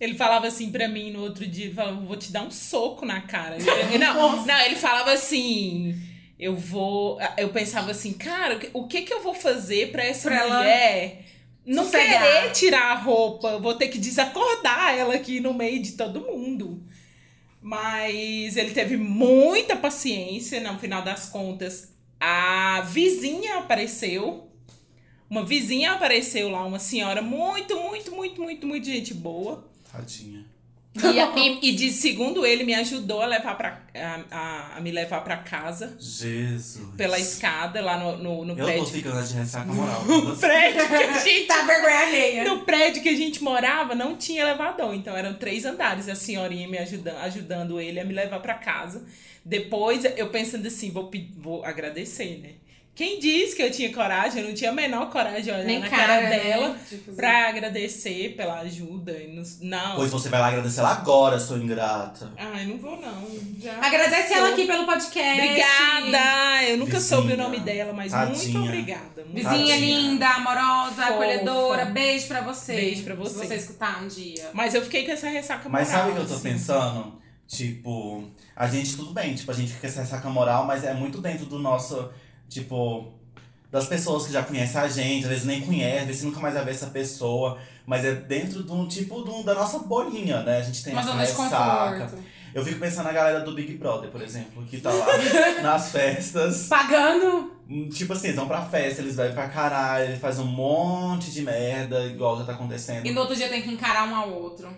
Ele 0.00 0.14
falava 0.14 0.46
assim 0.48 0.70
pra 0.70 0.86
mim 0.88 1.10
no 1.12 1.22
outro 1.22 1.46
dia, 1.46 1.66
ele 1.66 1.74
falava, 1.74 1.98
vou 2.00 2.16
te 2.16 2.30
dar 2.30 2.42
um 2.42 2.50
soco 2.50 3.06
na 3.06 3.22
cara. 3.22 3.56
Eu- 3.58 3.98
não, 3.98 4.44
não, 4.44 4.60
ele 4.62 4.74
falava 4.74 5.12
assim, 5.12 5.96
eu 6.38 6.54
vou. 6.54 7.18
Eu 7.38 7.48
pensava 7.50 7.92
assim, 7.92 8.12
cara, 8.12 8.60
o 8.74 8.86
que- 8.86 9.02
que 9.02 9.14
eu 9.14 9.22
vou 9.22 9.32
fazer 9.34 9.92
pra 9.92 10.04
essa 10.04 10.28
Pra 10.28 10.46
mulher 10.58 11.24
não 11.64 11.84
sossegar. 11.84 12.22
querer 12.22 12.52
tirar 12.52 12.90
a 12.90 12.94
roupa? 12.96 13.48
Eu 13.48 13.60
vou 13.60 13.74
ter 13.76 13.88
que 13.88 13.96
desacordar 13.98 14.94
ela 14.94 15.14
aqui 15.14 15.40
no 15.40 15.54
meio 15.54 15.80
de 15.80 15.92
todo 15.92 16.20
mundo. 16.20 16.82
Mas 17.62 18.56
ele 18.58 18.72
teve 18.72 18.96
muita 18.98 19.74
paciência, 19.76 20.60
no 20.60 20.78
final 20.78 21.00
das 21.02 21.30
contas. 21.30 21.93
A 22.26 22.80
vizinha 22.80 23.58
apareceu. 23.58 24.48
Uma 25.28 25.44
vizinha 25.44 25.92
apareceu 25.92 26.48
lá, 26.48 26.64
uma 26.64 26.78
senhora 26.78 27.20
muito, 27.20 27.76
muito, 27.78 28.12
muito, 28.14 28.40
muito, 28.40 28.66
muito 28.66 28.86
gente 28.86 29.12
boa. 29.12 29.66
Tadinha. 29.92 30.42
E, 30.96 31.18
a- 31.20 31.32
e- 31.36 31.58
e 31.70 31.72
de 31.72 31.90
segundo 31.92 32.46
ele, 32.46 32.64
me 32.64 32.72
ajudou 32.74 33.20
a 33.20 33.26
levar 33.26 33.56
para 33.58 33.82
a, 34.30 34.76
a 34.76 34.80
me 34.80 34.90
levar 34.90 35.22
para 35.22 35.36
casa 35.38 35.96
Jesus. 36.00 36.94
pela 36.96 37.18
escada 37.18 37.82
lá 37.82 37.98
no, 37.98 38.16
no, 38.16 38.44
no 38.44 38.52
Eu 38.52 38.56
tô 38.58 38.64
prédio. 38.64 38.86
ficando 38.86 39.26
de 39.26 39.34
ressaca 39.34 39.66
moral. 39.72 40.04
No 40.06 40.36
prédio 40.36 40.86
que 40.88 40.94
a 40.94 41.18
gente 41.20 41.46
Tá 41.46 41.62
vergonha 41.62 41.98
alheia. 42.06 42.44
no 42.44 42.60
prédio 42.60 43.02
que 43.02 43.08
a 43.10 43.16
gente 43.16 43.42
morava 43.42 43.94
não 43.94 44.16
tinha 44.16 44.40
elevador, 44.42 44.94
então 44.94 45.14
eram 45.16 45.34
três 45.34 45.64
andares. 45.66 46.08
A 46.08 46.14
senhorinha 46.14 46.66
me 46.68 46.78
ajudando, 46.78 47.16
ajudando 47.18 47.80
ele 47.80 48.00
a 48.00 48.04
me 48.04 48.14
levar 48.14 48.40
pra 48.40 48.54
casa. 48.54 49.04
Depois 49.44 50.04
eu 50.16 50.28
pensando 50.30 50.66
assim, 50.66 50.90
vou, 50.90 51.10
vou 51.36 51.64
agradecer, 51.64 52.38
né? 52.42 52.50
Quem 52.96 53.18
disse 53.18 53.56
que 53.56 53.62
eu 53.62 53.72
tinha 53.72 53.92
coragem? 53.92 54.40
Eu 54.40 54.46
não 54.48 54.54
tinha 54.54 54.70
a 54.70 54.72
menor 54.72 55.10
coragem 55.10 55.42
de 55.42 55.50
olhar 55.50 55.64
Nem 55.64 55.80
na 55.80 55.88
cara, 55.90 56.06
cara 56.06 56.22
né? 56.30 56.38
dela 56.38 56.76
Tipo, 56.88 57.12
pra 57.12 57.48
agradecer 57.48 58.34
pela 58.36 58.60
ajuda. 58.60 59.10
e 59.10 59.42
Não. 59.62 59.96
Pois 59.96 60.12
você 60.12 60.28
vai 60.28 60.38
lá 60.40 60.46
agradecer 60.46 60.78
ela 60.78 60.92
agora, 60.92 61.40
sua 61.40 61.58
ingrata. 61.58 62.32
Ai, 62.36 62.64
não 62.66 62.78
vou 62.78 62.96
não. 63.00 63.26
Já 63.60 63.78
Agradece 63.84 64.28
passou. 64.28 64.36
ela 64.36 64.48
aqui 64.50 64.64
pelo 64.64 64.86
podcast. 64.86 65.40
Obrigada! 65.40 66.62
Eu 66.68 66.76
nunca 66.76 66.92
Vizinha. 66.98 67.18
soube 67.18 67.32
o 67.32 67.36
nome 67.36 67.58
dela, 67.58 67.92
mas 67.92 68.12
muito 68.12 68.28
Tadinha. 68.38 68.60
obrigada. 68.60 69.24
Muito 69.24 69.34
Vizinha 69.34 69.74
Tadinha. 69.74 69.76
linda, 69.76 70.28
amorosa, 70.28 70.90
Fofa. 70.94 71.08
acolhedora. 71.14 71.84
Beijo 71.86 72.28
pra 72.28 72.42
você. 72.42 72.76
Beijo 72.76 73.02
pra 73.02 73.14
você. 73.16 73.40
Se 73.40 73.46
você 73.48 73.54
escutar 73.56 74.04
um 74.04 74.06
dia. 74.06 74.50
Mas 74.52 74.72
eu 74.72 74.82
fiquei 74.82 75.04
com 75.04 75.10
essa 75.10 75.28
ressaca 75.28 75.68
Mas 75.68 75.88
moral, 75.88 76.00
sabe 76.04 76.12
o 76.12 76.14
que 76.14 76.20
eu 76.22 76.28
tô 76.28 76.34
assim. 76.34 76.42
pensando? 76.48 77.20
Tipo, 77.48 78.24
a 78.56 78.66
gente 78.68 78.96
tudo 78.96 79.12
bem, 79.12 79.34
tipo, 79.34 79.50
a 79.50 79.54
gente 79.54 79.72
fica 79.72 79.86
essa 79.86 80.00
ressaca 80.00 80.28
moral, 80.30 80.64
mas 80.66 80.84
é 80.84 80.94
muito 80.94 81.20
dentro 81.20 81.46
do 81.46 81.58
nosso, 81.58 82.10
tipo, 82.48 83.12
das 83.70 83.86
pessoas 83.88 84.26
que 84.26 84.32
já 84.32 84.42
conhecem 84.42 84.80
a 84.80 84.88
gente, 84.88 85.24
às 85.24 85.30
vezes 85.30 85.44
nem 85.44 85.60
conhece, 85.62 86.00
às 86.00 86.06
vezes 86.06 86.22
nunca 86.22 86.40
mais 86.40 86.54
vai 86.54 86.64
ver 86.64 86.70
essa 86.70 86.86
pessoa, 86.86 87.58
mas 87.86 88.04
é 88.04 88.14
dentro 88.14 88.62
de 88.62 88.70
um 88.72 88.86
tipo 88.86 89.22
de 89.24 89.30
um- 89.30 89.42
da 89.42 89.54
nossa 89.54 89.80
bolinha, 89.80 90.42
né? 90.42 90.58
A 90.58 90.62
gente 90.62 90.82
tem 90.84 90.92
Uma 90.92 91.02
essa 91.02 91.14
ressaca. 91.14 91.98
conforto. 92.06 92.24
Eu 92.54 92.64
fico 92.64 92.78
pensando 92.78 93.06
na 93.06 93.12
galera 93.12 93.40
do 93.40 93.52
Big 93.52 93.76
Brother, 93.76 94.10
por 94.10 94.22
exemplo, 94.22 94.62
que 94.64 94.80
tá 94.80 94.92
lá 94.92 95.06
nas 95.60 95.90
festas. 95.90 96.68
Pagando. 96.68 97.52
Hum, 97.68 97.88
Tipo 97.88 98.12
assim, 98.12 98.28
eles 98.28 98.36
vão 98.36 98.46
pra 98.46 98.62
festa, 98.64 99.02
eles 99.02 99.16
vão 99.16 99.32
pra 99.32 99.48
caralho, 99.48 100.04
eles 100.04 100.20
fazem 100.20 100.44
um 100.44 100.48
monte 100.48 101.32
de 101.32 101.42
merda, 101.42 102.04
igual 102.04 102.38
já 102.38 102.44
tá 102.44 102.52
acontecendo. 102.52 103.04
E 103.04 103.10
no 103.10 103.22
outro 103.22 103.34
dia 103.34 103.48
tem 103.48 103.60
que 103.60 103.70
encarar 103.72 104.08
um 104.08 104.14
ao 104.14 104.30
outro. 104.30 104.68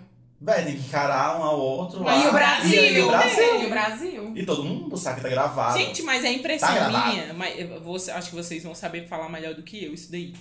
Véi, 0.40 0.64
tem 0.66 0.76
que 0.76 0.86
encarar 0.86 1.40
um 1.40 1.42
ao 1.44 1.58
outro 1.58 2.02
lá. 2.04 2.14
E 2.16 2.26
o 2.28 2.32
Brasil. 2.32 2.82
E 2.94 3.00
o 3.00 3.08
Brasil. 3.08 3.62
E 3.62 3.66
o 3.66 3.70
Brasil. 3.70 4.32
E 4.36 4.44
todo 4.46 4.62
mundo 4.64 4.96
sabe 4.96 5.16
que 5.16 5.22
tá 5.22 5.28
gravado. 5.30 5.78
Gente, 5.78 6.02
mas 6.02 6.24
é 6.24 6.32
impressão 6.32 6.68
Tá 6.68 7.08
minha. 7.08 7.32
Mas 7.32 7.54
vou- 7.82 7.96
acho 7.96 8.28
que 8.30 8.34
vocês 8.36 8.62
vão 8.62 8.74
saber 8.74 9.08
falar 9.08 9.28
melhor 9.30 9.54
do 9.54 9.62
que 9.62 9.82
eu 9.84 9.94
isso 9.94 10.10
daí. 10.12 10.34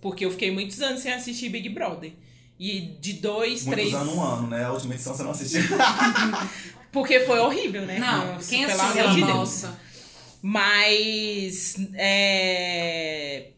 Porque 0.00 0.24
eu 0.24 0.30
fiquei 0.32 0.50
muitos 0.50 0.80
anos 0.82 1.00
sem 1.00 1.12
assistir 1.12 1.48
Big 1.48 1.68
Brother. 1.68 2.12
E 2.58 2.96
de 3.00 3.14
dois, 3.14 3.64
Muitos 3.66 3.84
três. 3.90 3.94
anos, 3.94 4.14
um 4.14 4.22
ano, 4.22 4.48
né? 4.48 4.64
A 4.64 4.72
última 4.72 4.94
edição 4.94 5.14
você 5.14 5.22
não 5.22 5.30
assistiu. 5.30 5.62
Porque 6.90 7.20
foi 7.20 7.38
horrível, 7.38 7.82
né? 7.86 7.98
Não, 7.98 8.34
Nossa, 8.34 8.48
quem 8.50 8.66
pelo 8.66 8.80
assistiu 8.80 9.02
amor 9.04 9.14
de 9.14 9.22
Deus. 9.24 9.36
moça? 9.36 9.78
Mas. 10.42 11.76
É... 11.94 13.48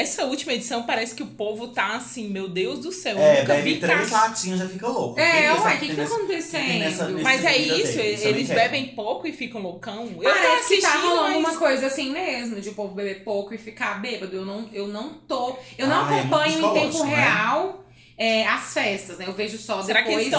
Essa 0.00 0.24
última 0.24 0.52
edição 0.52 0.82
parece 0.82 1.14
que 1.14 1.22
o 1.22 1.26
povo 1.26 1.68
tá 1.68 1.94
assim, 1.96 2.28
meu 2.28 2.48
Deus 2.48 2.80
do 2.80 2.92
céu. 2.92 3.16
eu 3.16 3.22
é, 3.22 3.40
nunca 3.40 3.54
bebe 3.54 3.74
vi 3.74 3.80
três 3.80 4.10
caixa. 4.10 4.14
latinhas 4.28 4.58
já 4.60 4.68
fica 4.68 4.88
louco. 4.88 5.18
É, 5.20 5.52
ué, 5.52 5.58
o 5.74 5.78
que 5.78 5.86
que 5.88 5.94
tem 5.94 6.06
tá 6.06 6.14
acontecendo? 6.14 6.78
nessa- 6.78 7.08
Mas 7.10 7.44
é 7.44 7.56
isso, 7.56 7.96
deles, 7.96 8.24
eles 8.24 8.46
quero. 8.48 8.60
bebem 8.60 8.86
pouco 8.88 9.26
e 9.26 9.32
ficam 9.32 9.60
loucão. 9.62 10.06
Eu 10.20 10.22
Parece 10.22 10.76
que 10.76 10.82
tá 10.82 10.96
rolando 10.98 11.40
mas- 11.40 11.52
uma 11.52 11.58
coisa 11.58 11.86
assim 11.86 12.10
mesmo, 12.12 12.60
de 12.60 12.68
o 12.70 12.74
povo 12.74 12.94
beber 12.94 13.22
pouco 13.24 13.54
e 13.54 13.58
ficar 13.58 14.00
bêbado. 14.00 14.34
Eu 14.34 14.44
não, 14.44 14.68
eu 14.72 14.88
não 14.88 15.10
tô. 15.28 15.56
Eu 15.78 15.86
não 15.86 16.04
Ah, 16.06 16.14
é 16.16 16.20
acompanho 16.20 16.58
em 16.58 16.72
tempo 16.80 17.04
né? 17.04 17.14
real 17.16 17.84
é, 18.16 18.46
as 18.46 18.72
festas, 18.72 19.18
né? 19.18 19.26
Eu 19.26 19.32
vejo 19.32 19.58
só 19.58 19.82
Será 19.82 20.02
que 20.02 20.08
depois. 20.08 20.26
eles 20.32 20.38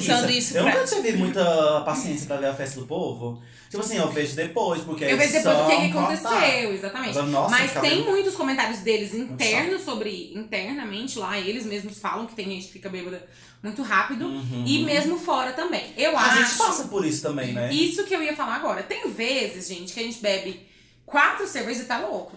estão 0.00 0.16
usando 0.16 0.30
isso 0.30 0.56
Eu 0.56 0.64
pra- 0.64 0.74
nunca 0.74 0.86
tive 0.86 1.12
muita 1.12 1.80
paciência 1.84 2.26
pra 2.26 2.36
ver 2.36 2.46
a 2.46 2.54
festa 2.54 2.80
do 2.80 2.86
povo. 2.86 3.40
Tipo 3.82 3.86
assim, 3.86 3.98
eu 3.98 4.10
vejo 4.10 4.34
depois, 4.36 4.82
porque 4.82 5.04
Eu 5.04 5.16
vejo 5.16 5.32
depois 5.32 5.56
o 5.56 5.66
que, 5.66 5.76
que 5.86 5.92
são 5.92 6.02
aconteceu, 6.04 6.72
exatamente. 6.74 7.10
Agora, 7.10 7.26
nossa, 7.26 7.50
Mas 7.50 7.72
tem 7.72 7.80
bem- 7.82 8.04
muitos 8.04 8.34
comentários 8.34 8.78
deles 8.80 9.14
internos 9.14 9.82
sobre. 9.82 10.32
internamente 10.34 11.18
lá, 11.18 11.38
eles 11.38 11.64
mesmos 11.66 11.98
falam 11.98 12.26
que 12.26 12.34
tem 12.34 12.46
gente 12.46 12.66
que 12.66 12.72
fica 12.72 12.88
bêbada 12.88 13.26
muito 13.62 13.82
rápido. 13.82 14.26
Uhum. 14.26 14.64
E 14.66 14.84
mesmo 14.84 15.18
fora 15.18 15.52
também. 15.52 15.92
Eu 15.96 16.16
A 16.16 16.22
acho. 16.22 16.42
gente 16.44 16.58
passa 16.58 16.84
por 16.88 17.04
isso 17.04 17.22
também, 17.22 17.52
né? 17.52 17.72
Isso 17.72 18.04
que 18.04 18.14
eu 18.14 18.22
ia 18.22 18.34
falar 18.36 18.56
agora. 18.56 18.82
Tem 18.82 19.10
vezes, 19.10 19.68
gente, 19.68 19.92
que 19.92 20.00
a 20.00 20.02
gente 20.02 20.20
bebe 20.20 20.66
quatro 21.04 21.46
cervejas 21.46 21.82
e 21.82 21.86
tá 21.86 21.98
louco. 21.98 22.36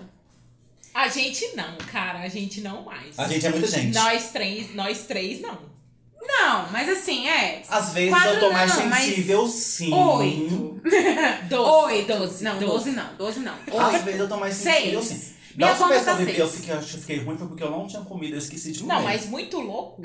A 0.93 1.07
gente 1.07 1.55
não, 1.55 1.77
cara. 1.91 2.19
A 2.19 2.27
gente 2.27 2.61
não 2.61 2.81
mais. 2.83 3.17
A 3.17 3.27
gente 3.27 3.45
é 3.45 3.49
muita 3.49 3.67
gente. 3.67 3.93
Nós 3.93 4.31
três, 4.31 4.73
nós 4.73 5.03
três 5.03 5.39
não. 5.39 5.68
Não, 6.21 6.67
mas 6.71 6.89
assim, 6.89 7.27
é. 7.27 7.61
Às 7.69 7.93
vezes 7.93 8.09
Quatro 8.09 8.29
eu 8.31 8.39
tô 8.39 8.51
mais 8.51 8.75
não, 8.75 8.91
sensível, 8.91 9.47
sim. 9.47 9.93
Oito. 9.93 10.81
Doze. 11.49 11.93
Oito. 11.93 12.07
Doze. 12.17 12.43
Não, 12.43 12.59
doze. 12.59 12.91
não. 12.91 13.15
Doze 13.15 13.39
não. 13.39 13.53
Às 13.53 13.93
Oito. 13.93 14.05
vezes 14.05 14.19
eu 14.19 14.27
tô 14.29 14.37
mais 14.37 14.55
sensível, 14.55 15.01
Seis. 15.01 15.19
sim. 15.21 15.33
Na 15.57 15.67
Eu 15.67 15.71
última 15.71 15.87
vez 15.89 16.03
que 16.03 16.09
eu 16.41 16.45
eu 16.45 16.51
fiquei, 16.51 16.73
acho 16.75 16.87
que 16.87 16.95
eu 16.95 16.99
fiquei 17.01 17.17
ruim, 17.19 17.37
foi 17.37 17.47
porque 17.47 17.63
eu 17.63 17.71
não 17.71 17.87
tinha 17.87 18.01
comido, 18.03 18.33
eu 18.35 18.39
esqueci 18.39 18.71
de 18.71 18.79
comer. 18.79 18.93
Não, 18.93 19.01
mas 19.03 19.25
muito 19.25 19.59
louco. 19.59 20.01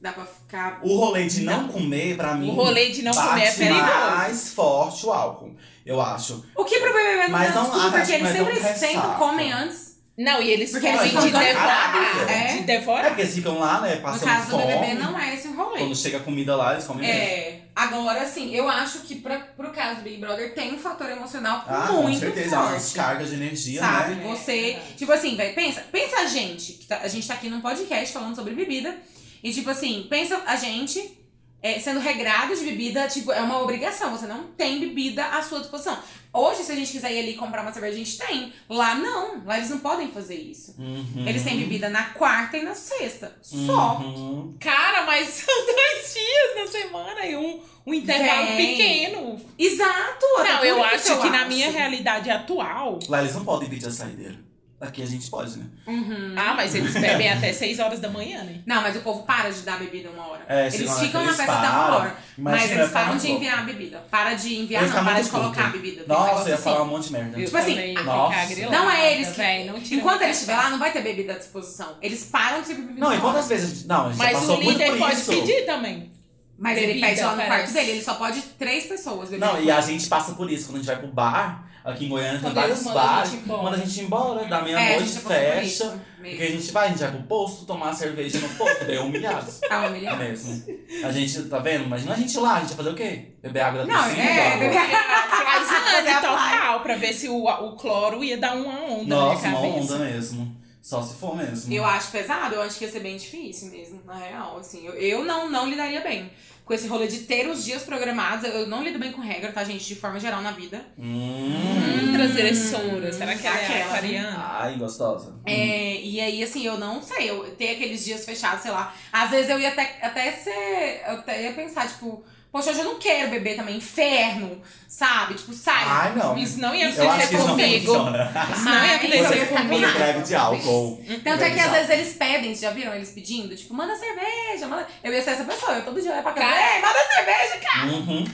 Dá 0.00 0.12
pra 0.12 0.24
ficar. 0.24 0.80
O 0.82 0.96
rolê 0.96 1.26
de 1.26 1.42
não, 1.42 1.68
comer, 1.68 2.16
pra 2.16 2.34
mim. 2.34 2.50
O 2.50 2.52
rolê 2.54 2.90
de 2.90 3.02
não 3.02 3.12
bate 3.12 3.28
comer 3.28 3.42
é 3.44 3.52
perigoso. 3.52 3.84
mais 4.16 4.52
forte 4.54 5.06
o 5.06 5.12
álcool, 5.12 5.54
eu 5.84 6.00
acho. 6.00 6.44
O 6.56 6.64
que 6.64 6.78
pro 6.78 6.92
bebê 6.92 7.22
não 7.24 7.30
Mas 7.30 7.50
é 7.50 7.54
não- 7.54 7.62
desculpa, 7.64 7.90
porque 7.98 8.12
eles 8.12 8.22
mas 8.22 8.32
sempre, 8.36 8.60
não 8.60 8.74
sempre 8.76 9.08
comem 9.18 9.52
antes. 9.52 9.89
Não, 10.18 10.42
e 10.42 10.50
eles 10.50 10.70
Porque 10.70 10.86
comem 10.86 11.00
eles 11.00 11.10
ficam 11.12 11.26
de 11.26 11.32
de 11.32 11.38
devorar. 11.38 11.92
caralho, 11.92 12.28
é. 12.30 12.46
De 12.58 12.72
É 12.72 12.78
porque 13.08 13.22
eles 13.22 13.34
ficam 13.34 13.58
lá, 13.58 13.80
né, 13.80 13.94
No 13.94 14.02
passando 14.02 14.24
caso 14.24 14.50
fome. 14.50 14.62
do 14.64 14.68
bebê, 14.80 14.94
não 14.94 15.18
é 15.18 15.34
esse 15.34 15.48
o 15.48 15.54
rolê. 15.56 15.78
Quando 15.78 15.96
chega 15.96 16.18
a 16.18 16.20
comida 16.20 16.54
lá, 16.56 16.72
eles 16.74 16.84
comem 16.84 17.06
mesmo. 17.06 17.22
É, 17.22 17.60
agora 17.74 18.20
assim, 18.20 18.54
eu 18.54 18.68
acho 18.68 18.98
que 19.00 19.14
pra, 19.14 19.38
pro 19.38 19.70
caso 19.70 19.96
do 20.00 20.02
Big 20.02 20.18
Brother 20.18 20.52
tem 20.54 20.74
um 20.74 20.78
fator 20.78 21.08
emocional 21.08 21.64
Ah, 21.66 21.86
com 21.88 22.02
muito 22.02 22.18
certeza, 22.20 22.56
uma 22.56 22.68
forte. 22.70 22.82
descarga 22.82 23.24
de 23.24 23.34
energia, 23.34 23.80
Sabe? 23.80 24.14
né? 24.16 24.24
Você, 24.28 24.78
tipo 24.98 25.10
assim, 25.10 25.36
vai, 25.36 25.52
pensa, 25.54 25.80
pensa 25.90 26.16
a 26.20 26.26
gente, 26.26 26.72
que 26.74 26.86
tá- 26.86 27.00
a 27.02 27.08
gente 27.08 27.26
tá 27.26 27.34
aqui 27.34 27.48
num 27.48 27.62
podcast 27.62 28.12
falando 28.12 28.34
sobre 28.36 28.52
bebida, 28.54 28.94
e 29.42 29.50
tipo 29.52 29.70
assim, 29.70 30.06
pensa 30.10 30.42
a 30.46 30.56
gente 30.56 31.18
é, 31.62 31.78
sendo 31.78 32.00
regrado 32.00 32.54
de 32.56 32.64
bebida, 32.64 33.06
tipo, 33.06 33.32
é 33.32 33.40
uma 33.40 33.60
obrigação, 33.62 34.10
você 34.10 34.26
não 34.26 34.44
tem 34.48 34.80
bebida 34.80 35.24
à 35.26 35.42
sua 35.42 35.60
disposição. 35.60 35.98
Hoje, 36.32 36.62
se 36.62 36.70
a 36.70 36.76
gente 36.76 36.92
quiser 36.92 37.12
ir 37.12 37.18
ali 37.18 37.34
comprar 37.34 37.62
uma 37.62 37.72
cerveja, 37.72 37.94
a 37.94 37.98
gente 37.98 38.18
tem. 38.18 38.52
Lá 38.68 38.94
não, 38.94 39.44
lá 39.44 39.56
eles 39.56 39.70
não 39.70 39.80
podem 39.80 40.12
fazer 40.12 40.36
isso. 40.36 40.76
Uhum. 40.78 41.26
Eles 41.26 41.42
têm 41.42 41.58
bebida 41.58 41.88
na 41.88 42.04
quarta 42.10 42.56
e 42.56 42.62
na 42.62 42.74
sexta, 42.74 43.36
só. 43.42 43.96
Uhum. 43.96 44.54
Cara, 44.60 45.04
mas 45.06 45.28
são 45.44 45.54
dois 45.66 46.14
dias 46.14 46.56
na 46.56 46.66
semana 46.66 47.26
e 47.26 47.36
um, 47.36 47.60
um 47.84 47.94
intervalo 47.94 48.56
Vem. 48.56 48.76
pequeno. 48.76 49.40
Exato! 49.58 50.26
Não, 50.38 50.64
eu 50.64 50.84
acho 50.84 51.20
que 51.20 51.30
na 51.30 51.40
acho. 51.40 51.48
minha 51.48 51.70
realidade 51.70 52.30
atual. 52.30 53.00
Lá 53.08 53.22
eles 53.22 53.34
não 53.34 53.44
podem 53.44 53.68
pedir 53.68 53.88
a 53.88 53.90
saideira. 53.90 54.49
Aqui 54.80 55.02
a 55.02 55.06
gente 55.06 55.28
pode, 55.28 55.58
né? 55.58 55.66
Uhum. 55.86 56.32
Ah, 56.36 56.54
mas 56.54 56.74
eles 56.74 56.94
bebem 56.94 57.30
até 57.30 57.52
6 57.52 57.78
horas 57.80 58.00
da 58.00 58.08
manhã, 58.08 58.42
né? 58.44 58.60
Não, 58.64 58.80
mas 58.80 58.96
o 58.96 59.00
povo 59.00 59.24
para 59.24 59.50
de 59.50 59.60
dar 59.60 59.78
bebida 59.78 60.08
uma 60.08 60.26
hora. 60.26 60.42
É, 60.48 60.68
eles 60.68 60.98
ficam 60.98 61.20
na 61.20 61.26
eles 61.26 61.36
festa 61.36 61.52
até 61.52 61.68
uma 61.68 61.96
hora. 61.96 62.16
Imagina, 62.38 62.62
mas 62.62 62.70
eu 62.70 62.78
eles 62.78 62.90
param 62.90 63.16
de 63.18 63.30
enviar 63.30 63.58
a 63.58 63.62
bebida. 63.62 63.98
Para 64.10 64.32
de 64.32 64.56
enviar, 64.56 64.82
não, 64.88 65.04
para 65.04 65.20
de 65.20 65.28
colocar 65.28 65.60
a 65.60 65.64
puto. 65.66 65.78
bebida. 65.78 66.04
Tem 66.04 66.16
um 66.16 66.18
Nossa, 66.18 66.42
eu 66.44 66.48
ia 66.48 66.54
assim. 66.54 66.62
falar 66.64 66.82
um 66.82 66.86
monte 66.86 67.06
de 67.08 67.12
merda. 67.12 67.38
Eu 67.38 67.44
Tipo 67.44 67.56
assim, 67.58 67.92
nossa. 67.94 68.70
Não 68.70 68.90
é 68.90 69.12
eles 69.14 69.28
que- 69.28 69.36
véi, 69.36 69.66
não 69.66 69.74
tira 69.80 69.96
Enquanto 69.96 70.10
muita 70.12 70.24
ele 70.24 70.32
estiver 70.32 70.56
lá, 70.56 70.70
não 70.70 70.78
vai 70.78 70.92
ter 70.92 71.02
bebida 71.02 71.34
à 71.34 71.38
disposição. 71.38 71.96
Eles 72.00 72.24
param 72.24 72.62
de 72.62 72.68
servir 72.68 72.82
bebida. 72.84 73.00
Não, 73.06 73.14
e 73.14 73.20
quantas 73.20 73.48
vezes. 73.48 73.84
Não, 73.84 74.06
a 74.06 74.08
gente 74.08 74.16
Mas 74.18 74.32
passou 74.32 74.56
o 74.56 74.60
líder 74.62 74.96
pode 74.96 75.14
isso. 75.14 75.30
pedir 75.30 75.66
também. 75.66 76.10
Mas 76.58 76.76
ele 76.78 76.86
bebida, 76.88 77.06
pede 77.06 77.20
lá 77.22 77.30
no 77.32 77.36
parece. 77.36 77.54
quarto 77.56 77.72
dele, 77.74 77.90
ele 77.92 78.02
só 78.02 78.14
pode 78.14 78.40
três 78.58 78.84
pessoas 78.86 79.28
beber. 79.30 79.44
Não, 79.46 79.62
e 79.62 79.70
a 79.70 79.80
gente 79.82 80.06
passa 80.08 80.32
por 80.32 80.50
isso. 80.50 80.66
Quando 80.68 80.76
a 80.76 80.78
gente 80.78 80.86
vai 80.86 80.98
pro 80.98 81.08
bar, 81.08 81.69
aqui 81.84 82.04
em 82.06 82.08
Goiânia 82.08 82.40
tem 82.40 82.52
vários 82.52 82.82
bares. 82.84 83.30
gente 83.30 83.42
embora. 83.44 83.62
Manda 83.62 83.76
a 83.76 83.80
gente 83.80 84.00
embora, 84.00 84.44
da 84.46 84.58
é, 84.58 84.62
meia-noite, 84.62 85.20
por 85.20 85.32
fecha. 85.32 86.00
Porque 86.20 86.42
a 86.42 86.50
gente 86.50 86.70
vai, 86.72 86.86
a 86.86 86.88
gente 86.90 86.98
vai 87.00 87.10
pro 87.12 87.22
posto 87.22 87.64
tomar 87.64 87.94
cerveja 87.94 88.38
no 88.40 88.48
posto, 88.50 88.84
daí 88.84 88.96
é 88.96 89.00
humilhados. 89.00 89.60
Ah, 89.70 89.86
humilhante. 89.86 90.18
mesmo. 90.18 90.64
A 91.04 91.10
gente, 91.12 91.42
tá 91.44 91.58
vendo? 91.58 91.84
Imagina 91.84 92.12
a 92.12 92.16
gente 92.16 92.38
lá, 92.38 92.56
a 92.56 92.60
gente 92.60 92.70
ia 92.70 92.76
fazer 92.76 92.90
o 92.90 92.94
quê? 92.94 93.32
Beber 93.42 93.60
água 93.60 93.86
da 93.86 93.92
Não, 93.94 94.04
piscina? 94.04 94.22
é, 94.22 94.46
água? 94.54 94.58
beber 94.68 94.80
Faz 94.80 95.68
Fazer 95.68 96.10
a 96.10 96.20
total, 96.20 96.80
pra 96.80 96.96
ver 96.96 97.12
se 97.12 97.28
o, 97.28 97.44
o 97.44 97.76
cloro 97.76 98.22
ia 98.22 98.36
dar 98.38 98.54
uma 98.56 98.80
onda 98.84 99.14
Nossa, 99.16 99.48
na 99.50 99.58
uma 99.58 99.60
minha 99.60 99.72
cabeça. 99.74 99.94
onda 99.94 100.04
mesmo. 100.04 100.59
Só 100.82 101.02
se 101.02 101.14
for 101.14 101.36
mesmo. 101.36 101.72
Eu 101.72 101.84
acho 101.84 102.10
pesado, 102.10 102.54
eu 102.54 102.62
acho 102.62 102.78
que 102.78 102.84
ia 102.84 102.90
ser 102.90 103.00
bem 103.00 103.16
difícil 103.16 103.70
mesmo, 103.70 104.00
na 104.04 104.14
real, 104.14 104.58
assim. 104.58 104.86
Eu, 104.86 104.94
eu 104.94 105.24
não, 105.24 105.50
não 105.50 105.68
lidaria 105.68 106.00
bem 106.00 106.30
com 106.70 106.74
esse 106.74 106.86
rolê 106.86 107.08
de 107.08 107.20
ter 107.20 107.48
os 107.48 107.64
dias 107.64 107.82
programados. 107.82 108.44
Eu, 108.44 108.66
não 108.68 108.84
lido 108.84 108.96
bem 108.96 109.10
com 109.10 109.20
regra, 109.20 109.50
tá, 109.50 109.64
gente? 109.64 109.84
De 109.84 109.96
forma 109.96 110.20
geral 110.20 110.40
na 110.40 110.52
vida. 110.52 110.80
Hum. 110.96 112.12
Transgressora. 112.14 113.12
Será 113.12 113.34
que 113.36 113.44
ela 113.44 113.58
é 113.58 113.64
Aquela, 113.64 113.78
né? 113.78 113.84
aquariana? 113.84 114.36
Ai, 114.38 114.76
gostosa. 114.76 115.34
É, 115.44 116.00
e 116.00 116.20
aí, 116.20 116.42
assim, 116.42 116.64
eu 116.64 116.78
não 116.78 117.02
sei, 117.02 117.28
eu 117.28 117.56
ter 117.56 117.70
aqueles 117.70 118.04
dias 118.04 118.24
fechados, 118.24 118.62
sei 118.62 118.70
lá. 118.70 118.94
Às 119.12 119.30
vezes 119.30 119.50
eu 119.50 119.58
ia 119.58 119.70
até, 119.70 119.98
até 120.00 120.32
ser. 120.32 121.02
Eu 121.06 121.14
até 121.14 121.42
ia 121.42 121.52
pensar, 121.54 121.88
tipo, 121.88 122.24
poxa, 122.52 122.70
hoje 122.70 122.80
eu 122.80 122.84
não 122.84 122.98
quero 122.98 123.30
beber 123.30 123.56
também, 123.56 123.76
inferno, 123.76 124.60
sabe? 124.88 125.34
Tipo, 125.34 125.52
sai. 125.52 125.84
Ai, 125.86 126.14
não. 126.16 126.36
Isso 126.36 126.58
não 126.60 126.74
ia 126.74 126.88
acontecer 126.88 127.34
isso 127.34 127.38
não 127.38 127.48
comigo. 127.48 127.86
funciona. 127.86 128.32
Isso 128.54 128.64
não 128.64 128.86
ia 128.86 128.96
acontecer 128.96 129.46
comigo. 129.48 129.68
com 129.82 129.88
Entrega 129.90 130.20
de 130.22 130.34
álcool. 130.34 131.04
Tanto 131.24 131.44
é 131.44 131.50
que 131.50 131.60
às 131.60 131.70
vezes 131.72 131.90
eles 131.90 132.14
pedem, 132.14 132.42
vocês 132.54 132.60
já 132.60 132.70
viram 132.70 132.94
eles 132.94 133.10
pedindo? 133.10 133.54
Tipo, 133.56 133.74
manda 133.74 133.94
cerveja, 133.96 134.66
manda. 134.66 134.86
Eu 135.02 135.12
ia 135.12 135.22
ser 135.22 135.30
essa 135.30 135.44
pessoa, 135.44 135.72
eu 135.72 135.84
todo 135.84 136.00
dia 136.00 136.16
ia 136.16 136.22
pra 136.22 136.32
casa, 136.32 136.48
Cara. 136.48 136.74
ei, 136.76 136.82
manda 136.82 136.98
cerveja, 137.14 137.56
cara! 137.62 137.86
Uhum. 137.86 138.24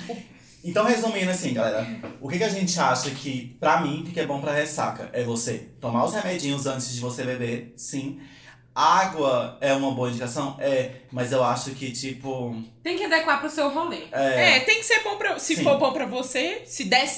Então, 0.64 0.84
resumindo 0.84 1.30
assim, 1.30 1.54
galera, 1.54 1.86
o 2.20 2.28
que, 2.28 2.38
que 2.38 2.44
a 2.44 2.48
gente 2.48 2.78
acha 2.80 3.10
que, 3.10 3.56
pra 3.60 3.80
mim, 3.80 4.02
que 4.12 4.18
é 4.18 4.26
bom 4.26 4.40
pra 4.40 4.52
ressaca? 4.52 5.08
É 5.12 5.22
você 5.22 5.68
tomar 5.80 6.04
os 6.04 6.14
remedinhos 6.14 6.66
antes 6.66 6.92
de 6.92 7.00
você 7.00 7.22
beber, 7.22 7.72
sim. 7.76 8.18
Água 8.76 9.56
é 9.62 9.72
uma 9.72 9.90
boa 9.92 10.10
indicação? 10.10 10.54
É, 10.60 10.96
mas 11.10 11.32
eu 11.32 11.42
acho 11.42 11.70
que, 11.70 11.90
tipo. 11.90 12.62
Tem 12.82 12.96
que 12.98 13.04
adequar 13.04 13.40
pro 13.40 13.48
seu 13.48 13.70
rolê. 13.70 14.02
É, 14.12 14.56
É, 14.56 14.60
tem 14.60 14.76
que 14.76 14.84
ser 14.84 15.02
bom 15.02 15.16
pra. 15.16 15.38
Se 15.38 15.56
Sim. 15.56 15.62
for 15.64 15.78
bom 15.78 15.92
pra 15.92 16.04
você, 16.04 16.60
se 16.66 16.84
der. 16.84 17.08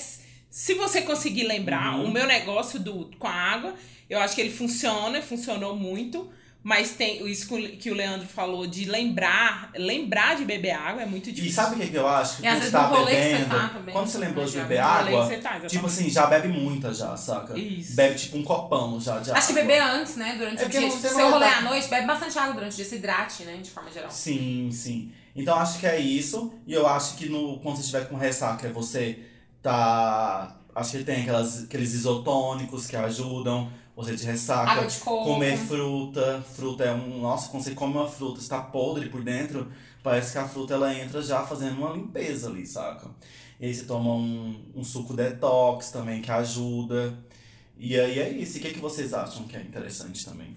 Se 0.49 0.75
você 0.75 1.03
conseguir 1.03 1.45
lembrar, 1.45 1.97
Uhum. 1.97 2.05
o 2.05 2.11
meu 2.13 2.27
negócio 2.27 2.79
do, 2.79 3.11
com 3.19 3.27
a 3.27 3.33
água, 3.33 3.75
eu 4.09 4.21
acho 4.21 4.35
que 4.37 4.41
ele 4.41 4.51
funciona, 4.53 5.21
funcionou 5.21 5.75
muito. 5.75 6.31
Mas 6.63 6.91
tem 6.91 7.25
isso 7.27 7.47
que 7.47 7.55
o- 7.55 7.77
que 7.79 7.91
o 7.91 7.95
Leandro 7.95 8.27
falou 8.27 8.67
de 8.67 8.85
lembrar, 8.85 9.71
lembrar 9.77 10.35
de 10.37 10.45
beber 10.45 10.73
água 10.73 11.03
é 11.03 11.07
muito 11.07 11.31
E 11.31 11.33
difícil. 11.33 11.55
sabe 11.55 11.77
o 11.77 11.89
que, 11.89 11.97
eu 11.97 12.07
acho? 12.07 12.43
Que 12.43 12.47
E 12.49 12.55
você 12.61 12.71
tá 12.71 12.89
você 12.89 13.05
bebendo, 13.05 13.49
tá 13.49 13.83
quando 13.93 14.07
você 14.09 14.19
lembrou 14.19 14.45
de 14.45 14.53
beber 14.59 14.79
água, 14.79 15.25
você 15.27 15.39
tá, 15.39 15.61
tipo 15.61 15.87
assim, 15.87 16.11
já 16.11 16.27
bebe 16.27 16.49
muita 16.49 16.93
já, 16.93 17.17
saca? 17.17 17.57
Isso. 17.59 17.95
Bebe 17.95 18.17
tipo 18.19 18.37
um 18.39 18.43
copão 18.43 19.01
já 19.01 19.21
de 19.21 19.31
Acho 19.31 19.47
que 19.47 19.53
água. 19.53 19.63
beber 19.63 19.81
antes, 19.83 20.17
né? 20.17 20.35
Durante 20.37 20.59
É 20.59 20.63
o 20.63 20.65
porque 20.69 20.79
dia. 20.79 20.91
você 20.91 21.09
Se 21.09 21.15
vai 21.15 21.31
rolê 21.31 21.47
tá- 21.47 21.59
à 21.59 21.63
noite, 21.63 21.89
bebe 21.89 22.07
bastante 22.07 22.39
água 22.39 22.55
durante 22.55 22.73
o 22.73 22.77
dia, 22.77 22.85
se 22.85 22.97
hidrate, 22.97 23.43
né? 23.45 23.57
De 23.63 23.71
forma 23.71 23.91
geral. 23.91 24.11
Sim, 24.11 24.69
sim. 24.73 25.13
Então 25.37 25.57
acho 25.57 25.79
que 25.79 25.87
é 25.87 25.99
isso. 26.01 26.53
E 26.67 26.73
eu 26.75 26.87
acho 26.89 27.15
que 27.17 27.29
no, 27.29 27.61
quando 27.61 27.77
você 27.77 27.83
estiver 27.83 28.09
com 28.09 28.17
ressaca, 28.17 28.67
é 28.67 28.71
você 28.73 29.21
tá. 29.63 30.57
Acho 30.75 30.99
que 30.99 31.05
tem 31.05 31.23
aquelas, 31.23 31.65
aqueles 31.65 31.95
isotônicos 31.95 32.87
que 32.87 32.97
ajudam 32.97 33.71
você 33.99 34.15
de 34.15 34.25
ressaca. 34.25 34.87
De. 34.87 35.01
Comer 35.01 35.59
fruta. 35.59 36.45
Fruta 36.55 36.85
é 36.85 36.93
um. 36.93 37.21
Nossa, 37.21 37.51
quando 37.51 37.65
você 37.65 37.75
come 37.75 37.95
uma 37.95 38.09
fruta, 38.09 38.41
está 38.41 38.61
podre 38.61 39.09
por 39.09 39.25
dentro, 39.25 39.71
parece 40.03 40.33
que 40.33 40.39
a 40.39 40.47
fruta 40.47 40.75
ela 40.75 40.95
entra 40.95 41.21
já 41.21 41.45
fazendo 41.45 41.79
uma 41.79 41.91
limpeza 41.91 42.49
ali, 42.49 42.65
saca? 42.65 43.11
E 43.59 43.67
aí 43.67 43.75
você 43.75 43.85
toma 43.85 44.15
um, 44.15 44.71
um 44.77 44.85
suco 44.85 45.15
detox 45.15 45.91
também 45.91 46.23
que 46.23 46.31
ajuda. 46.31 47.19
E 47.77 47.99
aí 47.99 48.21
é 48.21 48.29
isso. 48.31 48.57
E 48.57 48.61
o 48.61 48.63
que, 48.63 48.75
que 48.75 48.79
vocês 48.79 49.13
acham 49.13 49.49
que 49.49 49.57
é 49.57 49.61
interessante 49.61 50.25
também? 50.25 50.57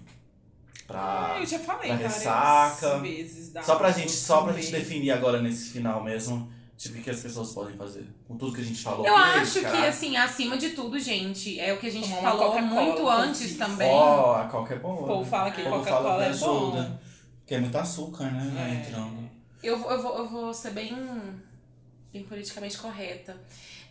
Pra. 0.86 1.34
Ah, 1.34 1.40
eu 1.40 1.46
já 1.46 1.58
falei 1.58 1.88
pra 1.88 1.96
ressaca. 1.96 2.98
vezes. 3.00 3.52
Só 3.64 3.74
pra 3.74 3.90
gente, 3.90 4.12
só 4.12 4.42
pra 4.42 4.52
gente 4.52 4.70
definir 4.70 5.10
agora 5.10 5.42
nesse 5.42 5.70
final 5.70 6.04
mesmo, 6.04 6.48
tipo, 6.82 6.98
o 6.98 7.02
que 7.02 7.10
as 7.10 7.20
pessoas 7.20 7.52
podem 7.52 7.76
fazer? 7.76 8.06
Com 8.26 8.36
tudo 8.36 8.54
que 8.54 8.60
a 8.60 8.64
gente 8.64 8.82
falou 8.82 9.06
Eu 9.06 9.16
aqui, 9.16 9.38
acho 9.40 9.60
que, 9.60 9.66
assim, 9.66 10.16
acima 10.16 10.56
de 10.56 10.70
tudo, 10.70 10.98
gente, 10.98 11.58
é 11.60 11.72
o 11.72 11.78
que 11.78 11.86
a 11.86 11.90
gente 11.90 12.08
Tomar 12.08 12.22
falou 12.22 12.60
muito 12.62 13.08
antes 13.08 13.56
também. 13.56 13.90
Ó, 13.90 14.34
a 14.34 14.44
Coca 14.46 14.74
é 14.74 14.78
boa. 14.78 15.02
O 15.02 15.06
povo 15.06 15.24
fala 15.30 15.50
que 15.50 15.62
Coca-Cola 15.62 16.24
é 16.26 16.32
que 16.32 16.38
bom. 16.38 16.70
ajuda. 16.70 17.00
Porque 17.40 17.54
é 17.54 17.60
muito 17.60 17.76
açúcar, 17.78 18.24
né? 18.30 18.50
vai 18.54 18.70
É. 18.70 18.74
entrando. 18.74 19.30
Eu, 19.62 19.78
vou- 19.78 19.90
eu, 19.92 20.02
vou, 20.02 20.18
eu 20.18 20.28
vou 20.28 20.54
ser 20.54 20.70
bem, 20.70 20.90
bem 22.12 22.24
politicamente 22.24 22.76
correta. 22.78 23.36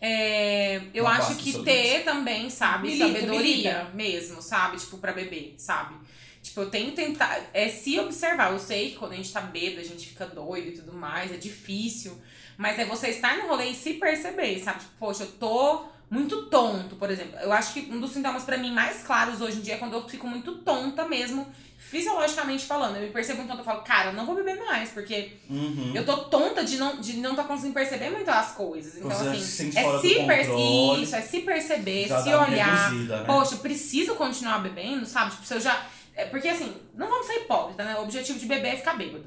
É, 0.00 0.82
eu 0.92 1.04
Não 1.04 1.10
acho 1.10 1.36
que 1.36 1.62
ter 1.62 2.02
também, 2.04 2.50
sabe, 2.50 2.88
Milita, 2.88 3.06
sabedoria 3.06 3.38
milita. 3.38 3.90
mesmo, 3.94 4.42
sabe? 4.42 4.76
Tipo, 4.76 4.98
pra 4.98 5.12
beber, 5.12 5.54
sabe? 5.56 5.94
Tipo, 6.42 6.62
eu 6.62 6.70
tenho 6.70 6.90
que 6.90 6.96
tentar. 6.96 7.40
É 7.54 7.68
se 7.68 7.98
observar. 8.00 8.52
Eu 8.52 8.58
sei 8.58 8.90
que 8.90 8.96
quando 8.96 9.12
a 9.12 9.16
gente 9.16 9.32
tá 9.32 9.40
bêbado, 9.40 9.80
a 9.80 9.84
gente 9.84 10.08
fica 10.08 10.26
doido 10.26 10.68
e 10.68 10.72
tudo 10.72 10.92
mais, 10.92 11.32
é 11.32 11.36
difícil. 11.36 12.20
Mas 12.62 12.78
é 12.78 12.84
você 12.84 13.08
estar 13.08 13.36
no 13.38 13.48
rolê 13.48 13.66
e 13.70 13.74
se 13.74 13.94
perceber, 13.94 14.58
sabe? 14.60 14.78
Tipo, 14.78 14.92
poxa, 15.00 15.24
eu 15.24 15.32
tô 15.32 15.82
muito 16.08 16.46
tonto, 16.46 16.94
por 16.94 17.10
exemplo. 17.10 17.36
Eu 17.40 17.52
acho 17.52 17.72
que 17.74 17.80
um 17.92 17.98
dos 17.98 18.12
sintomas 18.12 18.44
pra 18.44 18.56
mim 18.56 18.70
mais 18.72 19.02
claros 19.02 19.40
hoje 19.40 19.58
em 19.58 19.62
dia 19.62 19.74
é 19.74 19.78
quando 19.78 19.94
eu 19.94 20.08
fico 20.08 20.28
muito 20.28 20.58
tonta 20.58 21.04
mesmo, 21.08 21.44
fisiologicamente 21.78 22.64
falando. 22.64 22.96
Eu 22.96 23.02
me 23.02 23.10
percebo 23.10 23.38
muito 23.38 23.48
tonta, 23.48 23.62
eu 23.62 23.64
falo, 23.64 23.82
cara, 23.82 24.10
eu 24.10 24.12
não 24.14 24.24
vou 24.24 24.34
beber 24.34 24.56
mais, 24.58 24.90
porque 24.90 25.32
Uhum. 25.50 25.92
eu 25.94 26.04
tô 26.06 26.16
tonta 26.24 26.62
de 26.64 26.76
não, 26.76 27.00
de 27.00 27.16
não 27.16 27.34
tá 27.34 27.42
conseguindo 27.44 27.74
perceber 27.74 28.10
muito 28.10 28.30
as 28.30 28.52
coisas. 28.52 28.96
Então, 28.96 29.10
Você 29.10 29.28
assim, 29.28 29.40
se 29.72 29.78
é 29.78 29.98
se 30.00 30.14
perceber. 30.26 31.02
Isso, 31.02 31.16
é 31.16 31.20
se 31.20 31.40
perceber, 31.40 32.06
se 32.08 32.34
olhar. 32.34 32.92
né? 32.92 33.24
Poxa, 33.26 33.54
eu 33.54 33.58
preciso 33.58 34.14
continuar 34.14 34.58
bebendo, 34.60 35.04
sabe? 35.06 35.32
Tipo, 35.32 35.44
se 35.46 35.54
eu 35.54 35.60
já. 35.60 35.84
É 36.14 36.26
porque 36.26 36.48
assim, 36.48 36.72
não 36.94 37.08
vamos 37.08 37.26
ser 37.26 37.40
hipócritas, 37.40 37.84
né? 37.86 37.96
O 37.98 38.02
objetivo 38.02 38.38
de 38.38 38.46
beber 38.46 38.74
é 38.74 38.76
ficar 38.76 38.94
bêbado. 38.94 39.26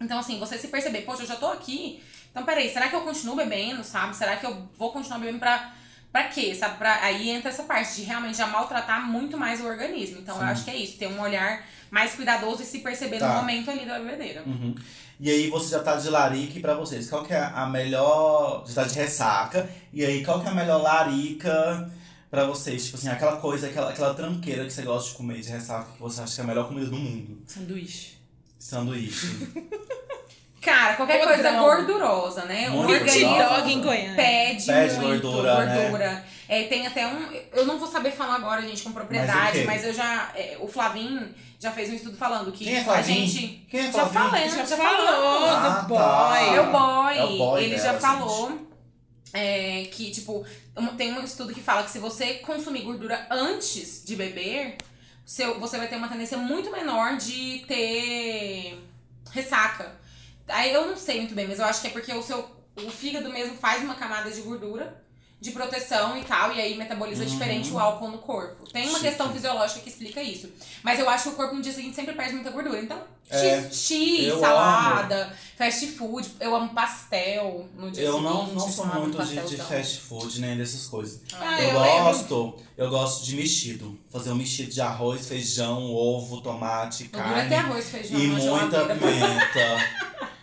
Então, 0.00 0.18
assim, 0.18 0.38
você 0.38 0.58
se 0.58 0.68
perceber, 0.68 1.02
poxa, 1.02 1.22
eu 1.22 1.26
já 1.26 1.36
tô 1.36 1.46
aqui. 1.46 2.02
Então, 2.30 2.44
peraí, 2.44 2.72
será 2.72 2.88
que 2.88 2.94
eu 2.96 3.00
continuo 3.02 3.36
bebendo, 3.36 3.82
sabe? 3.84 4.16
Será 4.16 4.36
que 4.36 4.46
eu 4.46 4.68
vou 4.78 4.92
continuar 4.92 5.18
bebendo 5.18 5.38
pra. 5.38 5.74
Pra 6.12 6.24
quê? 6.24 6.52
Sabe? 6.56 6.76
Pra, 6.76 7.02
aí 7.04 7.30
entra 7.30 7.50
essa 7.50 7.62
parte 7.62 7.94
de 7.96 8.02
realmente 8.02 8.36
já 8.36 8.46
maltratar 8.48 9.06
muito 9.06 9.36
mais 9.38 9.60
o 9.60 9.64
organismo. 9.66 10.18
Então 10.20 10.34
Sim. 10.36 10.40
eu 10.42 10.46
acho 10.48 10.64
que 10.64 10.70
é 10.70 10.76
isso, 10.76 10.98
ter 10.98 11.06
um 11.06 11.20
olhar 11.20 11.64
mais 11.88 12.14
cuidadoso 12.14 12.62
e 12.62 12.66
se 12.66 12.80
perceber 12.80 13.20
Tá. 13.20 13.28
no 13.28 13.34
momento 13.40 13.70
ali 13.70 13.86
da 13.86 13.98
bebedeira. 14.00 14.42
Uhum. 14.44 14.74
E 15.20 15.30
aí 15.30 15.48
você 15.50 15.70
já 15.76 15.82
tá 15.84 15.94
de 15.96 16.08
larica 16.08 16.58
e 16.58 16.62
pra 16.62 16.74
vocês, 16.74 17.08
qual 17.08 17.24
que 17.24 17.32
é 17.32 17.38
a 17.40 17.64
melhor. 17.66 18.64
Já 18.66 18.82
tá 18.82 18.88
de 18.88 18.94
ressaca. 18.96 19.70
E 19.92 20.04
aí, 20.04 20.24
qual 20.24 20.40
que 20.40 20.48
é 20.48 20.50
a 20.50 20.54
melhor 20.54 20.82
larica 20.82 21.88
pra 22.28 22.44
vocês, 22.44 22.86
tipo 22.86 22.96
assim, 22.96 23.08
aquela 23.08 23.36
coisa, 23.36 23.66
aquela, 23.68 23.90
aquela 23.90 24.14
tranqueira 24.14 24.64
que 24.64 24.72
você 24.72 24.82
gosta 24.82 25.10
de 25.10 25.16
comer 25.16 25.40
de 25.40 25.48
ressaca, 25.50 25.92
que 25.92 26.00
você 26.00 26.22
acha 26.22 26.34
que 26.34 26.40
é 26.40 26.44
a 26.44 26.46
melhor 26.46 26.66
comida 26.68 26.86
do 26.86 26.96
mundo. 26.96 27.42
Sanduíche. 27.46 28.16
Sanduíche. 28.58 29.26
Cara, 30.60 30.94
qualquer 30.94 31.20
Podrão. 31.20 31.34
coisa 31.34 31.50
gordurosa, 31.58 32.44
né? 32.44 32.68
Hot 32.70 32.92
organismo 32.92 33.38
dog 33.38 33.72
em 33.72 33.80
Goiânia. 33.80 34.14
pede, 34.16 34.66
Pede 34.66 34.94
muito 34.96 35.22
gordura, 35.22 35.64
né? 35.64 35.82
gordura. 35.82 36.24
É, 36.48 36.64
tem 36.64 36.86
até 36.86 37.06
um. 37.06 37.32
Eu 37.52 37.64
não 37.64 37.78
vou 37.78 37.88
saber 37.88 38.10
falar 38.10 38.34
agora, 38.34 38.60
gente, 38.62 38.82
com 38.82 38.92
propriedade, 38.92 39.60
quê? 39.60 39.64
mas, 39.64 39.84
eu 39.84 39.94
já. 39.94 40.32
é, 40.34 40.58
o 40.60 40.66
Flavinho 40.68 41.32
já 41.58 41.70
fez 41.70 41.88
um 41.90 41.94
estudo 41.94 42.16
falando 42.16 42.52
que 42.52 42.64
Quem 42.64 42.76
é 42.76 42.80
a 42.90 43.00
gente. 43.02 43.64
Quem 43.70 43.80
é 43.80 43.92
Já 43.92 44.06
falei, 44.06 44.48
Já, 44.50 44.64
já 44.64 44.76
falou. 44.76 45.44
Ah, 45.48 45.68
do 45.82 45.88
boy. 45.88 45.98
tá. 45.98 46.40
É 46.54 46.60
o 46.60 46.70
boy. 46.72 47.16
É 47.18 47.24
o 47.24 47.38
boy 47.38 47.62
Ele 47.62 47.76
dela, 47.76 47.82
já 47.86 47.92
gente. 47.92 48.00
falou 48.02 48.68
é, 49.32 49.84
que, 49.92 50.10
tipo, 50.10 50.44
um- 50.76 50.88
tem 50.88 51.12
um 51.12 51.22
estudo 51.24 51.54
que 51.54 51.60
fala 51.62 51.84
que 51.84 51.90
se 51.90 51.98
você 52.00 52.34
consumir 52.34 52.82
gordura 52.82 53.26
antes 53.30 54.02
de 54.04 54.16
beber, 54.16 54.76
seu, 55.24 55.58
você 55.60 55.78
vai 55.78 55.86
ter 55.88 55.96
uma 55.96 56.08
tendência 56.08 56.36
muito 56.36 56.70
menor 56.72 57.16
de 57.16 57.64
ter 57.68 58.76
ressaca. 59.32 59.99
Aí 60.50 60.72
eu 60.72 60.86
não 60.86 60.96
sei 60.96 61.18
muito 61.18 61.34
bem, 61.34 61.46
mas 61.46 61.58
eu 61.58 61.64
acho 61.64 61.80
que 61.80 61.86
é 61.88 61.90
porque 61.90 62.12
o 62.12 62.22
seu 62.22 62.58
o 62.84 62.90
fígado 62.90 63.28
mesmo 63.30 63.56
faz 63.56 63.82
uma 63.82 63.94
camada 63.94 64.30
de 64.30 64.40
gordura 64.40 65.00
de 65.40 65.52
proteção 65.52 66.18
e 66.18 66.22
tal, 66.24 66.52
e 66.52 66.60
aí 66.60 66.76
metaboliza 66.76 67.22
Uhum. 67.24 67.28
diferente 67.30 67.70
o 67.70 67.78
álcool 67.78 68.08
no 68.10 68.18
corpo. 68.18 68.70
Tem 68.70 68.82
uma 68.88 68.98
Chique. 68.98 69.08
questão 69.08 69.32
fisiológica 69.32 69.80
que 69.80 69.88
explica 69.88 70.22
isso. 70.22 70.50
Mas 70.82 70.98
eu 71.00 71.08
acho 71.08 71.24
que 71.24 71.28
o 71.30 71.32
corpo 71.32 71.54
no 71.54 71.62
dia 71.62 71.72
seguinte 71.72 71.96
sempre 71.96 72.12
perde 72.14 72.34
muita 72.34 72.50
gordura. 72.50 72.78
Então, 72.78 73.02
É, 73.30 73.62
X, 73.72 74.26
eu 74.26 74.38
salada, 74.38 75.34
fast 75.56 75.86
food, 75.92 76.28
eu 76.40 76.54
amo 76.54 76.74
pastel 76.74 77.66
no 77.74 77.90
dia 77.90 78.02
Eu 78.04 78.14
seguinte. 78.18 78.30
não, 78.34 78.46
não 78.48 78.68
sou 78.70 78.84
muito 78.86 79.16
de, 79.24 79.28
de 79.30 79.34
pastelzão. 79.40 79.66
fast 79.66 80.00
food, 80.00 80.40
nem 80.42 80.58
dessas 80.58 80.86
coisas. 80.88 81.22
Ah, 81.32 81.58
eu, 81.62 81.70
eu 81.70 81.80
lembro. 81.80 82.02
gosto, 82.04 82.56
eu 82.76 82.90
gosto 82.90 83.24
de 83.24 83.36
mexido. 83.36 83.98
Fazer 84.10 84.32
um 84.32 84.34
mexido 84.34 84.70
de 84.70 84.80
arroz, 84.82 85.26
feijão, 85.26 85.84
ovo, 85.94 86.42
tomate, 86.42 87.04
ter 87.04 87.16
carne 87.16 87.54
arroz, 87.54 87.88
feijão 87.88 88.20
e 88.20 88.26
muita 88.26 88.42
geladeira. 88.44 88.94
pimenta. 88.96 90.30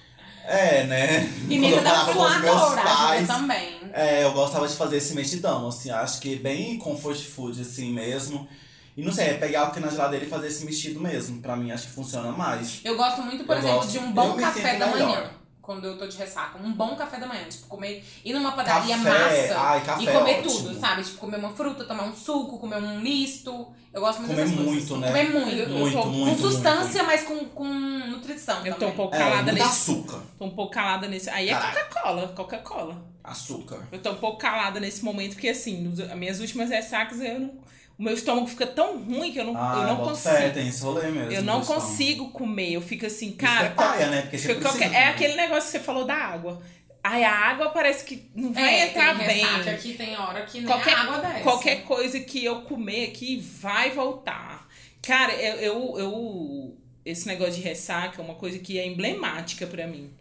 é, 0.48 0.84
né? 0.86 1.34
Pimenta 1.48 1.82
Quando 1.82 2.08
eu 2.10 2.14
com 2.16 2.24
os 2.24 2.38
meus 2.42 2.74
pais, 2.76 3.28
também. 3.28 3.78
É, 3.94 4.24
eu 4.24 4.32
gostava 4.32 4.68
de 4.68 4.76
fazer 4.76 4.98
esse 4.98 5.14
mexidão, 5.14 5.68
assim, 5.68 5.90
acho 5.92 6.20
que 6.20 6.36
bem 6.36 6.78
comfort 6.78 7.20
food, 7.22 7.62
assim 7.62 7.92
mesmo. 7.92 8.48
E 8.96 9.04
não 9.04 9.12
sei, 9.12 9.28
é 9.28 9.34
pegar 9.36 9.68
o 9.68 9.72
que 9.72 9.80
na 9.80 9.90
geladeira 9.90 10.26
e 10.26 10.30
fazer 10.30 10.48
esse 10.48 10.66
mexido 10.66 11.00
mesmo. 11.00 11.40
Pra 11.40 11.56
mim, 11.56 11.72
acho 11.72 11.86
que 11.88 11.94
funciona 11.94 12.32
mais. 12.32 12.80
Eu 12.84 12.98
gosto 12.98 13.22
muito, 13.22 13.44
por 13.44 13.54
Eu 13.56 13.60
exemplo, 13.60 13.78
gosto. 13.78 13.92
de 13.92 14.00
um 14.00 14.12
bom 14.12 14.36
me 14.36 14.42
café 14.42 14.76
da 14.78 14.88
melhor. 14.88 15.08
manhã. 15.08 15.32
Quando 15.68 15.84
eu 15.86 15.98
tô 15.98 16.08
de 16.08 16.16
ressaca. 16.16 16.58
Um 16.64 16.72
bom 16.72 16.96
café 16.96 17.18
da 17.20 17.28
manhã. 17.28 17.44
Tipo, 17.50 17.68
comer. 17.68 18.02
Ir 18.24 18.32
numa 18.32 18.54
padaria 18.54 18.96
Café, 18.98 19.10
massa. 19.50 19.60
ai, 19.60 19.84
café 19.84 20.02
e 20.02 20.08
é 20.08 20.12
comer 20.14 20.40
ótimo. 20.40 20.54
tudo, 20.64 20.80
sabe? 20.80 21.04
Tipo, 21.04 21.18
comer 21.18 21.38
uma 21.40 21.50
fruta, 21.50 21.84
tomar 21.84 22.04
um 22.06 22.16
suco, 22.16 22.58
comer 22.58 22.78
um 22.78 23.02
misto. 23.02 23.68
Eu 23.94 24.00
gosto 24.00 24.20
muito 24.20 24.32
Comer 24.32 24.44
dessas 24.48 24.56
coisas. 24.66 24.90
muito, 24.90 24.98
né? 24.98 25.08
Comer 25.08 25.30
muito. 25.30 25.56
Eu 25.58 25.70
Muito, 25.70 26.06
muito, 26.08 26.42
com 26.42 26.50
sustância, 26.50 27.04
mas 27.04 27.24
com, 27.24 27.44
com 27.50 27.66
nutrição. 27.66 28.66
Eu 28.66 28.76
tô 28.76 28.80
também. 28.80 28.94
um 28.94 28.96
pouco 28.96 29.16
É, 29.16 29.20
calada 29.20 29.52
muito 29.52 29.54
nesse. 29.56 29.92
açúcar. 29.92 30.22
Tô 30.40 30.46
um 30.46 30.52
pouco 30.52 30.72
calada 30.72 31.08
nesse. 31.10 31.30
Aí 31.30 31.50
é. 31.50 31.56
Coca-Cola, 31.56 32.28
Coca-Cola. 32.30 33.06
Açúcar. 33.22 33.86
Eu 33.92 34.00
tô 34.00 34.12
um 34.12 34.16
pouco 34.18 34.38
calada 34.38 34.80
nesse 34.80 35.04
momento, 35.04 35.34
porque 35.34 35.50
assim, 35.50 35.82
nos, 35.82 36.00
as 36.00 36.16
minhas 36.16 36.40
últimas 36.40 36.70
ressacas, 36.70 37.20
eu 37.20 37.40
não, 37.42 37.52
o 37.98 38.04
meu 38.04 38.14
estômago 38.14 38.48
fica 38.48 38.68
tão 38.68 38.98
ruim 39.04 39.32
que 39.32 39.40
eu 39.40 39.46
não, 39.46 39.58
Ah, 39.58 39.78
eu 39.82 39.88
não 39.88 39.98
consigo. 40.06 40.36
fé, 40.36 40.50
tem 40.50 40.68
esse 40.68 40.82
rolê 40.84 41.08
mesmo. 41.10 41.32
eu 41.32 41.42
não 41.42 41.62
estômago. 41.62 41.86
consigo 41.88 42.30
comer. 42.32 42.72
Eu 42.74 42.82
fico 42.82 43.06
assim, 43.06 43.28
Isso 43.30 43.38
cara. 43.38 43.68
é 43.68 43.70
paia, 43.70 44.08
né? 44.08 44.22
Porque 44.22 44.38
você 44.38 44.56
qualquer- 44.56 44.94
é 44.94 45.06
aquele 45.08 45.36
negócio 45.36 45.64
que 45.72 45.78
você 45.78 45.80
falou 45.80 46.06
da 46.06 46.16
água. 46.16 46.62
Ai, 47.04 47.24
a 47.24 47.32
água 47.34 47.70
parece 47.70 48.04
que 48.04 48.30
não 48.36 48.52
vai 48.52 48.64
É, 48.82 48.88
entrar 48.90 49.18
tem 49.18 49.28
bem. 49.28 49.46
aqui, 49.46 49.94
tem 49.94 50.18
hora 50.18 50.46
que 50.46 50.58
nem 50.60 50.68
Qualquer- 50.68 50.94
a 50.94 51.02
água 51.02 51.18
desce. 51.20 51.42
Qualquer 51.44 51.84
coisa 51.84 52.20
que 52.20 52.44
eu 52.44 52.62
comer 52.64 53.06
aqui 53.10 53.38
vai 53.62 53.92
voltar. 53.92 54.68
Cara, 55.02 55.34
eu, 55.34 55.56
eu, 55.62 55.96
eu- 56.00 56.78
esse 57.06 57.26
negócio 57.26 57.54
de 57.54 57.62
ressaca 57.62 58.22
é 58.22 58.26
uma 58.26 58.36
coisa 58.36 58.60
que 58.60 58.78
é 58.78 58.86
emblemática 58.86 59.66
pra 59.66 59.88
mim. 59.88 60.12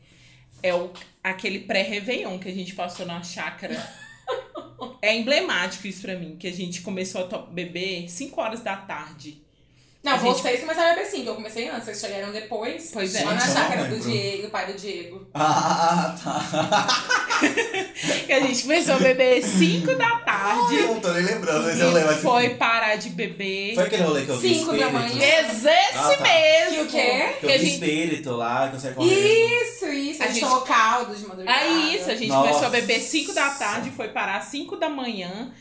É 0.62 0.72
o, 0.72 0.90
aquele 1.24 1.58
pré-réveillon 1.60 2.38
que 2.38 2.48
a 2.48 2.54
gente 2.54 2.72
passou 2.74 3.04
na 3.04 3.20
chácara. 3.22 3.74
É 5.00 5.16
emblemático 5.16 5.86
isso 5.86 6.02
pra 6.02 6.18
mim, 6.18 6.36
que 6.36 6.46
a 6.46 6.52
gente 6.52 6.82
começou 6.82 7.28
a 7.32 7.38
beber 7.38 8.08
5 8.10 8.40
horas 8.40 8.62
da 8.62 8.76
tarde. 8.76 9.45
Não, 10.06 10.14
A 10.14 10.18
gente- 10.18 10.40
vocês 10.40 10.60
começaram 10.60 10.92
a 10.92 10.94
beber 10.94 11.06
sim, 11.10 11.22
que 11.24 11.28
eu 11.28 11.34
comecei 11.34 11.68
antes, 11.68 11.84
vocês 11.86 12.00
chegaram 12.00 12.32
depois. 12.32 12.90
Pois 12.92 13.12
é. 13.16 13.24
Lá 13.24 13.34
na 13.34 13.44
não 13.44 13.54
chácara 13.54 13.84
do. 13.86 13.98
Diego, 13.98 14.42
do 14.44 14.50
pai 14.50 14.66
do 14.72 14.78
Diego. 14.78 15.26
Ah, 15.34 16.14
tá. 16.22 17.26
Que 18.26 18.32
a 18.32 18.40
gente 18.40 18.62
começou 18.62 18.94
a 18.94 18.98
beber 18.98 19.42
5 19.42 19.94
da 19.96 20.18
tarde. 20.20 20.76
eu 20.76 21.00
tô 21.00 21.08
nem 21.12 21.24
lembrando, 21.24 21.64
mas 21.64 21.78
eu 21.80 21.90
lembro. 21.92 22.14
foi 22.16 22.50
parar 22.50 22.96
de 22.96 23.10
beber. 23.10 23.74
Foi 23.74 23.84
aquele 23.84 24.02
rolê 24.04 24.24
que 24.24 24.30
eu 24.30 24.38
vi 24.38 24.54
Cinco 24.54 24.66
da 24.72 24.76
espírito? 24.78 24.92
manhã. 24.92 25.40
Esse 25.40 25.68
Ah, 25.68 26.16
tá. 26.16 26.22
mesmo! 26.22 26.74
Que 26.76 26.80
o 26.82 26.86
quê? 26.86 27.26
Que 27.40 27.46
Que 27.46 27.46
eu 27.46 27.50
vi 27.50 27.58
gente 27.58 27.72
espírito 27.72 28.30
lá, 28.30 28.68
que 28.68 28.86
eu 28.86 28.94
correndo. 28.94 29.12
Isso, 29.12 29.86
isso. 29.86 30.22
A 30.22 30.26
A 30.26 30.28
gente 30.28 30.40
tomou 30.40 30.60
caldo 30.62 31.14
de 31.16 31.26
madrugada. 31.26 31.58
Aí 31.60 31.96
isso, 31.96 32.10
a 32.10 32.14
gente 32.14 32.28
Nossa. 32.28 32.46
começou 32.48 32.66
a 32.68 32.70
beber 32.70 33.00
5 33.00 33.32
da 33.34 33.50
tarde, 33.50 33.90
foi 33.90 34.08
parar 34.08 34.40
5 34.40 34.76
da 34.76 34.88
manhã. 34.88 35.52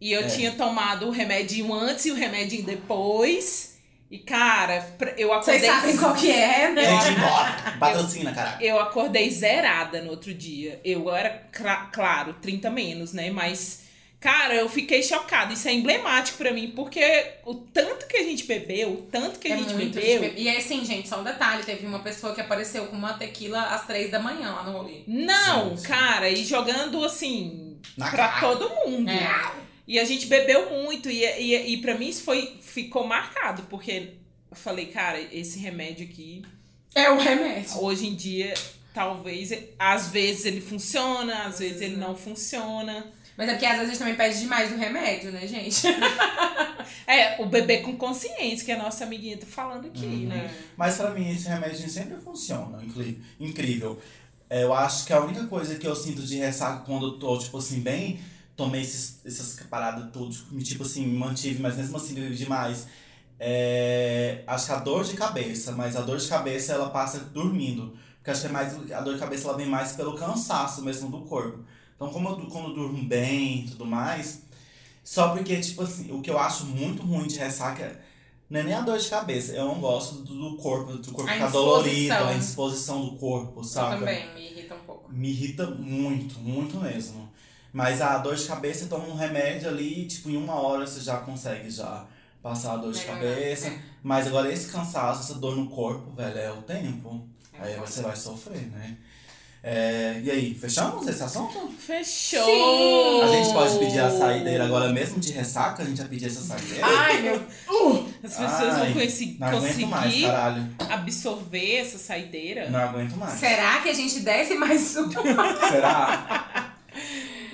E 0.00 0.12
eu 0.12 0.20
É. 0.20 0.26
tinha 0.26 0.52
tomado 0.52 1.06
o 1.06 1.10
remedinho 1.10 1.72
antes 1.72 2.04
e 2.06 2.10
o 2.10 2.14
remedinho 2.14 2.64
depois. 2.64 3.73
E, 4.10 4.18
cara, 4.18 4.86
eu 5.16 5.32
acordei. 5.32 5.58
Vocês 5.60 5.72
sabem 5.72 5.96
qual 5.96 6.14
que 6.14 6.30
é, 6.30 6.70
né? 6.70 6.84
Gente, 7.02 7.18
bora. 7.18 7.76
Patrocina, 7.80 8.32
caralho. 8.32 8.62
Eu 8.62 8.78
acordei 8.78 9.28
zerada 9.30 10.02
no 10.02 10.10
outro 10.10 10.32
dia. 10.32 10.80
Eu 10.84 11.12
era, 11.12 11.30
claro, 11.92 12.34
30 12.34 12.70
menos, 12.70 13.12
né? 13.12 13.30
Mas, 13.30 13.84
cara, 14.20 14.54
eu 14.54 14.68
fiquei 14.68 15.02
chocada. 15.02 15.52
Isso 15.52 15.66
é 15.66 15.72
emblemático 15.72 16.38
pra 16.38 16.52
mim, 16.52 16.70
porque 16.76 17.02
o 17.44 17.54
tanto 17.54 18.06
que 18.06 18.16
a 18.18 18.22
gente 18.22 18.44
bebeu, 18.44 18.90
o 18.90 19.02
tanto 19.10 19.38
que 19.40 19.48
a 19.50 19.54
É 19.54 19.58
gente 19.58 19.74
muito 19.74 19.94
bebeu. 19.98 20.30
de- 20.32 20.40
E 20.42 20.48
assim, 20.56 20.84
gente, 20.84 21.08
só 21.08 21.18
um 21.20 21.24
detalhe: 21.24 21.64
teve 21.64 21.84
uma 21.84 21.98
pessoa 22.00 22.34
que 22.34 22.40
apareceu 22.40 22.86
com 22.86 22.96
uma 22.96 23.14
tequila 23.14 23.62
às 23.62 23.84
três 23.86 24.10
da 24.12 24.20
manhã 24.20 24.50
lá 24.52 24.62
no 24.62 24.72
rolê. 24.78 25.02
Não, 25.08 25.70
Sim, 25.70 25.76
sim. 25.78 25.88
cara, 25.88 26.28
e 26.28 26.44
jogando 26.44 27.02
assim 27.04 27.78
Na 27.96 28.10
pra 28.10 28.28
cara. 28.28 28.40
todo 28.40 28.70
mundo. 28.86 29.10
É. 29.10 29.64
E 29.86 29.98
a 29.98 30.04
gente 30.04 30.26
bebeu 30.26 30.70
muito. 30.82 31.10
E, 31.10 31.24
e, 31.24 31.74
e 31.74 31.76
pra 31.78 31.96
mim 31.96 32.08
isso 32.08 32.22
foi, 32.24 32.56
ficou 32.60 33.06
marcado, 33.06 33.62
porque 33.64 34.12
eu 34.50 34.56
falei, 34.56 34.86
cara, 34.86 35.20
esse 35.32 35.58
remédio 35.58 36.06
aqui, 36.06 36.42
É 36.94 37.10
o 37.10 37.18
remédio. 37.18 37.82
hoje 37.82 38.06
em 38.06 38.14
dia, 38.14 38.54
talvez, 38.94 39.50
às 39.78 40.08
vezes 40.08 40.46
ele 40.46 40.60
funciona, 40.60 41.44
às 41.44 41.58
vezes 41.58 41.80
ele 41.82 41.96
não 41.96 42.16
funciona. 42.16 43.06
Mas 43.36 43.48
é 43.48 43.52
porque 43.52 43.66
às 43.66 43.72
vezes 43.72 43.86
a 43.86 43.90
gente 43.90 43.98
também 43.98 44.14
pede 44.14 44.38
demais 44.38 44.70
do 44.70 44.76
remédio, 44.76 45.32
né, 45.32 45.46
gente? 45.46 45.82
É, 47.06 47.40
o 47.42 47.46
bebê 47.46 47.78
com 47.78 47.96
consciência, 47.96 48.64
que 48.64 48.72
a 48.72 48.78
nossa 48.78 49.04
amiguinha 49.04 49.36
tá 49.36 49.46
falando 49.46 49.86
aqui, 49.86 50.04
Uhum. 50.04 50.26
né? 50.28 50.50
Mas 50.76 50.96
pra 50.96 51.10
mim 51.10 51.30
esse 51.30 51.48
remédio 51.48 51.88
sempre 51.88 52.16
funciona. 52.18 52.82
Incrível. 53.40 54.00
É, 54.48 54.62
Eu 54.62 54.72
acho 54.72 55.04
que 55.06 55.12
a 55.12 55.20
única 55.20 55.46
coisa 55.46 55.76
que 55.76 55.86
eu 55.86 55.94
sinto 55.96 56.22
de 56.22 56.36
ressaca 56.38 56.84
quando 56.84 57.06
eu 57.06 57.12
tô, 57.18 57.38
tipo 57.38 57.58
assim, 57.58 57.80
bem. 57.80 58.20
Tomei 58.56 58.82
esses, 58.82 59.20
essas 59.24 59.66
paradas 59.66 60.10
tudo, 60.12 60.34
tipo 60.62 60.84
assim, 60.84 61.06
me 61.06 61.18
mantive, 61.18 61.60
mas 61.60 61.76
mesmo 61.76 61.96
assim 61.96 62.14
bebi 62.14 62.36
demais. 62.36 62.86
É, 63.38 64.44
acho 64.46 64.66
que 64.66 64.72
a 64.72 64.76
dor 64.78 65.04
de 65.04 65.14
cabeça, 65.14 65.72
mas 65.72 65.96
a 65.96 66.02
dor 66.02 66.18
de 66.18 66.28
cabeça 66.28 66.72
ela 66.72 66.90
passa 66.90 67.18
dormindo. 67.20 67.96
Porque 68.18 68.30
acho 68.30 68.42
que 68.42 68.46
é 68.46 68.50
mais, 68.50 68.92
a 68.92 69.00
dor 69.00 69.14
de 69.14 69.20
cabeça 69.20 69.48
ela 69.48 69.56
vem 69.56 69.66
mais 69.66 69.92
pelo 69.92 70.14
cansaço 70.14 70.82
mesmo 70.82 71.10
do 71.10 71.22
corpo. 71.22 71.64
Então, 71.96 72.08
como 72.10 72.28
eu, 72.28 72.36
quando 72.46 72.68
eu 72.68 72.74
durmo 72.74 73.04
bem 73.04 73.64
e 73.64 73.70
tudo 73.70 73.84
mais, 73.84 74.42
só 75.02 75.28
porque, 75.34 75.60
tipo 75.60 75.82
assim, 75.82 76.10
o 76.12 76.22
que 76.22 76.30
eu 76.30 76.38
acho 76.38 76.64
muito 76.64 77.02
ruim 77.02 77.26
de 77.26 77.38
ressaca 77.38 78.00
não 78.48 78.60
é 78.60 78.62
nem 78.62 78.74
a 78.74 78.80
dor 78.80 78.98
de 78.98 79.08
cabeça. 79.08 79.52
Eu 79.52 79.66
não 79.66 79.80
gosto 79.80 80.16
do, 80.22 80.56
corpo, 80.56 80.96
do 80.96 81.12
corpo 81.12 81.30
ficar 81.30 81.50
dolorido, 81.50 82.14
a 82.14 82.34
indisposição 82.34 83.04
do 83.04 83.16
corpo, 83.16 83.60
Eu 83.60 83.64
saca? 83.64 83.98
também, 83.98 84.32
me 84.34 84.50
irrita 84.50 84.74
um 84.74 84.80
pouco. 84.80 85.12
Me 85.12 85.28
irrita 85.30 85.66
muito, 85.66 86.38
muito 86.38 86.78
mesmo. 86.78 87.28
Mas 87.74 88.00
a 88.00 88.16
dor 88.18 88.36
de 88.36 88.44
cabeça, 88.46 88.84
você 88.84 88.86
toma 88.86 89.04
um 89.08 89.16
remédio 89.16 89.68
ali, 89.68 90.06
tipo, 90.06 90.30
em 90.30 90.36
uma 90.36 90.54
hora 90.54 90.86
você 90.86 91.00
já 91.00 91.16
consegue 91.16 91.68
já 91.68 92.06
passar 92.40 92.74
a 92.74 92.76
dor 92.76 92.92
de 92.92 93.04
cabeça. 93.04 93.66
é. 93.66 93.78
Mas 94.00 94.28
agora 94.28 94.52
esse 94.52 94.70
cansaço, 94.70 95.22
essa 95.22 95.34
dor 95.40 95.56
no 95.56 95.68
corpo, 95.68 96.12
velho, 96.14 96.38
é 96.38 96.52
o 96.52 96.62
tempo. 96.62 97.26
É 97.60 97.66
Aí 97.66 97.74
você 97.76 98.00
vai 98.02 98.14
sofrer, 98.14 98.70
né? 98.70 98.96
É, 99.66 100.20
e 100.22 100.30
aí, 100.30 100.54
fechamos 100.54 101.06
esse 101.08 101.22
assunto? 101.22 101.72
Fechou! 101.78 102.44
Sim! 102.44 103.22
A 103.22 103.26
gente 103.28 103.52
pode 103.54 103.78
pedir 103.78 103.98
a 103.98 104.10
saideira 104.10 104.66
agora 104.66 104.92
mesmo 104.92 105.18
de 105.18 105.32
ressaca? 105.32 105.82
A 105.82 105.86
gente 105.86 105.96
vai 105.96 106.06
pedir 106.08 106.26
essa 106.26 106.42
saideira? 106.42 106.84
Ai, 106.86 107.22
meu. 107.22 107.36
As 108.22 108.30
pessoas 108.36 108.52
Ai, 108.74 108.84
vão 108.84 108.92
conheci- 108.92 109.36
Não 109.40 109.48
aguento 109.48 109.86
mais, 109.86 110.04
conseguir 110.04 110.26
caralho. 110.26 110.68
absorver 110.90 111.76
essa 111.76 111.96
saideira. 111.96 112.68
Não 112.68 112.78
aguento 112.78 113.16
mais. 113.16 113.40
Será 113.40 113.80
que 113.80 113.88
a 113.88 113.94
gente 113.94 114.20
desce 114.20 114.54
mais 114.54 114.96
um? 114.98 115.10
Será? 115.10 116.50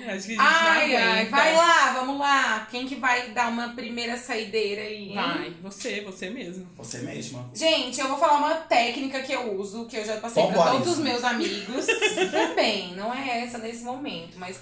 Acho 0.09 0.27
que 0.27 0.33
a 0.33 0.35
gente 0.35 0.39
Ai, 0.39 0.91
não 0.93 1.11
ai, 1.11 1.25
vai 1.25 1.55
lá, 1.55 1.93
vamos 1.93 2.19
lá. 2.19 2.67
Quem 2.69 2.87
que 2.87 2.95
vai 2.95 3.29
dar 3.31 3.49
uma 3.49 3.69
primeira 3.69 4.17
saideira 4.17 4.81
aí? 4.81 5.09
hein? 5.09 5.15
Vai, 5.15 5.49
você, 5.61 6.01
você 6.01 6.29
mesmo. 6.29 6.67
Você 6.77 6.99
mesma. 6.99 7.49
Gente, 7.53 7.99
eu 7.99 8.07
vou 8.07 8.17
falar 8.17 8.37
uma 8.37 8.55
técnica 8.55 9.21
que 9.21 9.31
eu 9.33 9.55
uso, 9.57 9.85
que 9.85 9.97
eu 9.97 10.05
já 10.05 10.17
passei 10.17 10.43
pra 10.43 10.51
Vambora, 10.53 10.71
todos 10.71 10.87
os 10.87 10.93
isso. 10.93 11.03
meus 11.03 11.23
amigos. 11.23 11.85
Também, 12.31 12.95
não 12.95 13.13
é 13.13 13.41
essa 13.43 13.57
nesse 13.57 13.83
momento, 13.83 14.37
mas 14.37 14.59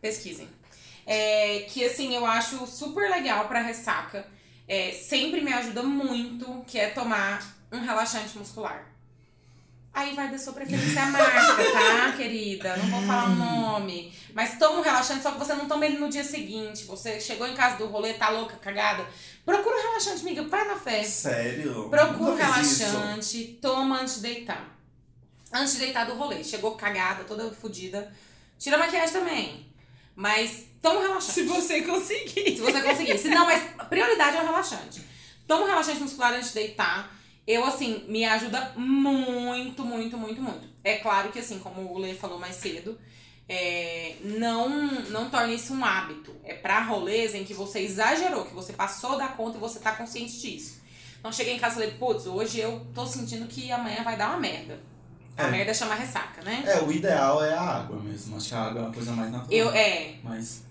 pesquisem. 0.00 0.48
é, 1.06 1.60
que 1.68 1.84
assim 1.84 2.14
eu 2.14 2.24
acho 2.26 2.66
super 2.66 3.10
legal 3.10 3.46
pra 3.48 3.60
ressaca. 3.60 4.26
É, 4.66 4.92
sempre 4.92 5.40
me 5.40 5.52
ajuda 5.52 5.82
muito, 5.82 6.62
que 6.66 6.78
é 6.78 6.88
tomar 6.90 7.42
um 7.72 7.80
relaxante 7.80 8.36
muscular. 8.36 8.84
Aí 9.98 10.14
vai 10.14 10.30
da 10.30 10.38
sua 10.38 10.52
preferência 10.52 11.02
a 11.02 11.06
marca, 11.06 11.56
tá, 11.72 12.12
querida? 12.16 12.76
Não 12.76 12.86
vou 12.86 13.02
falar 13.02 13.30
o 13.30 13.34
nome. 13.34 14.12
Mas 14.32 14.56
toma 14.56 14.78
um 14.78 14.80
relaxante, 14.80 15.24
só 15.24 15.32
que 15.32 15.38
você 15.40 15.54
não 15.54 15.66
toma 15.66 15.84
ele 15.86 15.98
no 15.98 16.08
dia 16.08 16.22
seguinte. 16.22 16.84
Você 16.84 17.20
chegou 17.20 17.48
em 17.48 17.54
casa 17.56 17.78
do 17.78 17.86
rolê, 17.88 18.14
tá 18.14 18.28
louca, 18.28 18.54
cagada. 18.58 19.04
Procura 19.44 19.74
um 19.76 19.82
relaxante, 19.82 20.20
amiga. 20.20 20.44
Vai 20.44 20.68
na 20.68 20.76
fé. 20.76 21.02
Sério? 21.02 21.88
Procura 21.90 22.30
um 22.30 22.54
fiz 22.54 22.70
isso. 22.70 22.84
relaxante, 22.84 23.58
toma 23.60 24.00
antes 24.00 24.14
de 24.14 24.20
deitar. 24.20 24.78
Antes 25.52 25.72
de 25.72 25.80
deitar 25.80 26.06
do 26.06 26.14
rolê. 26.14 26.44
Chegou 26.44 26.76
cagada, 26.76 27.24
toda 27.24 27.50
fodida. 27.50 28.14
Tira 28.56 28.76
a 28.76 28.78
maquiagem 28.78 29.12
também. 29.12 29.66
Mas 30.14 30.66
toma 30.80 31.00
um 31.00 31.02
relaxante. 31.02 31.32
Se 31.32 31.42
você 31.42 31.82
conseguir. 31.82 32.54
Se 32.54 32.60
você 32.60 32.80
conseguir. 32.82 33.18
Se 33.18 33.28
não, 33.30 33.46
mas 33.46 33.64
prioridade 33.88 34.36
é 34.36 34.42
o 34.42 34.46
relaxante. 34.46 35.02
Toma 35.44 35.64
um 35.64 35.66
relaxante 35.66 35.98
muscular 35.98 36.34
antes 36.34 36.50
de 36.50 36.54
deitar. 36.54 37.17
Eu, 37.50 37.64
assim, 37.64 38.04
me 38.08 38.26
ajuda 38.26 38.72
muito, 38.76 39.82
muito, 39.82 40.18
muito, 40.18 40.42
muito. 40.42 40.68
É 40.84 40.96
claro 40.98 41.30
que, 41.30 41.38
assim, 41.38 41.58
como 41.58 41.80
o 41.94 41.96
Lê 41.98 42.12
falou 42.12 42.38
mais 42.38 42.56
cedo, 42.56 42.98
é, 43.48 44.16
não, 44.22 44.68
não 45.08 45.30
torne 45.30 45.54
isso 45.54 45.72
um 45.72 45.82
hábito. 45.82 46.30
É 46.44 46.52
pra 46.52 46.82
rolês 46.82 47.34
em 47.34 47.44
que 47.44 47.54
você 47.54 47.80
exagerou, 47.80 48.44
que 48.44 48.54
você 48.54 48.74
passou 48.74 49.16
da 49.16 49.28
conta 49.28 49.56
e 49.56 49.60
você 49.60 49.78
tá 49.78 49.92
consciente 49.92 50.38
disso. 50.38 50.82
Então, 51.18 51.32
cheguei 51.32 51.54
em 51.54 51.58
casa 51.58 51.76
e 51.76 51.78
falei, 51.86 51.98
putz, 51.98 52.26
hoje 52.26 52.60
eu 52.60 52.86
tô 52.94 53.06
sentindo 53.06 53.46
que 53.48 53.72
amanhã 53.72 54.02
vai 54.04 54.18
dar 54.18 54.28
uma 54.28 54.38
merda. 54.40 54.78
A 55.34 55.44
É. 55.44 55.50
merda 55.50 55.72
chama 55.72 55.94
ressaca, 55.94 56.42
né? 56.42 56.62
É, 56.66 56.80
o 56.82 56.92
ideal 56.92 57.42
é 57.42 57.54
a 57.54 57.62
água 57.62 57.98
mesmo. 57.98 58.36
Acho 58.36 58.48
que 58.48 58.54
a 58.54 58.60
água 58.62 58.80
é 58.80 58.84
uma 58.84 58.92
coisa 58.92 59.12
mais 59.12 59.30
natural. 59.32 59.52
Eu, 59.58 59.70
é. 59.70 60.16
Mas 60.22 60.64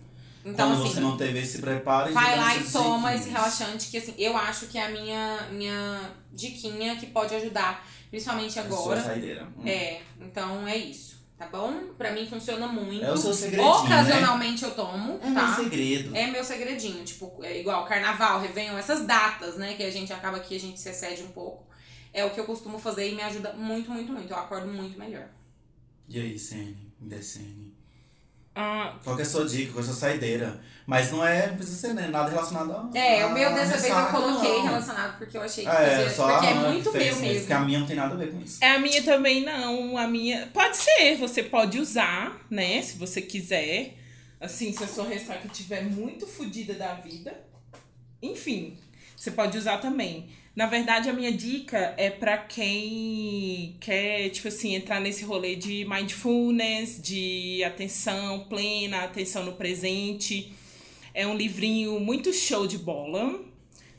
Então, 0.47 0.69
quando 0.69 0.83
assim, 0.83 0.93
você 0.93 0.99
não 1.01 1.17
teve 1.17 1.39
esse 1.39 1.59
preparo... 1.59 2.13
Vai 2.13 2.37
lá 2.37 2.55
e 2.55 2.63
toma 2.63 3.13
esse 3.13 3.29
relaxante, 3.29 3.89
que 3.89 3.97
assim, 3.97 4.13
eu 4.17 4.35
acho 4.37 4.67
que 4.67 4.77
é 4.77 4.85
a 4.85 4.89
minha, 4.89 5.47
minha 5.51 6.11
diquinha 6.31 6.95
que 6.95 7.07
pode 7.07 7.35
ajudar, 7.35 7.85
principalmente 8.09 8.57
É 8.57 8.61
agora. 8.61 9.01
Hum. 9.57 9.67
É, 9.67 10.01
então 10.21 10.65
é 10.65 10.77
isso, 10.77 11.21
tá 11.37 11.47
bom? 11.47 11.89
Pra 11.97 12.13
mim 12.13 12.25
funciona 12.25 12.65
muito. 12.65 13.03
É 13.03 13.11
o 13.11 13.17
seu 13.17 13.33
segredinho, 13.33 13.69
Ocasionalmente 13.69 14.63
eu 14.63 14.71
tomo, 14.71 15.19
É 15.21 15.33
tá? 15.33 15.47
meu 15.47 15.55
segredo. 15.65 16.15
É 16.15 16.27
meu 16.27 16.43
segredinho, 16.43 17.03
tipo, 17.03 17.43
é 17.43 17.59
igual 17.59 17.85
carnaval, 17.85 18.39
Réveillon, 18.39 18.77
essas 18.77 19.05
datas, 19.05 19.57
né, 19.57 19.73
que 19.73 19.83
a 19.83 19.91
gente 19.91 20.13
acaba 20.13 20.39
que 20.39 20.55
a 20.55 20.59
gente 20.59 20.79
se 20.79 20.87
excede 20.87 21.23
um 21.23 21.31
pouco. 21.31 21.67
É 22.13 22.23
o 22.23 22.29
que 22.29 22.39
eu 22.39 22.45
costumo 22.45 22.79
fazer 22.79 23.11
e 23.11 23.15
me 23.15 23.21
ajuda 23.21 23.51
muito, 23.53 23.91
muito, 23.91 24.13
muito. 24.13 24.31
Eu 24.31 24.37
acordo 24.37 24.67
muito 24.67 24.97
melhor. 24.97 25.27
E 26.07 26.17
aí, 26.19 26.39
Sene? 26.39 26.93
Indecene. 27.01 27.66
Ah, 28.59 28.95
Qual 29.03 29.15
que 29.15 29.21
é 29.21 29.25
a 29.25 29.29
sua 29.29 29.45
dica? 29.45 29.71
Qual 29.73 29.79
é 29.79 29.83
a 29.83 29.91
sua 29.91 29.95
saideira? 29.95 30.59
Mas 30.87 31.11
não 31.11 31.23
é, 31.23 31.47
não 31.47 31.57
precisa 31.57 31.89
ser 31.89 31.93
né, 31.93 32.07
nada 32.07 32.29
relacionado 32.29 32.71
a. 32.71 32.97
É, 32.97 33.23
o 33.25 33.31
meu 33.31 33.53
dessa 33.53 33.77
vez 33.77 33.93
eu 33.95 34.05
coloquei 34.07 34.53
não. 34.57 34.63
relacionado 34.63 35.17
porque 35.19 35.37
eu 35.37 35.41
achei 35.43 35.63
que 35.63 35.69
Ah, 35.69 35.81
é, 35.81 35.97
fazia, 35.97 36.09
só 36.09 36.31
porque 36.31 36.47
a 36.47 36.49
é 36.49 36.53
muito 36.55 36.91
que 36.91 36.97
fez 36.97 37.15
meu 37.17 37.21
mesmo. 37.27 37.39
Porque 37.41 37.53
a 37.53 37.59
minha 37.59 37.79
não 37.79 37.85
tem 37.85 37.95
nada 37.95 38.13
a 38.15 38.17
ver 38.17 38.31
com 38.31 38.41
isso. 38.41 38.57
É 38.63 38.71
a 38.71 38.79
minha 38.79 39.03
também 39.03 39.43
não. 39.43 39.95
A 39.97 40.07
minha. 40.07 40.47
Pode 40.47 40.77
ser, 40.77 41.17
você 41.17 41.43
pode 41.43 41.77
usar, 41.79 42.45
né? 42.49 42.81
Se 42.81 42.97
você 42.97 43.21
quiser. 43.21 43.95
Assim, 44.39 44.71
se 44.71 44.83
a 44.83 44.87
sua 44.87 45.05
ressaca 45.07 45.45
estiver 45.45 45.83
muito 45.83 46.25
fodida 46.25 46.73
da 46.73 46.95
vida. 46.95 47.35
Enfim, 48.21 48.77
você 49.17 49.31
pode 49.31 49.57
usar 49.57 49.79
também. 49.79 50.29
Na 50.55 50.67
verdade, 50.67 51.09
a 51.09 51.13
minha 51.13 51.31
dica 51.31 51.93
é 51.97 52.09
pra 52.09 52.37
quem 52.37 53.75
quer, 53.79 54.29
tipo 54.29 54.47
assim, 54.47 54.75
entrar 54.75 55.01
nesse 55.01 55.23
rolê 55.23 55.55
de 55.55 55.85
mindfulness, 55.85 57.01
de 57.01 57.63
atenção 57.63 58.45
plena, 58.47 59.03
atenção 59.03 59.43
no 59.43 59.53
presente. 59.53 60.53
É 61.13 61.27
um 61.27 61.35
livrinho 61.35 61.99
muito 61.99 62.31
show 62.31 62.65
de 62.67 62.77
bola. 62.77 63.39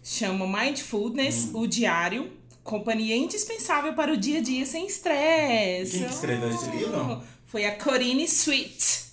Chama 0.03 0.47
Mindfulness, 0.47 1.51
o 1.53 1.66
Diário. 1.66 2.33
Companhia 2.62 3.16
indispensável 3.16 3.95
para 3.95 4.12
o 4.12 4.16
dia 4.16 4.39
a 4.39 4.43
dia 4.43 4.64
sem 4.66 4.87
estresse. 4.87 5.99
Quem 5.99 6.07
que 6.07 6.14
escreveu 6.14 6.51
esse 6.51 6.71
livro? 6.71 7.23
Foi 7.47 7.64
a 7.64 7.77
Corine 7.77 8.25
Sweet. 8.25 9.07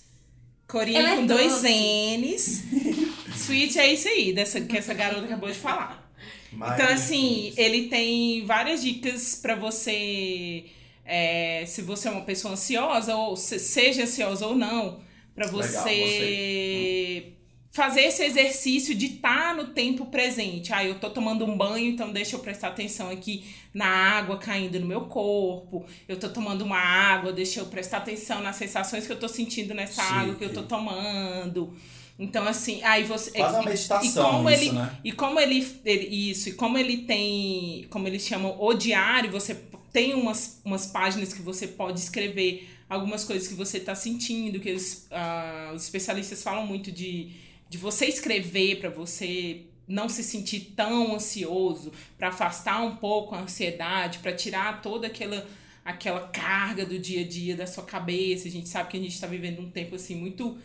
Corine 0.68 0.96
Ela 0.96 1.10
é 1.10 1.16
com 1.16 1.26
dois. 1.26 1.62
N's. 1.62 2.64
Sweet 3.46 3.78
é 3.78 3.92
isso 3.92 4.08
aí, 4.08 4.32
dessa, 4.32 4.60
que 4.60 4.76
essa 4.76 4.92
garota 4.94 5.24
acabou 5.24 5.48
de 5.50 5.58
falar. 5.58 6.10
Mas, 6.52 6.74
Então, 6.80 6.92
assim, 6.92 7.52
ele 7.56 7.88
tem 7.88 8.44
várias 8.46 8.82
dicas 8.82 9.34
pra 9.40 9.54
você. 9.54 10.64
é, 11.08 11.64
se 11.66 11.82
você 11.82 12.08
é 12.08 12.10
uma 12.10 12.22
pessoa 12.22 12.54
ansiosa, 12.54 13.14
ou 13.14 13.36
se- 13.36 13.60
seja 13.60 14.02
ansiosa 14.02 14.44
ou 14.46 14.56
não, 14.56 15.00
pra 15.36 15.46
Legal, 15.46 15.60
você 15.84 17.32
fazer 17.70 18.00
esse 18.04 18.24
exercício 18.24 18.94
de 18.94 19.06
estar 19.06 19.54
no 19.54 19.66
tempo 19.68 20.06
presente. 20.06 20.72
Ah, 20.72 20.82
eu 20.84 20.98
tô 20.98 21.10
tomando 21.10 21.44
um 21.44 21.56
banho, 21.56 21.86
então 21.90 22.10
deixa 22.10 22.34
eu 22.34 22.40
prestar 22.40 22.68
atenção 22.68 23.10
aqui 23.10 23.44
na 23.74 23.86
água 23.86 24.38
caindo 24.38 24.80
no 24.80 24.86
meu 24.86 25.02
corpo. 25.02 25.84
Eu 26.08 26.18
tô 26.18 26.28
tomando 26.30 26.62
uma 26.62 26.78
água, 26.78 27.32
deixa 27.32 27.60
eu 27.60 27.66
prestar 27.66 27.98
atenção 27.98 28.40
nas 28.42 28.56
sensações 28.56 29.06
que 29.06 29.12
eu 29.12 29.18
tô 29.20 29.28
sentindo 29.28 29.74
nessa 29.74 30.02
Chique. 30.02 30.14
água 30.14 30.34
que 30.36 30.44
eu 30.44 30.52
tô 30.54 30.62
tomando. 30.62 31.76
Então, 32.18 32.46
assim, 32.46 32.82
aí 32.82 33.04
você. 33.04 33.30
Faz 33.30 33.52
uma 33.54 33.62
e- 33.62 33.66
meditação 33.66 34.06
e 34.08 34.32
como 34.32 34.50
isso, 34.50 34.62
ele, 34.62 34.72
né? 34.72 34.98
e 35.04 35.12
como 35.12 35.40
ele, 35.40 35.68
ele- 35.84 36.30
Isso, 36.30 36.48
e 36.48 36.52
como 36.52 36.78
ele 36.78 36.98
tem. 36.98 37.86
Como 37.90 38.08
eles 38.08 38.26
chamam 38.26 38.56
o 38.58 38.72
diário, 38.72 39.30
você 39.30 39.54
tem 39.92 40.14
umas, 40.14 40.60
umas 40.64 40.86
páginas 40.86 41.32
que 41.32 41.42
você 41.42 41.66
pode 41.66 42.00
escrever 42.00 42.68
algumas 42.88 43.24
coisas 43.24 43.48
que 43.48 43.54
você 43.54 43.78
está 43.78 43.94
sentindo, 43.94 44.60
que 44.60 44.72
os, 44.72 45.06
ah, 45.10 45.72
os 45.74 45.82
especialistas 45.84 46.42
falam 46.42 46.66
muito 46.66 46.90
de, 46.92 47.30
de 47.68 47.78
você 47.78 48.06
escrever 48.06 48.78
para 48.78 48.90
você 48.90 49.62
não 49.88 50.08
se 50.08 50.22
sentir 50.22 50.72
tão 50.76 51.14
ansioso, 51.14 51.92
para 52.18 52.28
afastar 52.28 52.82
um 52.82 52.96
pouco 52.96 53.34
a 53.34 53.40
ansiedade, 53.40 54.18
para 54.20 54.32
tirar 54.32 54.80
toda 54.82 55.06
aquela 55.06 55.46
aquela 55.84 56.26
carga 56.28 56.84
do 56.84 56.98
dia 56.98 57.20
a 57.20 57.24
dia 57.28 57.54
da 57.54 57.64
sua 57.66 57.84
cabeça. 57.84 58.48
A 58.48 58.50
gente 58.50 58.68
sabe 58.68 58.90
que 58.90 58.96
a 58.96 59.00
gente 59.00 59.14
está 59.14 59.28
vivendo 59.28 59.60
um 59.60 59.70
tempo 59.70 59.94
assim 59.94 60.16
muito 60.16 60.58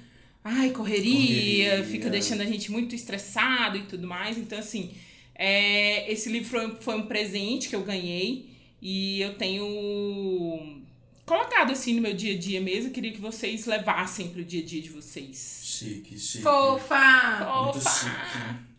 ai, 0.43 0.71
correria, 0.71 1.69
Correria. 1.71 1.83
fica 1.85 2.09
deixando 2.09 2.41
a 2.41 2.45
gente 2.45 2.71
muito 2.71 2.95
estressado 2.95 3.77
e 3.77 3.83
tudo 3.83 4.07
mais. 4.07 4.37
Então, 4.37 4.57
assim, 4.57 4.91
é, 5.35 6.11
esse 6.11 6.29
livro 6.29 6.49
foi, 6.49 6.75
foi 6.81 6.95
um 6.95 7.05
presente 7.07 7.69
que 7.69 7.75
eu 7.75 7.83
ganhei 7.83 8.49
e 8.81 9.21
eu 9.21 9.35
tenho 9.35 10.81
colocado 11.25 11.71
assim 11.71 11.93
no 11.95 12.01
meu 12.01 12.13
dia 12.13 12.33
a 12.35 12.37
dia 12.37 12.59
mesmo. 12.59 12.89
Eu 12.89 12.93
queria 12.93 13.11
que 13.11 13.21
vocês 13.21 13.65
levassem 13.65 14.29
pro 14.29 14.43
dia 14.43 14.61
a 14.61 14.65
dia 14.65 14.81
de 14.81 14.89
vocês. 14.89 15.61
Chique, 15.63 16.17
chique. 16.17 16.43
Fofa! 16.43 17.63
Muito 17.63 17.79
Opa! 17.79 17.89
chique. 17.89 18.71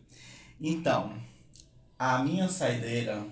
Então, 0.61 1.13
a 1.99 2.23
minha 2.23 2.49
saideira, 2.49 3.25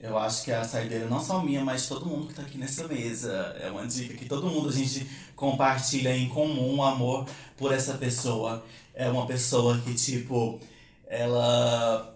eu 0.00 0.16
acho 0.18 0.44
que 0.44 0.50
é 0.50 0.56
a 0.56 0.64
saideira 0.64 1.06
não 1.06 1.22
só 1.22 1.40
minha, 1.42 1.64
mas 1.64 1.82
de 1.82 1.88
todo 1.88 2.06
mundo 2.06 2.28
que 2.28 2.34
tá 2.34 2.42
aqui 2.42 2.56
nessa 2.58 2.88
mesa. 2.88 3.56
É 3.60 3.70
uma 3.70 3.86
dica 3.86 4.14
que 4.14 4.24
todo 4.24 4.46
mundo 4.48 4.68
a 4.68 4.72
gente 4.72 5.06
compartilha 5.36 6.16
em 6.16 6.28
comum 6.28 6.78
o 6.78 6.82
amor 6.82 7.26
por 7.56 7.72
essa 7.72 7.94
pessoa. 7.94 8.64
É 8.94 9.08
uma 9.08 9.26
pessoa 9.26 9.78
que, 9.78 9.94
tipo, 9.94 10.58
ela 11.06 12.14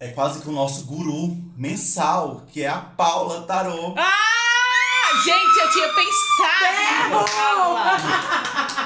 é 0.00 0.08
quase 0.08 0.40
que 0.40 0.48
o 0.48 0.52
nosso 0.52 0.84
guru 0.84 1.36
mensal, 1.56 2.42
que 2.52 2.62
é 2.62 2.68
a 2.68 2.78
Paula 2.78 3.42
Tarô. 3.42 3.94
Ah, 3.96 5.22
gente, 5.24 5.58
eu 5.60 5.70
tinha 5.70 5.88
pensado! 5.92 7.24
Paula. 7.30 7.96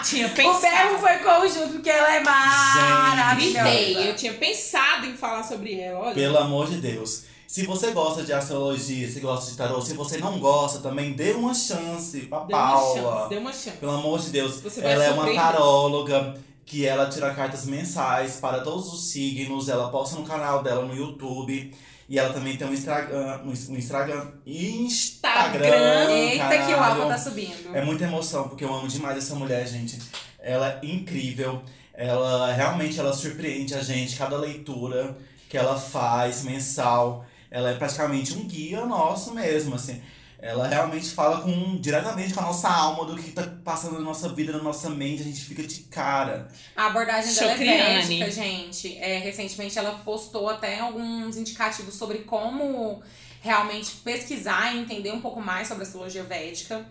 Tinha 0.05 0.27
O 0.27 0.31
pensado. 0.31 0.61
berro 0.61 0.99
foi 0.99 1.19
conjunto, 1.19 1.73
porque 1.75 1.91
ela 1.91 2.15
é 2.15 2.21
maravilhosa. 2.21 3.69
Gritei, 3.71 4.11
eu 4.11 4.17
tinha 4.17 4.35
pensado 4.35 5.07
em 5.07 5.17
falar 5.17 5.43
sobre 5.43 5.79
ela. 5.81 5.99
Olha. 6.01 6.15
Pelo 6.15 6.39
amor 6.39 6.69
de 6.71 6.77
Deus. 6.81 7.25
Se 7.49 7.65
você 7.65 7.93
gosta 7.93 8.23
de 8.23 8.31
astrologia, 8.31 9.11
se 9.11 9.21
gosta 9.21 9.51
de 9.51 9.57
tarô, 9.57 9.81
se 9.81 9.95
você 9.95 10.19
não 10.19 10.39
gosta 10.39 10.81
também, 10.81 11.15
dê 11.15 11.33
uma 11.33 11.55
chance 11.55 12.21
pra 12.27 12.41
uma 12.41 12.47
Paula. 12.47 13.21
chance, 13.21 13.29
deu 13.31 13.41
uma 13.41 13.53
chance. 13.55 13.77
Pelo 13.79 13.93
amor 13.93 14.21
de 14.21 14.29
Deus. 14.29 14.61
Você 14.61 14.83
ela 14.83 15.03
é 15.03 15.11
uma 15.13 15.33
taróloga 15.33 16.35
que 16.67 16.85
ela 16.85 17.09
tira 17.09 17.33
cartas 17.33 17.65
mensais 17.65 18.37
para 18.37 18.61
todos 18.61 18.93
os 18.93 19.09
signos. 19.09 19.71
Ela 19.71 19.89
posta 19.89 20.19
no 20.19 20.27
canal 20.27 20.63
dela 20.63 20.85
no 20.85 20.95
YouTube. 20.95 21.75
E 22.07 22.19
ela 22.19 22.35
também 22.35 22.59
tem 22.59 22.69
um 22.69 22.75
Instagram. 22.75 23.41
Um, 23.47 23.53
Instagram. 23.79 24.31
Instagram. 24.45 26.11
Eita, 26.11 26.67
que 26.67 26.75
o 26.75 26.79
álbum 26.79 27.09
tá 27.09 27.17
subindo. 27.17 27.75
É 27.75 27.83
muita 27.83 28.05
emoção, 28.05 28.47
porque 28.47 28.63
eu 28.63 28.75
amo 28.75 28.89
demais 28.89 29.17
essa 29.17 29.35
mulher, 29.35 29.67
gente. 29.67 29.99
Ela 30.39 30.81
é 30.83 30.87
incrível. 30.87 31.63
Ela 31.95 32.53
realmente 32.53 33.01
ela 33.01 33.15
surpreende 33.15 33.75
a 33.75 33.83
gente, 33.83 34.17
cada 34.17 34.37
leitura 34.37 35.17
que 35.49 35.57
ela 35.57 35.81
faz 35.81 36.45
mensal. 36.45 37.25
Ela 37.51 37.71
é 37.71 37.75
praticamente 37.75 38.35
um 38.35 38.47
guia 38.47 38.85
nosso 38.85 39.35
mesmo, 39.35 39.75
assim. 39.75 40.03
Ela 40.41 40.69
realmente 40.69 41.11
fala 41.11 41.41
com 41.41 41.77
diretamente 41.81 42.33
com 42.33 42.39
a 42.39 42.45
nossa 42.45 42.69
alma 42.69 43.05
do 43.05 43.21
que 43.21 43.33
tá 43.33 43.43
passando 43.65 43.95
na 43.95 44.01
nossa 44.01 44.29
vida, 44.29 44.53
na 44.53 44.63
nossa 44.63 44.89
mente, 44.89 45.23
a 45.23 45.25
gente 45.25 45.45
fica 45.45 45.65
de 45.65 45.81
cara. 45.81 46.47
A 46.77 46.87
abordagem 46.87 47.35
dela 47.35 47.53
é 47.53 47.57
védica, 47.57 48.31
gente. 48.31 48.97
É, 48.99 49.19
recentemente 49.19 49.77
ela 49.77 49.99
postou 50.05 50.49
até 50.49 50.79
alguns 50.79 51.37
indicativos 51.37 51.95
sobre 51.95 52.19
como 52.19 53.03
realmente 53.41 53.97
pesquisar 54.05 54.75
e 54.75 54.79
entender 54.79 55.11
um 55.11 55.21
pouco 55.21 55.41
mais 55.41 55.67
sobre 55.67 55.83
a 55.83 55.87
astrologia 55.87 56.23
védica. 56.23 56.87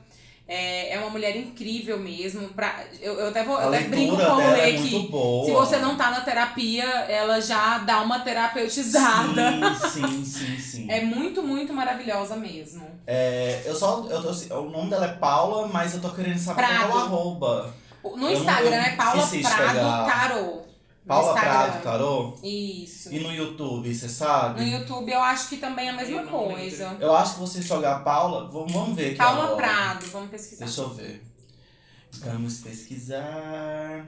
É, 0.50 0.94
é 0.94 1.00
uma 1.00 1.10
mulher 1.10 1.36
incrível 1.36 2.00
mesmo. 2.00 2.48
Pra, 2.50 2.74
eu, 3.02 3.16
eu 3.20 3.28
até, 3.28 3.44
vou, 3.44 3.58
A 3.58 3.64
eu 3.64 3.68
até 3.70 3.82
brinco 3.82 4.16
com 4.16 4.22
o 4.24 4.26
dela 4.38 4.52
Lê 4.54 4.60
é 4.76 4.78
que 4.78 5.00
boa. 5.10 5.46
se 5.46 5.52
você 5.52 5.78
não 5.78 5.98
tá 5.98 6.10
na 6.10 6.22
terapia, 6.22 6.86
ela 6.86 7.42
já 7.42 7.80
dá 7.80 8.02
uma 8.02 8.20
terapeutizada. 8.20 9.76
Sim, 9.90 10.24
sim, 10.24 10.26
sim, 10.26 10.58
sim. 10.60 10.88
É 10.92 11.02
muito, 11.02 11.44
muito 11.44 11.74
maravilhosa 11.74 12.36
mesmo. 12.38 12.88
É, 13.06 13.62
eu 13.66 13.76
só. 13.76 14.06
Eu 14.10 14.22
tô, 14.24 14.56
o 14.60 14.70
nome 14.70 14.90
dela 14.90 15.06
é 15.06 15.14
Paula, 15.14 15.68
mas 15.68 15.94
eu 15.96 16.02
tô 16.02 16.10
querendo 16.10 16.38
saber 16.40 16.64
qual 16.66 16.72
é 16.72 16.76
o 16.86 16.88
Prado. 16.88 16.98
arroba. 17.06 17.74
No 18.04 18.10
Eu 18.12 18.18
não- 18.18 18.32
Instagram 18.32 18.76
eu 18.76 18.82
é 18.82 18.92
Paula 18.96 19.28
Prado 19.28 19.32
pegar. 19.74 20.06
Tarô. 20.06 20.62
Paula 21.08 21.34
Instagram. 21.34 21.54
Prado, 21.72 21.84
Tarô? 21.84 22.36
Isso. 22.44 23.14
E 23.14 23.20
no 23.20 23.32
YouTube, 23.34 23.94
você 23.96 24.10
sabe? 24.10 24.62
No 24.62 24.68
YouTube 24.68 25.12
eu 25.12 25.22
acho 25.22 25.50
que 25.50 25.58
também 25.58 25.88
é 25.88 25.90
a 25.92 25.94
mesma 25.96 26.22
Eu 26.22 26.28
coisa. 26.28 26.98
Eu 27.00 27.16
acho 27.16 27.36
que 27.36 27.40
você 27.40 27.62
jogar 27.62 28.04
Paula. 28.04 28.50
Vamos, 28.50 28.72
vamos 28.74 28.96
ver 28.96 29.08
aqui. 29.08 29.16
Paula 29.16 29.44
agora. 29.46 29.56
Prado, 29.58 30.06
vamos 30.08 30.30
pesquisar. 30.30 30.66
Deixa 30.66 30.82
eu 30.82 30.90
ver. 30.94 31.24
Vamos 32.24 32.58
pesquisar. 32.60 34.06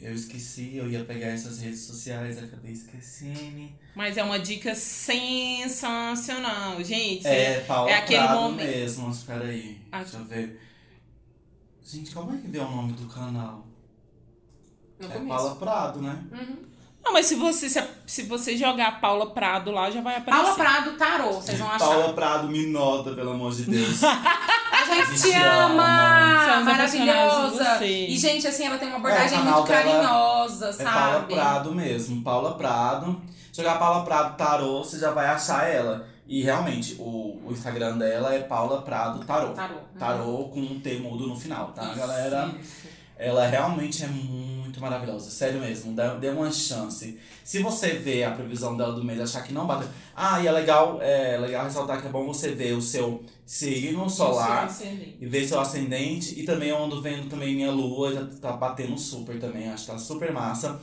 Eu 0.00 0.14
esqueci, 0.14 0.76
eu 0.76 0.90
ia 0.90 1.04
pegar 1.04 1.28
essas 1.28 1.60
redes 1.60 1.80
sociais, 1.82 2.36
acabei 2.42 2.72
esquecendo. 2.72 3.68
Mas 3.94 4.16
é 4.16 4.22
uma 4.24 4.38
dica 4.38 4.74
sensacional, 5.72 6.82
gente. 6.82 7.24
É, 7.26 7.60
Paula 7.60 7.88
é 7.90 7.94
aquele 7.94 8.18
Prado 8.22 8.40
momento- 8.40 8.66
mesmo, 8.66 9.10
espera 9.10 9.44
aí. 9.44 9.80
Ah. 9.92 10.02
Deixa 10.02 10.16
eu 10.16 10.24
ver. 10.24 10.60
Gente, 11.84 12.10
como 12.12 12.34
é 12.34 12.38
que 12.40 12.48
vê 12.48 12.58
o 12.58 12.68
nome 12.68 12.92
do 12.94 13.06
canal? 13.06 13.64
No 15.02 15.08
é 15.08 15.10
começo. 15.10 15.28
Paula 15.36 15.56
Prado, 15.56 16.00
né? 16.00 16.18
Uhum. 16.32 16.56
Não, 17.04 17.12
mas 17.12 17.26
se 17.26 17.34
você, 17.34 17.68
se, 17.68 17.82
se 18.06 18.22
você 18.22 18.56
jogar 18.56 19.00
Paula 19.00 19.30
Prado 19.30 19.72
lá, 19.72 19.90
já 19.90 20.00
vai 20.00 20.16
aparecer. 20.16 20.44
Paula 20.44 20.56
Prado 20.56 20.92
Tarô, 20.96 21.32
vocês 21.32 21.58
vão 21.58 21.68
achar. 21.68 21.84
Paula 21.84 22.12
Prado, 22.12 22.48
me 22.48 22.66
nota, 22.66 23.12
pelo 23.12 23.32
amor 23.32 23.52
de 23.52 23.64
Deus. 23.64 24.00
A 24.72 24.84
gente 24.94 25.22
Te 25.22 25.32
ama! 25.32 26.58
Por 26.58 26.64
Maravilhosa! 26.64 27.84
E, 27.84 28.16
gente, 28.16 28.46
assim, 28.46 28.66
ela 28.66 28.78
tem 28.78 28.88
uma 28.88 28.98
abordagem 28.98 29.38
É, 29.38 29.40
o 29.40 29.44
canal 29.44 29.56
muito 29.58 29.72
carinhosa, 29.72 30.68
É 30.68 30.84
Paula 30.84 31.12
sabe? 31.12 31.34
Prado 31.34 31.74
mesmo, 31.74 32.22
Paula 32.22 32.54
Prado. 32.54 33.20
Jogar 33.52 33.78
Paula 33.78 34.04
Prado 34.04 34.36
Tarô, 34.36 34.84
você 34.84 34.98
já 34.98 35.10
vai 35.10 35.26
achar 35.26 35.68
ela. 35.68 36.06
E 36.26 36.42
realmente, 36.42 36.96
o, 36.98 37.40
o 37.44 37.48
Instagram 37.50 37.98
dela 37.98 38.32
é 38.34 38.40
Paula 38.40 38.80
Prado 38.82 39.24
Tarô. 39.24 39.50
Tarô. 39.50 39.74
Tarô 39.98 40.44
com 40.48 40.60
um 40.60 40.80
T 40.80 40.98
mudo 40.98 41.26
no 41.26 41.36
final, 41.36 41.72
tá, 41.72 41.84
Isso, 41.86 41.96
galera? 41.96 42.54
isso. 42.60 42.88
Ela 43.18 43.46
realmente 43.46 44.02
é 44.02 44.08
muito 44.08 44.61
maravilhosa, 44.80 45.30
sério 45.30 45.60
mesmo, 45.60 45.94
dê, 45.94 46.02
dê 46.20 46.28
uma 46.30 46.50
chance. 46.50 47.18
Se 47.44 47.62
você 47.62 47.90
ver 47.94 48.24
a 48.24 48.30
previsão 48.30 48.76
dela 48.76 48.92
do 48.92 49.04
mês 49.04 49.18
e 49.18 49.22
achar 49.22 49.42
que 49.42 49.52
não 49.52 49.66
bateu. 49.66 49.88
Ah, 50.14 50.40
e 50.40 50.46
é 50.46 50.52
legal, 50.52 51.00
é 51.02 51.36
legal 51.38 51.64
ressaltar 51.64 52.00
que 52.00 52.06
é 52.06 52.10
bom 52.10 52.26
você 52.26 52.52
ver 52.52 52.72
o 52.72 52.82
seu 52.82 53.24
signo 53.44 54.08
solar 54.08 54.68
e 55.20 55.26
ver 55.26 55.46
seu 55.46 55.60
ascendente. 55.60 56.38
E 56.40 56.44
também 56.44 56.68
eu 56.68 56.82
ando 56.82 57.00
vendo 57.02 57.28
também 57.28 57.54
minha 57.54 57.70
lua, 57.70 58.12
já 58.12 58.26
tá 58.40 58.52
batendo 58.52 58.96
super 58.98 59.38
também, 59.38 59.68
acho 59.68 59.86
que 59.86 59.92
tá 59.92 59.98
super 59.98 60.32
massa. 60.32 60.80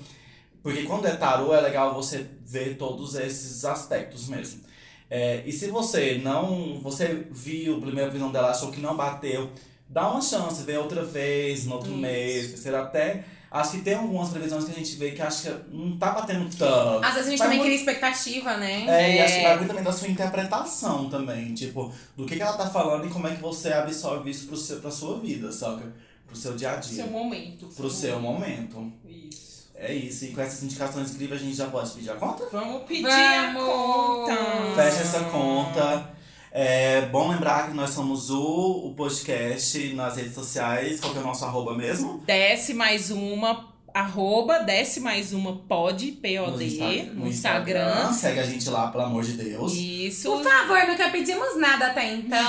Porque 0.61 0.83
quando 0.83 1.05
é 1.05 1.15
tarô 1.15 1.53
é 1.53 1.61
legal 1.61 1.93
você 1.93 2.25
ver 2.45 2.77
todos 2.77 3.15
esses 3.15 3.63
aspectos 3.63 4.27
mesmo. 4.27 4.61
É, 5.09 5.41
e 5.45 5.51
se 5.51 5.67
você 5.67 6.19
não. 6.23 6.79
Você 6.81 7.25
viu 7.31 7.77
a 7.77 7.81
primeira 7.81 8.11
visão 8.11 8.31
dela, 8.31 8.51
achou 8.51 8.71
que 8.71 8.79
não 8.79 8.95
bateu, 8.95 9.49
dá 9.87 10.09
uma 10.11 10.21
chance, 10.21 10.63
vê 10.63 10.77
outra 10.77 11.03
vez, 11.03 11.65
no 11.65 11.75
outro 11.75 11.89
Isso. 11.89 11.99
mês, 11.99 12.47
terceiro 12.49 12.77
até. 12.77 13.25
Acho 13.51 13.71
que 13.71 13.81
tem 13.81 13.95
algumas 13.95 14.29
previsões 14.29 14.65
que 14.65 14.71
a 14.71 14.75
gente 14.75 14.95
vê 14.95 15.11
que 15.11 15.21
acho 15.21 15.41
que 15.43 15.55
não 15.75 15.97
tá 15.97 16.11
batendo 16.11 16.47
tanto. 16.55 17.03
Às 17.03 17.13
vezes 17.15 17.27
a 17.27 17.29
gente 17.31 17.39
também 17.39 17.57
muito- 17.57 17.67
cria 17.67 17.79
expectativa, 17.79 18.57
né? 18.57 18.85
É, 18.87 19.15
e 19.17 19.21
acho 19.21 19.35
que 19.37 19.41
vai 19.43 19.55
muito 19.57 19.67
também 19.69 19.83
da 19.83 19.91
sua 19.91 20.07
interpretação 20.07 21.09
também, 21.09 21.53
tipo, 21.55 21.91
do 22.15 22.25
que, 22.25 22.35
que 22.35 22.41
ela 22.41 22.53
tá 22.53 22.69
falando 22.69 23.07
e 23.07 23.09
como 23.09 23.27
é 23.27 23.35
que 23.35 23.41
você 23.41 23.73
absorve 23.73 24.29
isso 24.29 24.45
pro 24.47 24.55
seu, 24.55 24.79
pra 24.79 24.91
sua 24.91 25.19
vida, 25.19 25.51
saca? 25.51 25.91
Pro 26.27 26.35
seu 26.35 26.55
dia 26.55 26.73
a 26.73 26.75
dia. 26.75 27.03
Seu 27.03 27.07
momento. 27.11 27.65
Pro 27.75 27.89
seu 27.89 28.19
momento. 28.19 28.93
Isso. 29.07 29.67
É 29.73 29.93
isso. 29.93 30.25
E 30.25 30.27
com 30.31 30.41
essas 30.41 30.61
indicações 30.61 31.09
incríveis 31.15 31.41
a 31.41 31.43
gente 31.45 31.55
já 31.57 31.65
pode 31.67 31.89
pedir 31.91 32.11
a 32.11 32.15
conta? 32.15 32.47
Vamos 32.51 32.83
pedir 32.83 33.01
Vamos! 33.07 33.63
a 33.63 34.35
conta. 34.35 34.35
Fecha 34.75 35.01
essa 35.01 35.19
conta. 35.31 36.18
É 36.51 37.01
bom 37.01 37.29
lembrar 37.29 37.67
que 37.69 37.75
nós 37.75 37.91
somos 37.91 38.29
o, 38.31 38.87
o 38.87 38.93
podcast 38.95 39.93
nas 39.93 40.17
redes 40.17 40.33
sociais. 40.33 40.99
Qual 40.99 41.11
que 41.13 41.19
é 41.19 41.21
o 41.21 41.25
nosso 41.25 41.45
arroba 41.45 41.75
mesmo? 41.75 42.23
Desce 42.25 42.73
mais 42.73 43.11
uma, 43.11 43.71
arroba, 43.93 44.59
desce 44.59 44.99
mais 44.99 45.31
uma, 45.31 45.57
pod, 45.57 46.11
P-O-D, 46.13 46.65
Insta- 46.65 47.13
no 47.13 47.27
Instagram. 47.27 48.11
Segue 48.13 48.39
a 48.39 48.43
gente 48.43 48.67
lá, 48.69 48.87
pelo 48.91 49.03
amor 49.03 49.23
de 49.23 49.33
Deus. 49.33 49.73
Isso. 49.73 50.29
Por 50.31 50.43
favor, 50.43 50.87
nunca 50.87 51.09
pedimos 51.09 51.55
nada 51.57 51.87
até 51.87 52.13
então. 52.15 52.39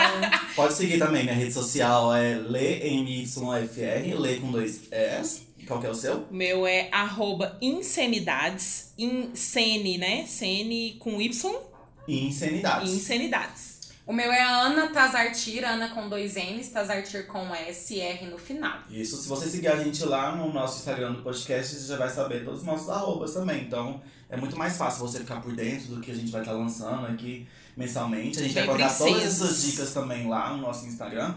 Pode 0.56 0.72
seguir 0.72 0.98
também, 0.98 1.22
minha 1.24 1.34
rede 1.34 1.52
social 1.52 2.14
é 2.14 2.36
LeMYFR, 2.36 4.18
Lê 4.18 4.36
com 4.36 4.50
dois 4.50 4.90
S. 4.90 5.50
Qual 5.66 5.78
que 5.80 5.86
é 5.86 5.90
o 5.90 5.94
seu? 5.94 6.26
O 6.30 6.34
meu 6.34 6.66
é 6.66 6.88
arroba 6.90 7.56
insanidades, 7.60 8.92
insene, 8.98 9.98
né? 9.98 10.24
Sene 10.26 10.96
com 10.98 11.20
Y, 11.20 11.54
Insanidades. 12.08 12.92
insanidades. 12.92 13.80
o 14.06 14.12
meu 14.12 14.32
é 14.32 14.42
Ana 14.42 14.88
Tazartir, 14.88 15.64
Ana 15.64 15.90
com 15.90 16.08
dois 16.08 16.34
N's, 16.34 16.68
Tazartir 16.68 17.26
com 17.26 17.54
S 17.54 18.00
R 18.00 18.26
no 18.26 18.38
final. 18.38 18.80
Isso, 18.90 19.16
se 19.16 19.28
você 19.28 19.48
seguir 19.48 19.68
a 19.68 19.76
gente 19.76 20.04
lá 20.04 20.34
no 20.34 20.52
nosso 20.52 20.78
Instagram 20.78 21.12
do 21.12 21.22
podcast, 21.22 21.74
você 21.74 21.86
já 21.86 21.96
vai 21.96 22.10
saber 22.10 22.44
todos 22.44 22.60
os 22.60 22.66
nossos 22.66 22.88
arrobas 22.88 23.34
também. 23.34 23.62
Então, 23.62 24.00
é 24.28 24.36
muito 24.36 24.56
mais 24.56 24.76
fácil 24.76 25.06
você 25.06 25.18
ficar 25.20 25.40
por 25.40 25.54
dentro 25.54 25.94
do 25.94 26.00
que 26.00 26.10
a 26.10 26.14
gente 26.14 26.30
vai 26.30 26.40
estar 26.40 26.52
lançando 26.52 27.06
aqui 27.06 27.46
mensalmente. 27.76 28.38
A 28.38 28.42
gente 28.42 28.54
Bem 28.54 28.66
vai 28.66 28.76
colocar 28.76 28.96
todas 28.96 29.24
essas 29.24 29.62
dicas 29.62 29.92
também 29.92 30.28
lá 30.28 30.50
no 30.50 30.62
nosso 30.62 30.86
Instagram. 30.86 31.34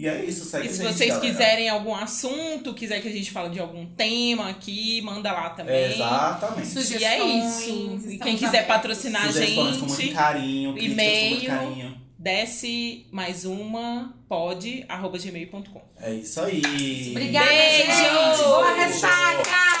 E 0.00 0.06
é 0.08 0.24
isso, 0.24 0.44
segue 0.46 0.66
E 0.66 0.70
se 0.70 0.82
gente, 0.82 0.94
vocês 0.94 1.10
galera. 1.12 1.26
quiserem 1.30 1.68
algum 1.68 1.94
assunto, 1.94 2.72
quiser 2.72 3.00
que 3.02 3.08
a 3.08 3.12
gente 3.12 3.30
fale 3.30 3.50
de 3.50 3.60
algum 3.60 3.84
tema 3.86 4.48
aqui, 4.48 5.02
manda 5.02 5.30
lá 5.30 5.50
também. 5.50 5.92
Exatamente. 5.92 6.68
Sugestões, 6.68 7.00
E 7.02 7.04
é 7.04 7.18
isso. 7.44 8.10
E 8.12 8.18
quem 8.18 8.36
quiser 8.36 8.66
patrocinar 8.66 9.24
a 9.24 9.32
Sugestões 9.32 9.76
com 9.76 9.86
muito 9.86 10.00
gente, 10.00 10.14
carinho, 10.14 10.72
críticas 10.72 10.96
com 10.96 11.04
muito 11.04 11.44
e-mail. 11.44 11.50
carinho. 11.50 12.00
desce 12.18 13.06
mais 13.12 13.44
uma, 13.44 14.14
pode, 14.28 14.84
arroba 14.88 15.18
gmail.com. 15.18 15.82
É 16.00 16.14
isso 16.14 16.40
aí. 16.40 16.62
Obrigada, 17.10 17.46
Beijo! 17.46 17.92
gente. 17.92 18.44
Boa 18.44 18.74
ressaca! 18.74 19.79